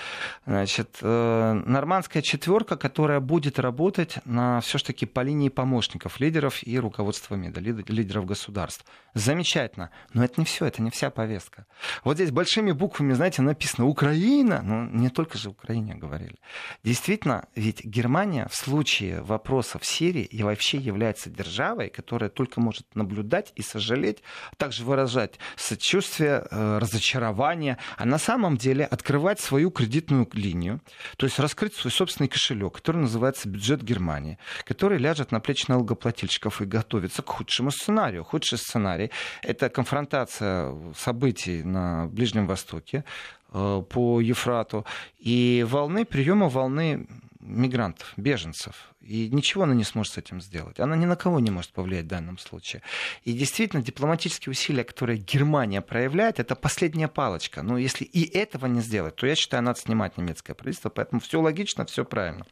Значит, 0.46 0.98
э, 1.02 1.62
нормандская 1.66 2.22
четверка, 2.22 2.76
которая 2.76 3.20
будет 3.20 3.58
работать 3.58 4.18
на 4.24 4.60
все-таки 4.60 5.06
по 5.06 5.20
линии 5.20 5.48
помощников 5.48 6.20
лидеров 6.20 6.66
и 6.66 6.78
руководства 6.78 7.34
МИДа, 7.34 7.60
лидеров 7.60 8.26
государств. 8.26 8.84
Замечательно. 9.18 9.90
Но 10.14 10.24
это 10.24 10.34
не 10.40 10.44
все, 10.44 10.66
это 10.66 10.80
не 10.80 10.90
вся 10.90 11.10
повестка. 11.10 11.66
Вот 12.04 12.14
здесь 12.14 12.30
большими 12.30 12.70
буквами, 12.70 13.14
знаете, 13.14 13.42
написано 13.42 13.88
Украина. 13.88 14.62
Ну, 14.62 14.88
не 14.90 15.10
только 15.10 15.36
же 15.36 15.50
Украине 15.50 15.96
говорили. 15.96 16.36
Действительно, 16.84 17.48
ведь 17.56 17.84
Германия 17.84 18.46
в 18.48 18.54
случае 18.54 19.20
вопроса 19.22 19.80
в 19.80 19.84
Сирии 19.84 20.22
и 20.22 20.44
вообще 20.44 20.78
является 20.78 21.30
державой, 21.30 21.88
которая 21.88 22.30
только 22.30 22.60
может 22.60 22.94
наблюдать 22.94 23.52
и 23.56 23.62
сожалеть, 23.62 24.22
а 24.52 24.54
также 24.54 24.84
выражать 24.84 25.40
сочувствие, 25.56 26.46
э, 26.48 26.78
разочарование, 26.78 27.78
а 27.96 28.04
на 28.04 28.18
самом 28.18 28.56
деле 28.56 28.84
открывать 28.84 29.40
свою 29.40 29.72
кредитную 29.72 30.28
линию, 30.32 30.80
то 31.16 31.26
есть 31.26 31.40
раскрыть 31.40 31.74
свой 31.74 31.90
собственный 31.90 32.28
кошелек, 32.28 32.74
который 32.74 32.98
называется 32.98 33.48
бюджет 33.48 33.82
Германии, 33.82 34.38
который 34.64 34.98
ляжет 34.98 35.32
на 35.32 35.40
плечи 35.40 35.64
налогоплательщиков 35.66 36.62
и 36.62 36.66
готовится 36.66 37.22
к 37.22 37.28
худшему 37.28 37.72
сценарию. 37.72 38.22
Худший 38.22 38.58
сценарий– 38.58 39.07
это 39.42 39.68
конфронтация 39.68 40.74
событий 40.96 41.62
на 41.62 42.06
Ближнем 42.06 42.46
Востоке, 42.46 43.04
э, 43.52 43.82
по 43.88 44.20
Ефрату 44.20 44.84
и 45.18 45.64
волны 45.68 46.04
приема 46.04 46.48
волны 46.48 47.06
мигрантов, 47.40 48.12
беженцев. 48.16 48.92
И 49.00 49.28
ничего 49.30 49.62
она 49.62 49.74
не 49.74 49.84
сможет 49.84 50.14
с 50.14 50.18
этим 50.18 50.40
сделать. 50.40 50.80
Она 50.80 50.96
ни 50.96 51.06
на 51.06 51.16
кого 51.16 51.40
не 51.40 51.50
может 51.50 51.72
повлиять 51.72 52.04
в 52.04 52.08
данном 52.08 52.36
случае. 52.38 52.82
И 53.24 53.32
действительно, 53.32 53.82
дипломатические 53.82 54.50
усилия, 54.50 54.84
которые 54.84 55.18
Германия 55.18 55.80
проявляет, 55.80 56.40
это 56.40 56.54
последняя 56.54 57.08
палочка. 57.08 57.62
Но 57.62 57.78
если 57.78 58.04
и 58.04 58.24
этого 58.36 58.66
не 58.66 58.80
сделать, 58.80 59.16
то 59.16 59.26
я 59.26 59.34
считаю, 59.34 59.62
надо 59.62 59.80
снимать 59.80 60.18
немецкое 60.18 60.54
правительство. 60.54 60.90
Поэтому 60.90 61.20
все 61.20 61.40
логично, 61.40 61.86
все 61.86 62.04
правильно. 62.04 62.44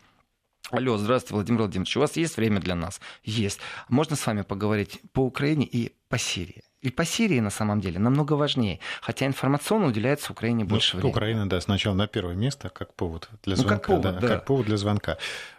Алло, 0.70 0.96
здравствуйте, 0.96 1.35
Владимир 1.35 1.61
Владимирович. 1.61 1.96
У 1.96 2.00
вас 2.00 2.16
есть 2.16 2.37
время 2.37 2.61
для 2.61 2.74
нас? 2.74 3.00
Есть. 3.22 3.61
Можно 3.88 4.16
с 4.16 4.26
вами 4.26 4.42
поговорить 4.42 5.00
по 5.12 5.20
Украине 5.20 5.64
и 5.64 5.92
по 6.09 6.18
Сирии? 6.18 6.62
И 6.83 6.90
по 6.90 7.05
Сирии, 7.05 7.40
на 7.40 7.50
самом 7.50 7.81
деле, 7.81 7.98
намного 7.98 8.33
важнее. 8.35 8.81
Хотя 9.00 9.26
информационно 9.26 9.87
уделяется 9.87 10.33
Украине 10.33 10.64
ну, 10.64 10.70
больше 10.70 10.96
ну, 10.96 11.00
времени. 11.00 11.12
Украина, 11.12 11.48
да, 11.48 11.61
сначала 11.61 11.94
на 11.94 12.07
первое 12.09 12.35
место, 12.35 12.68
как 12.68 12.94
повод 12.94 13.29
для 13.44 13.57
звонка. 13.57 13.74
Ну, 13.74 13.79
как, 13.79 13.87
повод, 13.87 14.02
да, 14.02 14.12
да. 14.12 14.29
как 14.29 14.44
повод 14.44 14.66
для 14.66 14.76
звонка. 14.76 15.18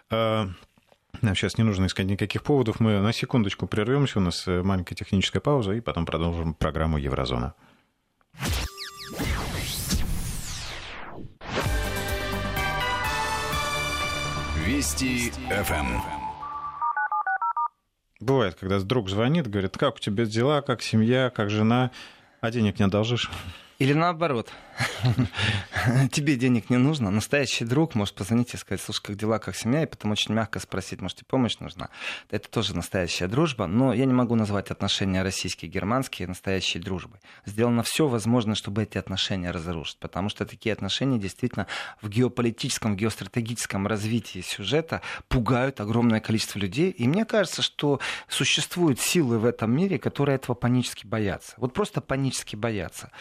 А, 0.09 0.49
нам 1.21 1.35
сейчас 1.35 1.57
не 1.57 1.63
нужно 1.63 1.85
искать 1.85 2.05
никаких 2.05 2.43
поводов. 2.43 2.79
Мы 2.79 2.99
на 2.99 3.13
секундочку 3.13 3.65
прервемся. 3.65 4.19
У 4.19 4.21
нас 4.21 4.45
э, 4.47 4.61
маленькая 4.61 4.95
техническая 4.95 5.41
пауза, 5.41 5.71
и 5.71 5.79
потом 5.79 6.05
продолжим 6.05 6.53
программу 6.53 6.97
Еврозона. 6.97 7.53
Вести 14.67 15.31
ФМ. 15.49 16.01
Бывает, 18.19 18.55
когда 18.55 18.81
друг 18.81 19.09
звонит, 19.09 19.47
говорит, 19.47 19.77
как 19.77 19.95
у 19.95 19.99
тебя 19.99 20.25
дела, 20.25 20.61
как 20.61 20.81
семья, 20.81 21.31
как 21.33 21.49
жена, 21.49 21.91
а 22.41 22.51
денег 22.51 22.77
не 22.77 22.83
одолжишь. 22.83 23.31
Или 23.79 23.93
наоборот, 23.93 24.51
тебе 26.11 26.35
денег 26.35 26.71
не 26.71 26.77
нужно, 26.77 27.11
настоящий 27.11 27.63
друг 27.63 27.93
может 27.93 28.15
позвонить 28.15 28.51
и 28.55 28.57
сказать, 28.57 28.81
слушай, 28.81 29.03
как 29.03 29.15
дела, 29.17 29.37
как 29.37 29.55
семья, 29.55 29.83
и 29.83 29.85
потом 29.85 30.11
очень 30.11 30.33
мягко 30.33 30.59
спросить, 30.59 30.99
может, 30.99 31.19
тебе 31.19 31.27
помощь 31.27 31.59
нужна. 31.59 31.89
Это 32.31 32.49
тоже 32.49 32.75
настоящая 32.75 33.27
дружба, 33.27 33.67
но 33.67 33.93
я 33.93 34.05
не 34.05 34.13
могу 34.13 34.33
назвать 34.33 34.71
отношения 34.71 35.21
российские 35.21 35.69
германские 35.69 36.27
настоящей 36.27 36.79
дружбой. 36.79 37.19
Сделано 37.45 37.83
все 37.83 38.07
возможное, 38.07 38.55
чтобы 38.55 38.81
эти 38.81 38.97
отношения 38.97 39.51
разрушить, 39.51 39.99
потому 39.99 40.29
что 40.29 40.47
такие 40.47 40.73
отношения 40.73 41.19
действительно 41.19 41.67
в 42.01 42.09
геополитическом, 42.09 42.95
геостратегическом 42.95 43.85
развитии 43.85 44.41
сюжета 44.41 45.03
пугают 45.27 45.81
огромное 45.81 46.19
количество 46.19 46.57
людей, 46.57 46.89
и 46.89 47.07
мне 47.07 47.25
кажется, 47.25 47.61
что 47.61 47.99
существуют 48.27 48.99
силы 48.99 49.37
в 49.37 49.45
этом 49.45 49.71
мире, 49.71 49.99
которые 49.99 50.37
этого 50.37 50.55
панически 50.55 51.05
боятся. 51.05 51.53
Вот 51.57 51.75
просто 51.75 52.01
панически 52.01 52.55
боятся 52.55 53.11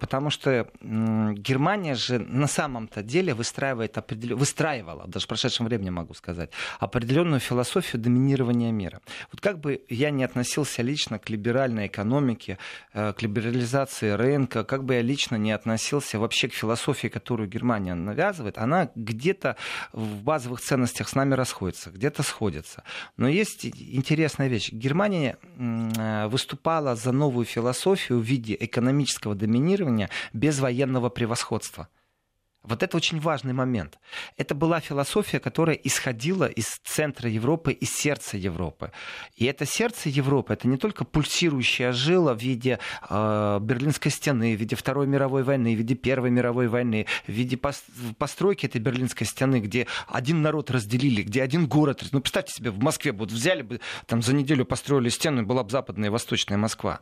потому 0.00 0.30
что 0.30 0.68
Германия 0.80 1.94
же 1.94 2.18
на 2.18 2.46
самом-то 2.46 3.02
деле 3.02 3.34
выстраивает 3.34 3.98
определен... 3.98 4.36
выстраивала, 4.36 5.06
даже 5.06 5.24
в 5.24 5.28
прошедшем 5.28 5.66
времени 5.66 5.90
могу 5.90 6.14
сказать, 6.14 6.50
определенную 6.80 7.40
философию 7.40 8.02
доминирования 8.02 8.72
мира. 8.72 9.00
Вот 9.32 9.40
как 9.40 9.60
бы 9.60 9.84
я 9.88 10.10
не 10.10 10.24
относился 10.24 10.82
лично 10.82 11.18
к 11.18 11.30
либеральной 11.30 11.86
экономике, 11.86 12.58
э, 12.92 13.12
к 13.12 13.22
либерализации 13.22 14.10
рынка, 14.10 14.64
как 14.64 14.84
бы 14.84 14.94
я 14.94 15.02
лично 15.02 15.36
не 15.36 15.52
относился 15.52 16.18
вообще 16.18 16.48
к 16.48 16.54
философии, 16.54 17.08
которую 17.08 17.48
Германия 17.48 17.94
навязывает, 17.94 18.58
она 18.58 18.90
где-то 18.94 19.56
в 19.92 20.22
базовых 20.22 20.60
ценностях 20.60 21.08
с 21.08 21.14
нами 21.14 21.34
расходится, 21.34 21.90
где-то 21.90 22.22
сходится. 22.22 22.82
Но 23.16 23.28
есть 23.28 23.66
интересная 23.66 24.48
вещь. 24.48 24.72
Германия 24.72 25.36
э, 25.56 26.26
выступала 26.28 26.96
за 26.96 27.12
новую 27.12 27.44
философию 27.44 28.18
в 28.18 28.22
виде 28.22 28.56
экономического 28.58 29.34
доминирования 29.34 29.53
без 30.32 30.58
военного 30.58 31.08
превосходства. 31.08 31.88
Вот 32.64 32.82
это 32.82 32.96
очень 32.96 33.20
важный 33.20 33.52
момент. 33.52 33.98
Это 34.38 34.54
была 34.54 34.80
философия, 34.80 35.38
которая 35.38 35.76
исходила 35.76 36.46
из 36.46 36.80
центра 36.82 37.28
Европы, 37.28 37.72
из 37.72 37.94
сердца 37.94 38.38
Европы. 38.38 38.90
И 39.36 39.44
это 39.44 39.66
сердце 39.66 40.08
Европы, 40.08 40.54
это 40.54 40.66
не 40.66 40.78
только 40.78 41.04
пульсирующая 41.04 41.92
жила 41.92 42.32
в 42.32 42.40
виде 42.40 42.78
э, 43.08 43.58
Берлинской 43.60 44.10
стены, 44.10 44.56
в 44.56 44.60
виде 44.60 44.76
Второй 44.76 45.06
мировой 45.06 45.42
войны, 45.42 45.74
в 45.74 45.78
виде 45.78 45.94
Первой 45.94 46.30
мировой 46.30 46.68
войны, 46.68 47.06
в 47.26 47.32
виде 47.32 47.58
постройки 47.58 48.64
этой 48.64 48.80
Берлинской 48.80 49.26
стены, 49.26 49.60
где 49.60 49.86
один 50.08 50.40
народ 50.40 50.70
разделили, 50.70 51.22
где 51.22 51.42
один 51.42 51.66
город... 51.66 52.02
Ну, 52.12 52.20
представьте 52.20 52.54
себе, 52.54 52.70
в 52.70 52.82
Москве 52.82 53.12
вот 53.12 53.30
взяли 53.30 53.60
бы, 53.60 53.80
там 54.06 54.22
за 54.22 54.32
неделю 54.32 54.64
построили 54.64 55.10
стену, 55.10 55.42
и 55.42 55.44
была 55.44 55.64
бы 55.64 55.70
западная 55.70 56.08
и 56.08 56.12
восточная 56.12 56.56
Москва 56.56 57.00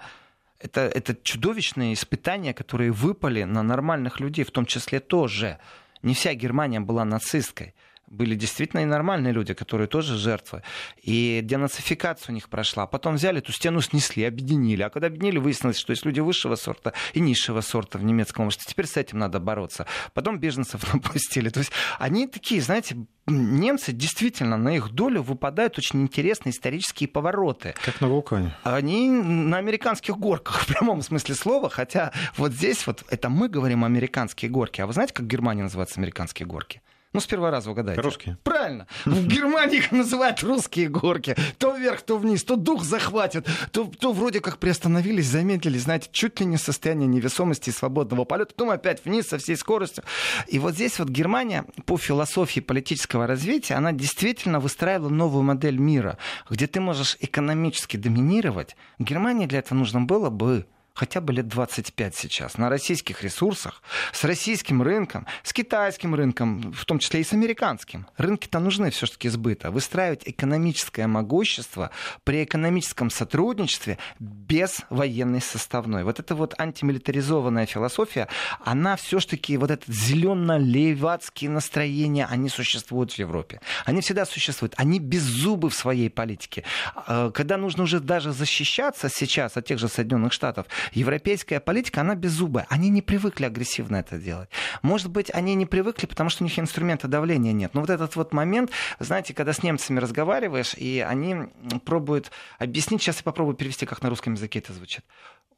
это, 0.63 0.83
это 0.83 1.17
чудовищные 1.23 1.95
испытания, 1.95 2.55
которые 2.55 2.93
выпали 2.93 3.43
на 3.45 3.63
нормальных 3.63 4.21
людей, 4.21 4.45
в 4.45 4.51
том 4.51 4.67
числе 4.67 5.01
тоже. 5.01 5.59
Не 6.03 6.15
вся 6.15 6.35
Германия 6.35 6.81
была 6.81 7.05
нацистской 7.05 7.75
были 8.09 8.35
действительно 8.35 8.81
и 8.81 8.85
нормальные 8.85 9.33
люди, 9.33 9.55
которые 9.55 9.89
тоже 9.89 10.17
жертвы. 10.17 10.63
И 11.03 11.41
денацификация 11.43 12.33
у 12.33 12.35
них 12.35 12.49
прошла. 12.49 12.87
Потом 12.87 13.15
взяли 13.15 13.39
эту 13.39 13.53
стену, 13.53 13.81
снесли, 13.81 14.25
объединили. 14.25 14.83
А 14.83 14.91
когда 14.91 15.07
объединили, 15.07 15.39
выяснилось, 15.39 15.79
что 15.79 15.93
есть 15.93 16.05
люди 16.05 16.21
высшего 16.21 16.57
сорта 16.57 16.93
и 17.15 17.21
низшего 17.21 17.63
сорта 17.63 17.99
в 17.99 18.05
немецком 18.05 18.51
что 18.51 18.65
Теперь 18.65 18.87
с 18.87 18.97
этим 18.97 19.19
надо 19.19 19.41
бороться. 19.41 19.87
Потом 20.13 20.39
беженцев 20.39 20.93
напустили. 20.95 21.49
То 21.49 21.61
есть 21.61 21.73
они 21.99 22.27
такие, 22.27 22.61
знаете, 22.61 22.97
немцы 23.27 23.93
действительно 23.93 24.57
на 24.57 24.77
их 24.77 24.91
долю 24.91 25.23
выпадают 25.23 25.79
очень 25.79 26.03
интересные 26.03 26.53
исторические 26.53 27.09
повороты. 27.09 27.75
Как 27.85 28.01
на 28.01 28.09
вулкане. 28.09 28.55
Они 28.63 29.09
на 29.09 29.57
американских 29.59 30.19
горках, 30.19 30.61
в 30.63 30.67
прямом 30.67 31.03
смысле 31.03 31.35
слова, 31.35 31.71
хотя 31.71 32.13
вот 32.37 32.53
здесь 32.53 32.87
вот 32.87 33.05
это 33.09 33.29
мы 33.31 33.49
говорим 33.49 33.85
американские 33.85 34.51
горки. 34.51 34.81
А 34.81 34.87
вы 34.87 34.93
знаете, 34.93 35.15
как 35.15 35.25
в 35.25 35.29
Германии 35.29 35.63
называются 35.63 35.99
американские 35.99 36.47
горки? 36.47 36.83
Ну, 37.13 37.21
с 37.21 37.27
первого 37.27 37.51
раза 37.51 37.71
угадайте. 37.71 38.01
Русские. 38.01 38.39
Правильно. 38.43 38.87
В 39.05 39.27
Германии 39.27 39.79
их 39.79 39.93
называют 39.93 40.43
русские 40.43 40.89
горки. 40.89 41.37
То 41.59 41.77
вверх, 41.77 42.01
то 42.03 42.17
вниз, 42.17 42.43
то 42.43 42.57
дух 42.57 42.85
захватит, 42.85 43.47
то, 43.71 43.85
то 43.85 44.13
вроде 44.13 44.41
как 44.41 44.59
приостановились, 44.59 45.27
замедлили, 45.27 45.77
знаете, 45.77 46.09
чуть 46.11 46.41
ли 46.41 46.47
не 46.47 46.57
состояние 46.57 47.07
невесомости 47.07 47.69
и 47.69 47.73
свободного 47.73 48.25
полета, 48.25 48.55
потом 48.55 48.71
опять 48.71 49.05
вниз 49.05 49.29
со 49.29 49.37
всей 49.37 49.57
скоростью. 49.57 50.05
И 50.49 50.59
вот 50.59 50.75
здесь 50.75 50.99
вот 50.99 51.09
Германия 51.09 51.67
по 51.85 51.99
философии 51.99 52.61
политического 52.61 53.27
развития, 53.27 53.75
она 53.75 53.93
действительно 53.93 54.59
выстраивала 54.59 55.11
новую 55.11 55.43
модель 55.43 55.77
мира, 55.77 56.17
где 56.49 56.67
ты 56.67 56.81
можешь 56.81 57.19
экономически 57.21 57.99
доминировать. 57.99 58.75
Германии 58.99 59.47
для 59.47 59.59
этого 59.59 59.77
нужно 59.77 60.01
было 60.01 60.31
бы 60.31 60.67
хотя 60.95 61.21
бы 61.21 61.33
лет 61.33 61.49
25 61.49 62.15
сейчас 62.15 62.59
на 62.59 62.69
российских 62.69 63.23
ресурсах, 63.23 63.83
с 64.13 64.25
российским 64.25 64.83
рынком, 64.83 65.27
с 65.43 65.53
китайским 65.53 66.15
рынком, 66.15 66.73
в 66.73 66.85
том 66.85 66.99
числе 66.99 67.21
и 67.21 67.25
с 67.25 67.33
американским. 67.33 68.07
Рынки-то 68.17 68.59
нужны 68.59 68.91
все-таки 68.91 69.29
сбыта. 69.29 69.71
Выстраивать 69.71 70.23
экономическое 70.27 71.07
могущество 71.07 71.91
при 72.25 72.45
экономическом 72.45 73.11
сотрудничестве 73.11 73.99
без 74.19 74.81
военной 74.91 75.41
составной. 75.41 76.05
Вот 76.05 76.21
эта 76.21 76.35
вот 76.35 76.55
антимилитаризованная 76.59 77.67
философия, 77.67 78.29
она 78.65 78.97
все-таки, 78.97 79.57
вот 79.57 79.71
это 79.71 79.91
зелено-левацкие 79.91 81.51
настроения, 81.51 82.27
они 82.27 82.49
существуют 82.49 83.13
в 83.13 83.19
Европе. 83.19 83.61
Они 83.85 84.01
всегда 84.01 84.27
существуют. 84.27 84.75
Они 84.77 84.99
беззубы 84.99 85.71
в 85.71 85.75
своей 85.75 86.11
политике. 86.11 86.65
А, 86.95 87.31
когда 87.31 87.57
нужно 87.57 87.85
уже 87.85 88.01
даже 88.01 88.33
защищаться 88.33 89.09
сейчас 89.09 89.57
от 89.57 89.67
тех 89.67 89.79
же 89.79 89.89
Соединенных 89.89 90.33
Штатов, 90.33 90.67
европейская 90.93 91.61
политика, 91.61 92.01
она 92.01 92.15
беззубая. 92.15 92.67
Они 92.69 92.89
не 92.89 93.03
привыкли 93.03 93.45
агрессивно 93.45 93.97
это 93.97 94.19
делать. 94.19 94.49
Может 94.83 95.11
быть, 95.11 95.31
они 95.33 95.55
не 95.55 95.67
привыкли, 95.67 96.07
потому 96.07 96.31
что 96.31 96.43
у 96.43 96.47
них 96.47 96.59
инструмента 96.59 97.09
давления 97.09 97.53
нет. 97.53 97.75
Но 97.75 97.81
вот 97.81 97.91
этот 97.91 98.17
вот 98.17 98.33
момент, 98.33 98.71
знаете, 98.99 99.35
когда 99.35 99.53
с 99.53 99.63
немцами 99.63 99.99
разговариваешь, 99.99 100.75
и 100.75 101.05
они 101.07 101.49
пробуют 101.85 102.31
объяснить, 102.59 103.03
сейчас 103.03 103.19
я 103.19 103.23
попробую 103.23 103.57
перевести, 103.57 103.87
как 103.87 104.03
на 104.03 104.11
русском 104.11 104.35
языке 104.35 104.59
это 104.59 104.73
звучит. 104.73 105.05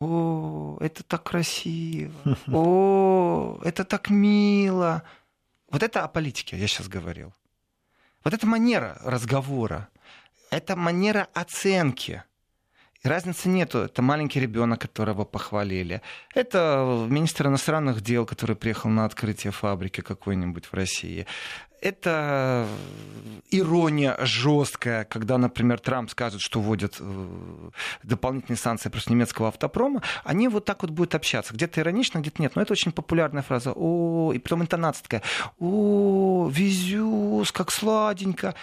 О, 0.00 0.76
это 0.80 1.02
так 1.02 1.22
красиво. 1.22 2.12
О, 2.46 3.60
это 3.64 3.84
так 3.84 4.10
мило. 4.10 5.02
Вот 5.70 5.82
это 5.82 6.04
о 6.04 6.08
политике 6.08 6.56
я 6.56 6.66
сейчас 6.66 6.88
говорил. 6.88 7.32
Вот 8.22 8.32
это 8.34 8.46
манера 8.46 8.98
разговора. 9.04 9.88
Это 10.50 10.76
манера 10.76 11.28
оценки. 11.34 12.22
Разницы 13.04 13.50
нету. 13.50 13.80
Это 13.80 14.00
маленький 14.00 14.40
ребенок, 14.40 14.80
которого 14.80 15.26
похвалили. 15.26 16.00
Это 16.34 17.06
министр 17.10 17.48
иностранных 17.48 18.00
дел, 18.00 18.24
который 18.24 18.56
приехал 18.56 18.88
на 18.88 19.04
открытие 19.04 19.52
фабрики 19.52 20.00
какой-нибудь 20.00 20.64
в 20.64 20.72
России. 20.72 21.26
Это 21.82 22.66
ирония 23.50 24.16
жесткая, 24.20 25.04
когда, 25.04 25.36
например, 25.36 25.80
Трамп 25.80 26.10
скажет, 26.10 26.40
что 26.40 26.62
вводят 26.62 26.96
э, 26.98 27.70
дополнительные 28.02 28.56
санкции 28.56 28.88
против 28.88 29.10
немецкого 29.10 29.48
автопрома, 29.48 30.00
они 30.24 30.48
вот 30.48 30.64
так 30.64 30.80
вот 30.80 30.90
будут 30.90 31.14
общаться. 31.14 31.52
Где-то 31.52 31.82
иронично, 31.82 32.20
где-то 32.20 32.40
нет. 32.40 32.56
Но 32.56 32.62
это 32.62 32.72
очень 32.72 32.90
популярная 32.90 33.42
фраза. 33.42 33.74
О, 33.76 34.32
и 34.32 34.38
потом 34.38 34.62
интонация 34.62 35.02
такая. 35.02 35.22
О, 35.60 36.48
везюс, 36.50 37.52
как 37.52 37.70
сладенько. 37.70 38.54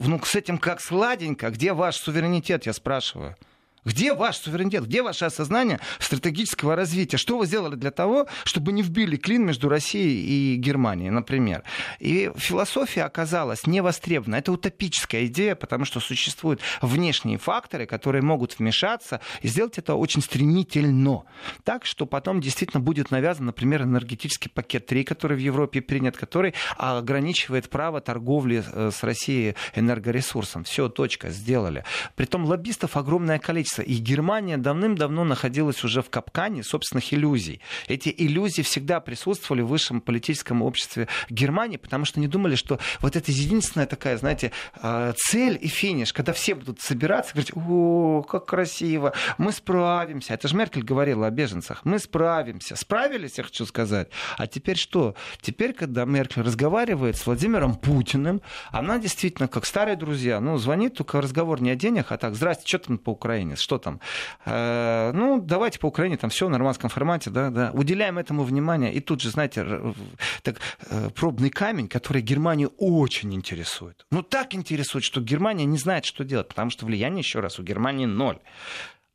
Ну, 0.00 0.20
с 0.24 0.34
этим 0.34 0.58
как 0.58 0.80
сладенько. 0.80 1.50
Где 1.50 1.72
ваш 1.74 1.94
суверенитет, 1.94 2.66
я 2.66 2.72
спрашиваю? 2.72 3.36
Где 3.84 4.14
ваш 4.14 4.36
суверенитет? 4.36 4.84
Где 4.86 5.02
ваше 5.02 5.24
осознание 5.24 5.80
стратегического 5.98 6.76
развития? 6.76 7.16
Что 7.16 7.36
вы 7.36 7.46
сделали 7.46 7.74
для 7.74 7.90
того, 7.90 8.28
чтобы 8.44 8.72
не 8.72 8.80
вбили 8.82 9.16
клин 9.16 9.44
между 9.44 9.68
Россией 9.68 10.54
и 10.54 10.56
Германией, 10.56 11.10
например? 11.10 11.64
И 11.98 12.30
философия 12.36 13.02
оказалась 13.02 13.66
невостребована. 13.66 14.36
Это 14.36 14.52
утопическая 14.52 15.26
идея, 15.26 15.56
потому 15.56 15.84
что 15.84 15.98
существуют 15.98 16.60
внешние 16.80 17.38
факторы, 17.38 17.86
которые 17.86 18.22
могут 18.22 18.58
вмешаться 18.58 19.20
и 19.40 19.48
сделать 19.48 19.78
это 19.78 19.96
очень 19.96 20.22
стремительно. 20.22 21.24
Так 21.64 21.84
что 21.84 22.06
потом 22.06 22.40
действительно 22.40 22.80
будет 22.80 23.10
навязан, 23.10 23.46
например, 23.46 23.82
энергетический 23.82 24.50
пакет 24.50 24.86
3, 24.86 25.02
который 25.02 25.36
в 25.36 25.40
Европе 25.40 25.80
принят, 25.80 26.16
который 26.16 26.54
ограничивает 26.76 27.68
право 27.68 28.00
торговли 28.00 28.62
э, 28.64 28.90
с 28.92 29.02
Россией 29.02 29.56
энергоресурсом. 29.74 30.62
Все, 30.62 30.88
точка, 30.88 31.30
сделали. 31.30 31.84
Притом 32.14 32.44
лоббистов 32.44 32.96
огромное 32.96 33.40
количество 33.40 33.71
политическое. 33.72 33.82
И 33.82 33.96
Германия 33.96 34.58
давным-давно 34.58 35.24
находилась 35.24 35.84
уже 35.84 36.02
в 36.02 36.10
капкане 36.10 36.62
собственных 36.62 37.12
иллюзий. 37.12 37.60
Эти 37.88 38.14
иллюзии 38.16 38.62
всегда 38.62 39.00
присутствовали 39.00 39.62
в 39.62 39.68
высшем 39.68 40.00
политическом 40.00 40.62
обществе 40.62 41.08
Германии, 41.30 41.76
потому 41.76 42.04
что 42.04 42.20
не 42.20 42.28
думали, 42.28 42.56
что 42.56 42.78
вот 43.00 43.16
это 43.16 43.30
единственная 43.30 43.86
такая, 43.86 44.16
знаете, 44.16 44.52
а, 44.74 45.12
цель 45.16 45.58
и 45.60 45.68
финиш, 45.68 46.12
когда 46.12 46.32
все 46.32 46.54
будут 46.54 46.80
собираться, 46.80 47.32
говорить, 47.34 47.52
о, 47.54 48.22
как 48.22 48.46
красиво, 48.46 49.12
мы 49.38 49.52
справимся. 49.52 50.34
Это 50.34 50.48
же 50.48 50.56
Меркель 50.56 50.82
говорила 50.82 51.26
о 51.26 51.30
беженцах. 51.30 51.84
Мы 51.84 51.98
справимся. 51.98 52.76
Справились, 52.76 53.38
я 53.38 53.44
хочу 53.44 53.66
сказать. 53.66 54.08
А 54.36 54.46
теперь 54.46 54.76
что? 54.76 55.14
Теперь, 55.40 55.72
когда 55.72 56.04
Меркель 56.04 56.42
разговаривает 56.42 57.16
с 57.16 57.26
Владимиром 57.26 57.74
Путиным, 57.74 58.40
она 58.70 58.98
действительно, 58.98 59.48
как 59.48 59.66
старые 59.66 59.96
друзья, 59.96 60.40
ну, 60.40 60.58
звонит, 60.58 60.94
только 60.96 61.20
разговор 61.20 61.60
не 61.60 61.70
о 61.70 61.76
деньгах, 61.76 62.12
а 62.12 62.18
так, 62.18 62.34
здрасте, 62.34 62.64
что 62.66 62.78
там 62.78 62.98
по 62.98 63.10
Украине, 63.10 63.56
что 63.62 63.78
там? 63.78 64.00
Э, 64.44 65.12
ну, 65.14 65.40
давайте 65.40 65.78
по 65.78 65.86
Украине, 65.86 66.16
там 66.16 66.30
все 66.30 66.46
в 66.46 66.50
нормандском 66.50 66.90
формате, 66.90 67.30
да, 67.30 67.50
да. 67.50 67.70
Уделяем 67.72 68.18
этому 68.18 68.44
внимание. 68.44 68.92
И 68.92 69.00
тут 69.00 69.20
же, 69.20 69.30
знаете, 69.30 69.94
так, 70.42 70.56
э, 70.90 71.10
пробный 71.14 71.50
камень, 71.50 71.88
который 71.88 72.22
Германию 72.22 72.72
очень 72.78 73.32
интересует. 73.34 74.06
Ну, 74.10 74.22
так 74.22 74.54
интересует, 74.54 75.04
что 75.04 75.20
Германия 75.20 75.64
не 75.64 75.78
знает, 75.78 76.04
что 76.04 76.24
делать, 76.24 76.48
потому 76.48 76.70
что 76.70 76.86
влияние, 76.86 77.20
еще 77.20 77.40
раз, 77.40 77.58
у 77.58 77.62
Германии 77.62 78.06
ноль. 78.06 78.38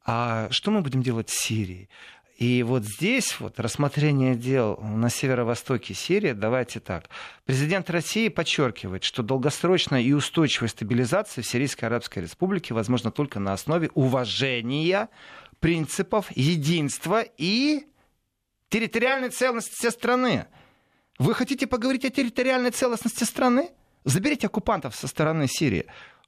А 0.10 0.48
что 0.52 0.72
мы 0.72 0.82
будем 0.82 1.04
делать 1.04 1.30
с 1.30 1.34
Сирией? 1.34 1.90
И 2.38 2.62
вот 2.62 2.84
здесь 2.86 3.40
вот 3.40 3.60
рассмотрение 3.60 4.36
дел 4.36 4.78
на 4.78 5.10
северо-востоке 5.10 5.96
Сирии, 5.96 6.34
давайте 6.34 6.80
так. 6.80 7.10
Президент 7.46 7.90
России 7.90 8.30
подчеркивает, 8.30 9.04
что 9.04 9.24
долгосрочная 9.24 10.02
и 10.02 10.14
устойчивая 10.14 10.70
стабилизация 10.70 11.42
в 11.42 11.48
Сирийской 11.48 11.86
Арабской 11.86 12.20
Республике 12.20 12.76
возможна 12.76 13.10
только 13.10 13.40
на 13.40 13.54
основе 13.54 13.90
уважения 13.96 15.10
принципов 15.60 16.28
единства 16.36 17.24
и 17.38 17.88
территориальной 18.70 19.30
целостности 19.30 19.90
страны. 19.90 20.46
Вы 21.18 21.34
хотите 21.34 21.66
поговорить 21.66 22.06
о 22.06 22.12
территориальной 22.12 22.70
целостности 22.70 23.24
страны? 23.24 23.72
Заберите 24.04 24.46
оккупантов 24.46 24.96
со 24.96 25.08
стороны 25.08 25.48
Сирии. 25.48 25.88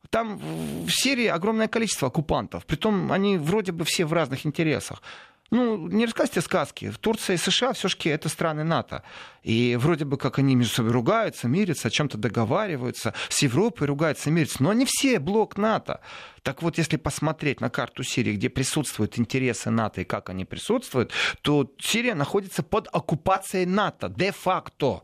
Там 0.10 0.38
в 0.38 0.90
Сирии 0.90 1.28
огромное 1.28 1.68
количество 1.68 2.08
оккупантов. 2.08 2.66
Притом 2.66 3.12
они 3.12 3.38
вроде 3.38 3.74
бы 3.74 3.86
все 3.86 4.06
в 4.06 4.14
разных 4.14 4.48
интересах. 4.48 5.04
Ну, 5.52 5.88
не 5.88 6.06
рассказывайте 6.06 6.42
сказки. 6.42 6.90
В 6.92 7.00
Турции 7.00 7.34
и 7.34 7.38
США 7.38 7.74
все-таки 7.74 8.10
это 8.10 8.30
страны 8.30 8.64
НАТО. 8.64 9.04
И 9.42 9.76
вроде 9.80 10.06
бы 10.06 10.18
как 10.18 10.38
они 10.38 10.56
между 10.56 10.76
собой 10.76 10.92
ругаются, 10.92 11.48
мирятся, 11.48 11.88
о 11.88 11.92
чем-то 11.92 12.18
договариваются. 12.20 13.16
С 13.30 13.42
Европой 13.42 13.88
ругаются, 13.88 14.30
мирятся. 14.30 14.62
Но 14.62 14.70
они 14.70 14.86
все 14.88 15.20
блок 15.20 15.58
НАТО. 15.58 16.02
Так 16.44 16.62
вот, 16.62 16.78
если 16.78 16.98
посмотреть 16.98 17.62
на 17.62 17.70
карту 17.70 18.04
Сирии, 18.04 18.34
где 18.34 18.50
присутствуют 18.50 19.18
интересы 19.18 19.72
НАТО 19.72 20.02
и 20.02 20.06
как 20.06 20.30
они 20.30 20.46
присутствуют, 20.46 21.12
то 21.42 21.72
Сирия 21.80 22.14
находится 22.14 22.62
под 22.62 22.88
оккупацией 22.92 23.66
НАТО 23.66 24.10
де-факто. 24.10 25.02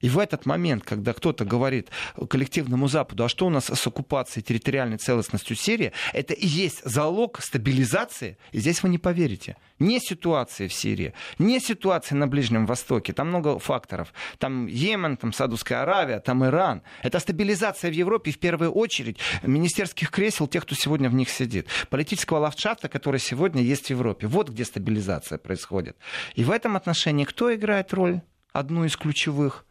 И 0.00 0.08
в 0.08 0.18
этот 0.18 0.46
момент, 0.46 0.84
когда 0.84 1.12
кто-то 1.12 1.44
говорит 1.44 1.88
коллективному 2.28 2.88
Западу, 2.88 3.24
а 3.24 3.28
что 3.28 3.46
у 3.46 3.50
нас 3.50 3.66
с 3.66 3.86
оккупацией 3.86 4.44
территориальной 4.44 4.98
целостностью 4.98 5.56
Сирии, 5.56 5.92
это 6.12 6.34
и 6.34 6.46
есть 6.46 6.82
залог 6.84 7.40
стабилизации, 7.42 8.38
и 8.52 8.58
здесь 8.58 8.82
вы 8.82 8.88
не 8.88 8.98
поверите. 8.98 9.56
Не 9.78 10.00
ситуации 10.00 10.66
в 10.66 10.72
Сирии, 10.72 11.14
не 11.38 11.60
ситуации 11.60 12.14
на 12.14 12.26
Ближнем 12.26 12.66
Востоке, 12.66 13.12
там 13.12 13.28
много 13.28 13.58
факторов. 13.58 14.12
Там 14.38 14.66
Йемен, 14.66 15.16
там 15.16 15.32
Саудовская 15.32 15.82
Аравия, 15.82 16.20
там 16.20 16.44
Иран. 16.44 16.82
Это 17.02 17.18
стабилизация 17.20 17.90
в 17.90 17.94
Европе, 17.94 18.32
в 18.32 18.38
первую 18.38 18.72
очередь, 18.72 19.18
министерских 19.42 20.10
кресел 20.10 20.48
тех, 20.48 20.64
кто 20.64 20.74
сегодня 20.74 21.08
в 21.08 21.14
них 21.14 21.28
сидит. 21.28 21.68
Политического 21.90 22.38
ландшафта, 22.38 22.88
который 22.88 23.20
сегодня 23.20 23.62
есть 23.62 23.86
в 23.86 23.90
Европе. 23.90 24.26
Вот 24.26 24.48
где 24.48 24.64
стабилизация 24.64 25.38
происходит. 25.38 25.96
И 26.34 26.44
в 26.44 26.50
этом 26.50 26.76
отношении 26.76 27.24
кто 27.24 27.54
играет 27.54 27.92
роль? 27.92 28.20
Одну 28.52 28.84
из 28.84 28.96
ключевых 28.96 29.64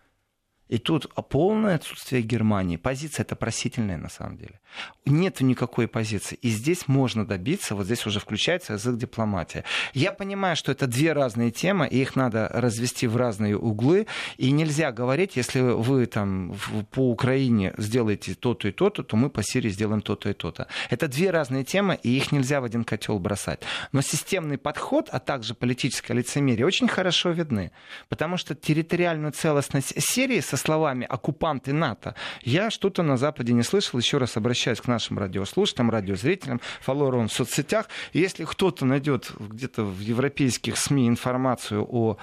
и 0.69 0.77
тут 0.77 1.07
полное 1.29 1.75
отсутствие 1.75 2.21
Германии. 2.21 2.77
Позиция 2.77 3.23
это 3.23 3.35
просительная 3.35 3.97
на 3.97 4.09
самом 4.09 4.37
деле. 4.37 4.59
Нет 5.05 5.39
никакой 5.41 5.87
позиции. 5.87 6.37
И 6.41 6.49
здесь 6.49 6.87
можно 6.87 7.25
добиться, 7.25 7.73
вот 7.75 7.85
здесь 7.85 8.05
уже 8.05 8.19
включается 8.19 8.73
язык 8.73 8.97
дипломатия. 8.97 9.63
Я 9.93 10.11
понимаю, 10.11 10.55
что 10.55 10.71
это 10.71 10.87
две 10.87 11.13
разные 11.13 11.51
темы, 11.51 11.87
и 11.87 12.01
их 12.01 12.15
надо 12.15 12.49
развести 12.53 13.07
в 13.07 13.15
разные 13.15 13.57
углы. 13.57 14.07
И 14.37 14.51
нельзя 14.51 14.91
говорить, 14.91 15.37
если 15.37 15.61
вы 15.61 16.05
там 16.05 16.53
по 16.91 17.09
Украине 17.09 17.73
сделаете 17.77 18.35
то-то 18.35 18.67
и 18.67 18.71
то-то, 18.71 19.03
то 19.03 19.15
мы 19.15 19.29
по 19.29 19.41
Сирии 19.43 19.69
сделаем 19.69 20.01
то-то 20.01 20.29
и 20.29 20.33
то-то. 20.33 20.67
Это 20.89 21.07
две 21.07 21.31
разные 21.31 21.63
темы, 21.63 21.97
и 22.03 22.15
их 22.15 22.31
нельзя 22.31 22.59
в 22.59 22.65
один 22.65 22.83
котел 22.83 23.19
бросать. 23.19 23.61
Но 23.93 24.01
системный 24.01 24.57
подход, 24.57 25.07
а 25.11 25.19
также 25.19 25.53
политическое 25.53 26.13
лицемерие 26.13 26.65
очень 26.65 26.87
хорошо 26.87 27.29
видны. 27.29 27.71
Потому 28.09 28.37
что 28.37 28.53
территориальную 28.53 29.31
целостность 29.31 29.93
Сирии 30.01 30.41
со 30.41 30.56
словами 30.57 31.05
«оккупанты 31.09 31.73
НАТО» 31.73 32.15
я 32.41 32.69
что-то 32.69 33.03
на 33.03 33.17
Западе 33.17 33.53
не 33.53 33.63
слышал. 33.63 33.99
Еще 33.99 34.17
раз 34.17 34.37
обращаюсь 34.37 34.81
к 34.81 34.87
нашим 34.87 35.17
радиослушателям, 35.19 35.89
радиозрителям, 35.89 36.61
фолловерам 36.81 37.27
в 37.27 37.33
соцсетях. 37.33 37.87
Если 38.13 38.43
кто-то 38.45 38.85
найдет 38.85 39.31
где-то 39.39 39.83
в 39.83 39.99
европейских 39.99 40.77
СМИ 40.77 41.07
информацию 41.07 41.85
о 41.89 42.17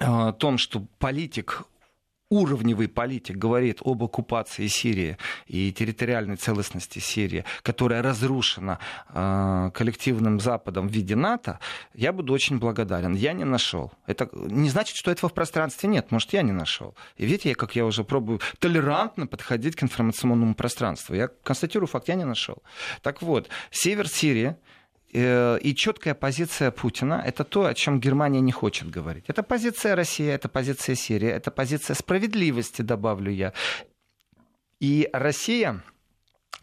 о 0.00 0.32
том, 0.32 0.58
что 0.58 0.86
политик 0.98 1.64
уровневый 2.30 2.88
политик 2.88 3.36
говорит 3.36 3.80
об 3.84 4.02
оккупации 4.02 4.66
Сирии 4.66 5.16
и 5.46 5.72
территориальной 5.72 6.36
целостности 6.36 6.98
Сирии, 6.98 7.44
которая 7.62 8.02
разрушена 8.02 8.78
э, 9.08 9.70
коллективным 9.72 10.40
Западом 10.40 10.88
в 10.88 10.92
виде 10.92 11.16
НАТО, 11.16 11.58
я 11.94 12.12
буду 12.12 12.32
очень 12.32 12.58
благодарен. 12.58 13.14
Я 13.14 13.32
не 13.32 13.44
нашел. 13.44 13.92
Это 14.06 14.28
не 14.32 14.68
значит, 14.68 14.96
что 14.96 15.10
этого 15.10 15.30
в 15.30 15.34
пространстве 15.34 15.88
нет. 15.88 16.10
Может, 16.10 16.32
я 16.32 16.42
не 16.42 16.52
нашел. 16.52 16.94
И 17.16 17.24
видите, 17.24 17.54
как 17.54 17.76
я 17.76 17.86
уже 17.86 18.04
пробую 18.04 18.40
толерантно 18.58 19.26
подходить 19.26 19.76
к 19.76 19.82
информационному 19.82 20.54
пространству. 20.54 21.14
Я 21.14 21.28
констатирую 21.28 21.88
факт, 21.88 22.08
я 22.08 22.14
не 22.14 22.24
нашел. 22.24 22.62
Так 23.02 23.22
вот, 23.22 23.48
север 23.70 24.08
Сирии 24.08 24.56
и 25.10 25.74
четкая 25.74 26.14
позиция 26.14 26.70
Путина– 26.70 27.22
это 27.26 27.44
то, 27.44 27.64
о 27.64 27.74
чем 27.74 27.98
Германия 28.00 28.40
не 28.40 28.52
хочет 28.52 28.90
говорить. 28.90 29.24
Это 29.28 29.42
позиция 29.42 29.96
России, 29.96 30.28
это 30.28 30.48
позиция 30.48 30.94
Сирии, 30.94 31.28
это 31.28 31.50
позиция 31.50 31.94
справедливости, 31.94 32.82
добавлю 32.82 33.30
я. 33.30 33.52
И 34.80 35.08
Россия, 35.12 35.82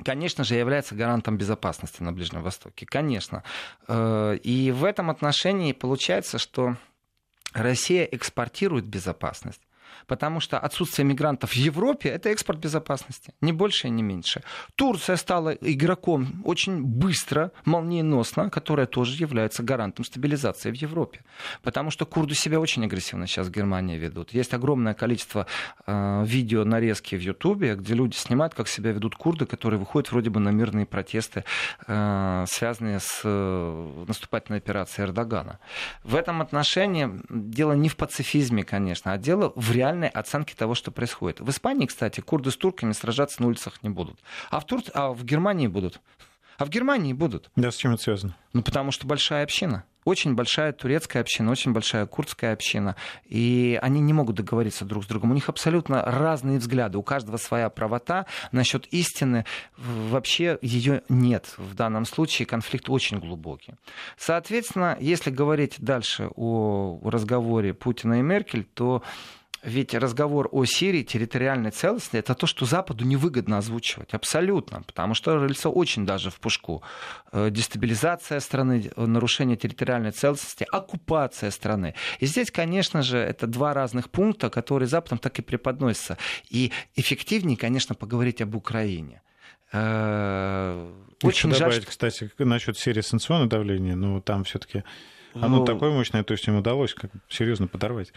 конечно 0.04 0.44
же, 0.44 0.56
является 0.56 0.96
гарантом 0.96 1.38
безопасности 1.38 2.04
на 2.04 2.14
Ближнем 2.14 2.44
Востоке. 2.44 2.86
Конечно. 2.86 3.44
Э, 3.88 4.38
и 4.42 4.72
в 4.72 4.84
этом 4.84 5.10
отношении 5.10 5.74
получается, 5.74 6.38
что 6.38 6.78
Россия 7.54 8.04
экспортирует 8.04 8.86
безопасность. 8.86 9.62
Потому 10.08 10.40
что 10.40 10.60
отсутствие 10.60 11.06
мигрантов 11.06 11.52
в 11.52 11.56
Европе– 11.56 12.10
это 12.16 12.30
экспорт 12.30 12.60
безопасности. 12.60 13.34
Не 13.42 13.54
больше 13.54 13.88
и 13.88 13.90
не 13.90 14.04
меньше. 14.04 14.44
Турция 14.76 15.16
стала 15.16 15.52
игроком 15.52 16.42
очень 16.46 16.84
быстро, 16.84 17.52
молниеносно, 17.66 18.50
которая 18.50 18.86
тоже 18.86 19.16
является 19.22 19.64
гарантом 19.64 20.06
стабилизации 20.06 20.72
в 20.72 20.76
Европе. 20.76 21.22
Потому 21.64 21.92
что 21.92 22.06
курды 22.06 22.36
себя 22.36 22.60
очень 22.60 22.86
агрессивно 22.86 23.28
сейчас 23.28 23.48
в 23.48 23.52
Германии 23.52 23.98
ведут. 23.98 24.34
Есть 24.34 24.54
огромное 24.54 24.94
количество 24.94 25.48
э, 25.86 26.24
видео 26.26 26.64
нарезки 26.64 27.16
в 27.16 27.22
Ютубе, 27.22 27.76
где 27.76 27.94
люди 27.94 28.16
снимают, 28.16 28.54
как 28.54 28.68
себя 28.68 28.92
ведут 28.92 29.16
курды, 29.16 29.46
которые 29.46 29.80
выходят 29.80 30.12
вроде 30.12 30.30
бы 30.30 30.40
на 30.40 30.50
мирные 30.50 30.86
протесты, 30.86 31.44
э, 31.88 32.46
связанные 32.48 33.00
с 33.00 33.22
э, 33.24 34.04
наступательной 34.08 34.60
операцией 34.60 35.08
Эрдогана. 35.08 35.60
В 36.04 36.16
этом 36.16 36.42
отношении 36.42 37.10
дело 37.30 37.74
не 37.74 37.90
в 37.90 37.96
пацифизме, 37.96 38.64
конечно, 38.64 39.14
а 39.14 39.18
дело 39.18 39.52
в 39.56 39.72
реальности 39.72 39.95
реальной 39.96 40.10
оценки 40.10 40.54
того, 40.54 40.76
что 40.76 40.92
происходит. 40.92 41.40
В 41.40 41.50
Испании, 41.50 41.86
кстати, 41.86 42.22
курды 42.22 42.52
с 42.52 42.58
турками 42.58 42.92
сражаться 42.92 43.42
на 43.42 43.48
улицах 43.48 43.82
не 43.84 43.90
будут. 43.90 44.20
А 44.50 44.60
в, 44.60 44.66
Тур... 44.66 44.82
а 44.94 45.12
в 45.14 45.24
Германии 45.24 45.68
будут. 45.68 46.02
А 46.58 46.66
в 46.66 46.70
Германии 46.70 47.14
будут. 47.14 47.50
Да, 47.56 47.72
с 47.72 47.76
чем 47.76 47.94
это 47.94 48.04
связано? 48.04 48.38
Ну, 48.54 48.62
потому 48.62 48.92
что 48.92 49.06
большая 49.06 49.44
община. 49.44 49.84
Очень 50.06 50.36
большая 50.36 50.72
турецкая 50.72 51.24
община, 51.24 51.52
очень 51.52 51.74
большая 51.74 52.06
курдская 52.06 52.54
община. 52.54 52.96
И 53.26 53.78
они 53.82 54.00
не 54.00 54.14
могут 54.14 54.36
договориться 54.36 54.86
друг 54.86 55.04
с 55.04 55.08
другом. 55.08 55.32
У 55.32 55.34
них 55.34 55.50
абсолютно 55.50 56.02
разные 56.04 56.60
взгляды. 56.60 56.98
У 56.98 57.04
каждого 57.04 57.38
своя 57.38 57.70
правота. 57.70 58.26
Насчет 58.52 58.86
истины 58.94 59.46
вообще 59.78 60.60
ее 60.62 61.02
нет. 61.10 61.56
В 61.58 61.74
данном 61.74 62.06
случае 62.06 62.46
конфликт 62.46 62.90
очень 62.90 63.20
глубокий. 63.20 63.74
Соответственно, 64.16 64.96
если 65.02 65.32
говорить 65.32 65.76
дальше 65.80 66.30
о 66.36 67.02
разговоре 67.04 67.74
Путина 67.74 68.20
и 68.20 68.22
Меркель, 68.22 68.64
то 68.64 69.02
ведь 69.66 69.96
разговор 69.96 70.48
о 70.52 70.64
Сирии, 70.66 71.04
территориальной 71.04 71.72
целостности, 71.72 72.18
это 72.18 72.36
то, 72.36 72.46
что 72.46 72.66
Западу 72.66 73.04
невыгодно 73.04 73.58
озвучивать. 73.58 74.14
Абсолютно. 74.14 74.84
Потому 74.84 75.16
что 75.16 75.38
рыльца 75.38 75.70
очень 75.70 76.06
даже 76.06 76.30
в 76.30 76.40
пушку. 76.40 76.84
Э, 77.32 77.50
дестабилизация 77.50 78.40
страны, 78.40 78.92
нарушение 78.96 79.58
территориальной 79.58 80.12
целостности, 80.12 80.68
оккупация 80.72 81.50
страны. 81.50 81.96
И 82.20 82.28
здесь, 82.28 82.52
конечно 82.52 83.02
же, 83.02 83.18
это 83.18 83.48
два 83.48 83.74
разных 83.74 84.12
пункта, 84.12 84.52
которые 84.52 84.88
Западом 84.88 85.18
так 85.18 85.40
и 85.40 85.42
преподносятся. 85.42 86.18
И 86.50 86.72
эффективнее, 86.96 87.58
конечно, 87.58 87.96
поговорить 87.96 88.42
об 88.42 88.56
Украине. 88.56 89.22
Э, 89.74 90.92
очень 91.24 91.50
жаль, 91.50 91.60
добавить, 91.60 91.82
что... 91.82 91.90
кстати, 91.90 92.32
насчет 92.38 92.78
серии 92.78 93.02
санкционного 93.02 93.50
давления, 93.50 93.96
но 93.96 94.22
там 94.22 94.44
все-таки 94.44 94.84
оно 95.34 95.58
ну, 95.58 95.66
такое 95.66 95.92
мощное, 95.92 96.24
то 96.24 96.34
есть 96.34 96.48
им 96.48 96.56
удалось 96.56 96.94
как 96.94 97.12
серьезно 97.30 97.68
подорвать. 97.68 98.14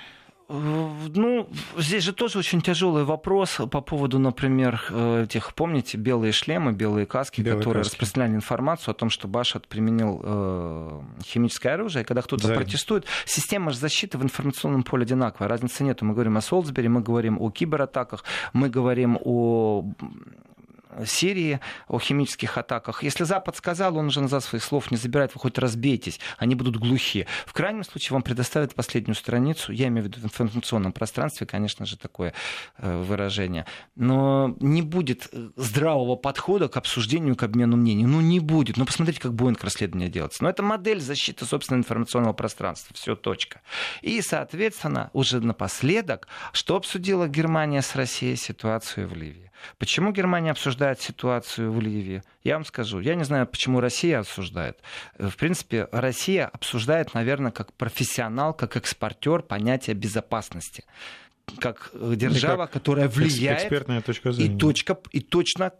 Ну, 0.51 1.47
здесь 1.77 2.05
же 2.05 2.15
тоже 2.15 2.39
очень 2.39 2.63
тяжелый 2.63 3.05
вопрос 3.05 3.61
по 3.71 3.83
поводу, 3.83 4.19
например, 4.19 4.83
э, 4.89 5.25
этих, 5.25 5.55
помните, 5.55 5.99
белые 5.99 6.33
шлемы, 6.33 6.73
белые 6.73 7.05
каски, 7.05 7.43
белые 7.43 7.59
которые 7.59 7.83
каски. 7.83 7.95
распространяли 7.97 8.37
информацию 8.37 8.93
о 8.93 8.95
том, 8.95 9.11
что 9.11 9.29
Башат 9.29 9.69
применил 9.69 10.21
э, 10.25 11.01
химическое 11.23 11.75
оружие. 11.75 12.03
И 12.03 12.07
когда 12.07 12.23
кто-то 12.23 12.47
Зарин. 12.47 12.63
протестует, 12.63 13.05
система 13.27 13.73
же 13.73 13.79
защиты 13.79 14.17
в 14.17 14.23
информационном 14.23 14.85
поле 14.85 15.03
одинаковая. 15.03 15.49
Разницы 15.51 15.85
нет. 15.85 16.01
Мы 16.01 16.15
говорим 16.15 16.39
о 16.39 16.41
Солсбери, 16.41 16.89
мы 16.89 17.03
говорим 17.03 17.39
о 17.39 17.51
кибератаках, 17.51 18.25
мы 18.55 18.71
говорим 18.71 19.19
о 19.23 19.85
Сирии, 21.07 21.61
о 21.89 21.99
химических 21.99 22.59
атаках. 22.59 23.03
Если 23.03 23.24
Запад 23.24 23.57
сказал, 23.57 23.97
он 23.97 24.07
уже 24.07 24.20
назад 24.20 24.45
своих 24.45 24.64
слов 24.64 24.91
не 24.91 24.97
забирает, 24.97 25.34
вы 25.34 25.41
хоть 25.41 25.59
разбейтесь, 25.59 26.20
они 26.39 26.55
будут 26.55 26.76
глухи. 26.76 27.26
В 27.47 27.53
крайнем 27.53 27.84
случае 27.84 28.14
вам 28.14 28.22
предоставят 28.22 28.74
последнюю 28.74 29.14
страницу, 29.14 29.72
я 29.72 29.89
имею 29.89 30.07
в 30.07 30.09
виду 30.09 30.20
в 30.20 30.24
информационном 30.24 30.93
пространстве, 30.93 31.47
конечно 31.47 31.86
же, 31.86 31.97
такое 31.97 32.34
э, 32.78 33.03
выражение. 33.03 33.66
Но 33.97 34.57
не 34.61 34.82
будет 34.82 35.28
э, 35.32 35.51
здравого 35.57 36.16
подхода 36.16 36.68
к 36.68 36.76
обсуждению, 36.76 37.36
к 37.36 37.43
обмену 37.43 37.76
мнений. 37.76 38.07
Ну, 38.07 38.20
не 38.20 38.41
будет. 38.41 38.76
Ну, 38.76 38.86
посмотрите, 38.86 39.20
как 39.20 39.34
Боинг 39.34 39.62
расследование 39.62 40.09
делается. 40.09 40.43
Но 40.43 40.51
это 40.51 40.62
модель 40.62 41.01
защиты 41.01 41.45
собственного 41.45 41.80
информационного 41.80 42.32
пространства. 42.32 42.95
Все, 42.95 43.14
точка. 43.14 43.61
И, 44.03 44.20
соответственно, 44.22 45.11
уже 45.12 45.41
напоследок, 45.41 46.28
что 46.53 46.76
обсудила 46.76 47.28
Германия 47.28 47.82
с 47.82 47.95
Россией 47.95 48.36
ситуацию 48.36 49.09
в 49.09 49.14
Ливии? 49.14 49.48
Почему 49.79 50.13
Германия 50.13 50.51
обсуждает 50.51 51.01
ситуацию 51.01 51.73
в 51.73 51.81
Ливии? 51.81 52.23
Я 52.45 52.55
вам 52.55 52.65
скажу. 52.65 53.01
Я 53.01 53.15
не 53.15 53.25
знаю, 53.25 53.47
почему 53.47 53.81
Россия 53.81 54.21
обсуждает. 54.21 54.79
В 55.19 55.37
принципе, 55.37 55.89
Россия 55.93 56.47
обсуждает, 56.47 57.15
наверное, 57.15 57.53
как 57.53 57.73
профессионал, 57.73 58.55
как 58.55 58.77
экспортер 58.77 59.43
понятие 59.43 59.95
безопасности 59.95 60.85
как 61.61 61.93
держава, 61.95 62.67
как 62.67 62.73
которая 62.73 63.09
влияет 63.09 63.63
экспертная 63.63 64.03
точка 64.03 64.33
зрения. 64.33 64.55
И, 64.55 64.59
точка, 64.59 64.99
и 65.13 65.21
точно 65.21 65.73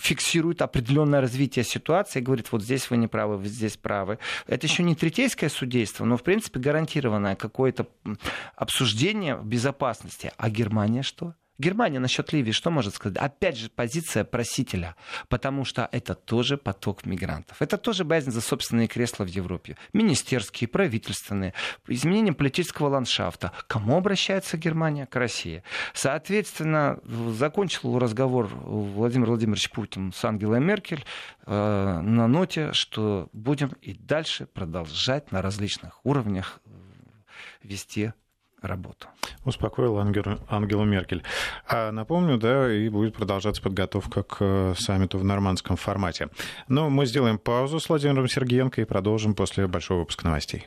фиксирует 0.00 0.62
определенное 0.62 1.20
развитие 1.20 1.64
ситуации 1.64 2.18
и 2.18 2.22
говорит, 2.22 2.50
вот 2.50 2.62
здесь 2.62 2.90
вы 2.90 2.96
не 2.96 3.06
правы, 3.06 3.36
вы 3.36 3.46
здесь 3.46 3.76
правы. 3.76 4.18
Это 4.46 4.66
еще 4.66 4.82
не 4.82 4.94
третейское 4.94 5.48
судейство, 5.48 6.04
но, 6.04 6.16
в 6.16 6.22
принципе, 6.22 6.58
гарантированное 6.58 7.36
какое-то 7.36 7.86
обсуждение 8.56 9.38
безопасности. 9.42 10.32
А 10.36 10.50
Германия 10.50 11.02
что? 11.02 11.34
Германия 11.60 11.98
насчет 11.98 12.32
Ливии 12.32 12.52
что 12.52 12.70
может 12.70 12.94
сказать? 12.94 13.18
Опять 13.18 13.58
же, 13.58 13.68
позиция 13.68 14.24
просителя, 14.24 14.96
потому 15.28 15.64
что 15.64 15.88
это 15.92 16.14
тоже 16.14 16.56
поток 16.56 17.04
мигрантов. 17.04 17.60
Это 17.60 17.76
тоже 17.76 18.04
боязнь 18.04 18.30
за 18.30 18.40
собственные 18.40 18.88
кресла 18.88 19.24
в 19.24 19.28
Европе. 19.28 19.76
Министерские, 19.92 20.68
правительственные, 20.68 21.52
изменение 21.86 22.32
политического 22.32 22.88
ландшафта. 22.88 23.52
Кому 23.66 23.98
обращается 23.98 24.56
Германия? 24.56 25.06
К 25.06 25.16
России. 25.16 25.62
Соответственно, 25.92 26.98
закончил 27.04 27.98
разговор 27.98 28.46
Владимир 28.46 29.28
Владимирович 29.28 29.70
Путин 29.70 30.12
с 30.12 30.24
Ангелой 30.24 30.60
Меркель 30.60 31.04
э, 31.46 32.00
на 32.00 32.26
ноте, 32.26 32.72
что 32.72 33.28
будем 33.32 33.72
и 33.82 33.92
дальше 33.92 34.46
продолжать 34.46 35.30
на 35.30 35.42
различных 35.42 36.00
уровнях 36.04 36.60
вести 37.62 38.12
работу. 38.62 39.08
Успокоил 39.44 39.98
Ангел, 39.98 40.38
Ангелу 40.48 40.84
Меркель. 40.84 41.22
А 41.68 41.90
напомню, 41.92 42.38
да, 42.38 42.72
и 42.72 42.88
будет 42.88 43.14
продолжаться 43.14 43.62
подготовка 43.62 44.22
к 44.22 44.36
э, 44.40 44.74
саммиту 44.78 45.18
в 45.18 45.24
нормандском 45.24 45.76
формате. 45.76 46.28
Но 46.68 46.90
мы 46.90 47.06
сделаем 47.06 47.38
паузу 47.38 47.80
с 47.80 47.88
Владимиром 47.88 48.28
Сергеенко 48.28 48.80
и 48.80 48.84
продолжим 48.84 49.34
после 49.34 49.66
большого 49.66 50.00
выпуска 50.00 50.26
новостей. 50.26 50.66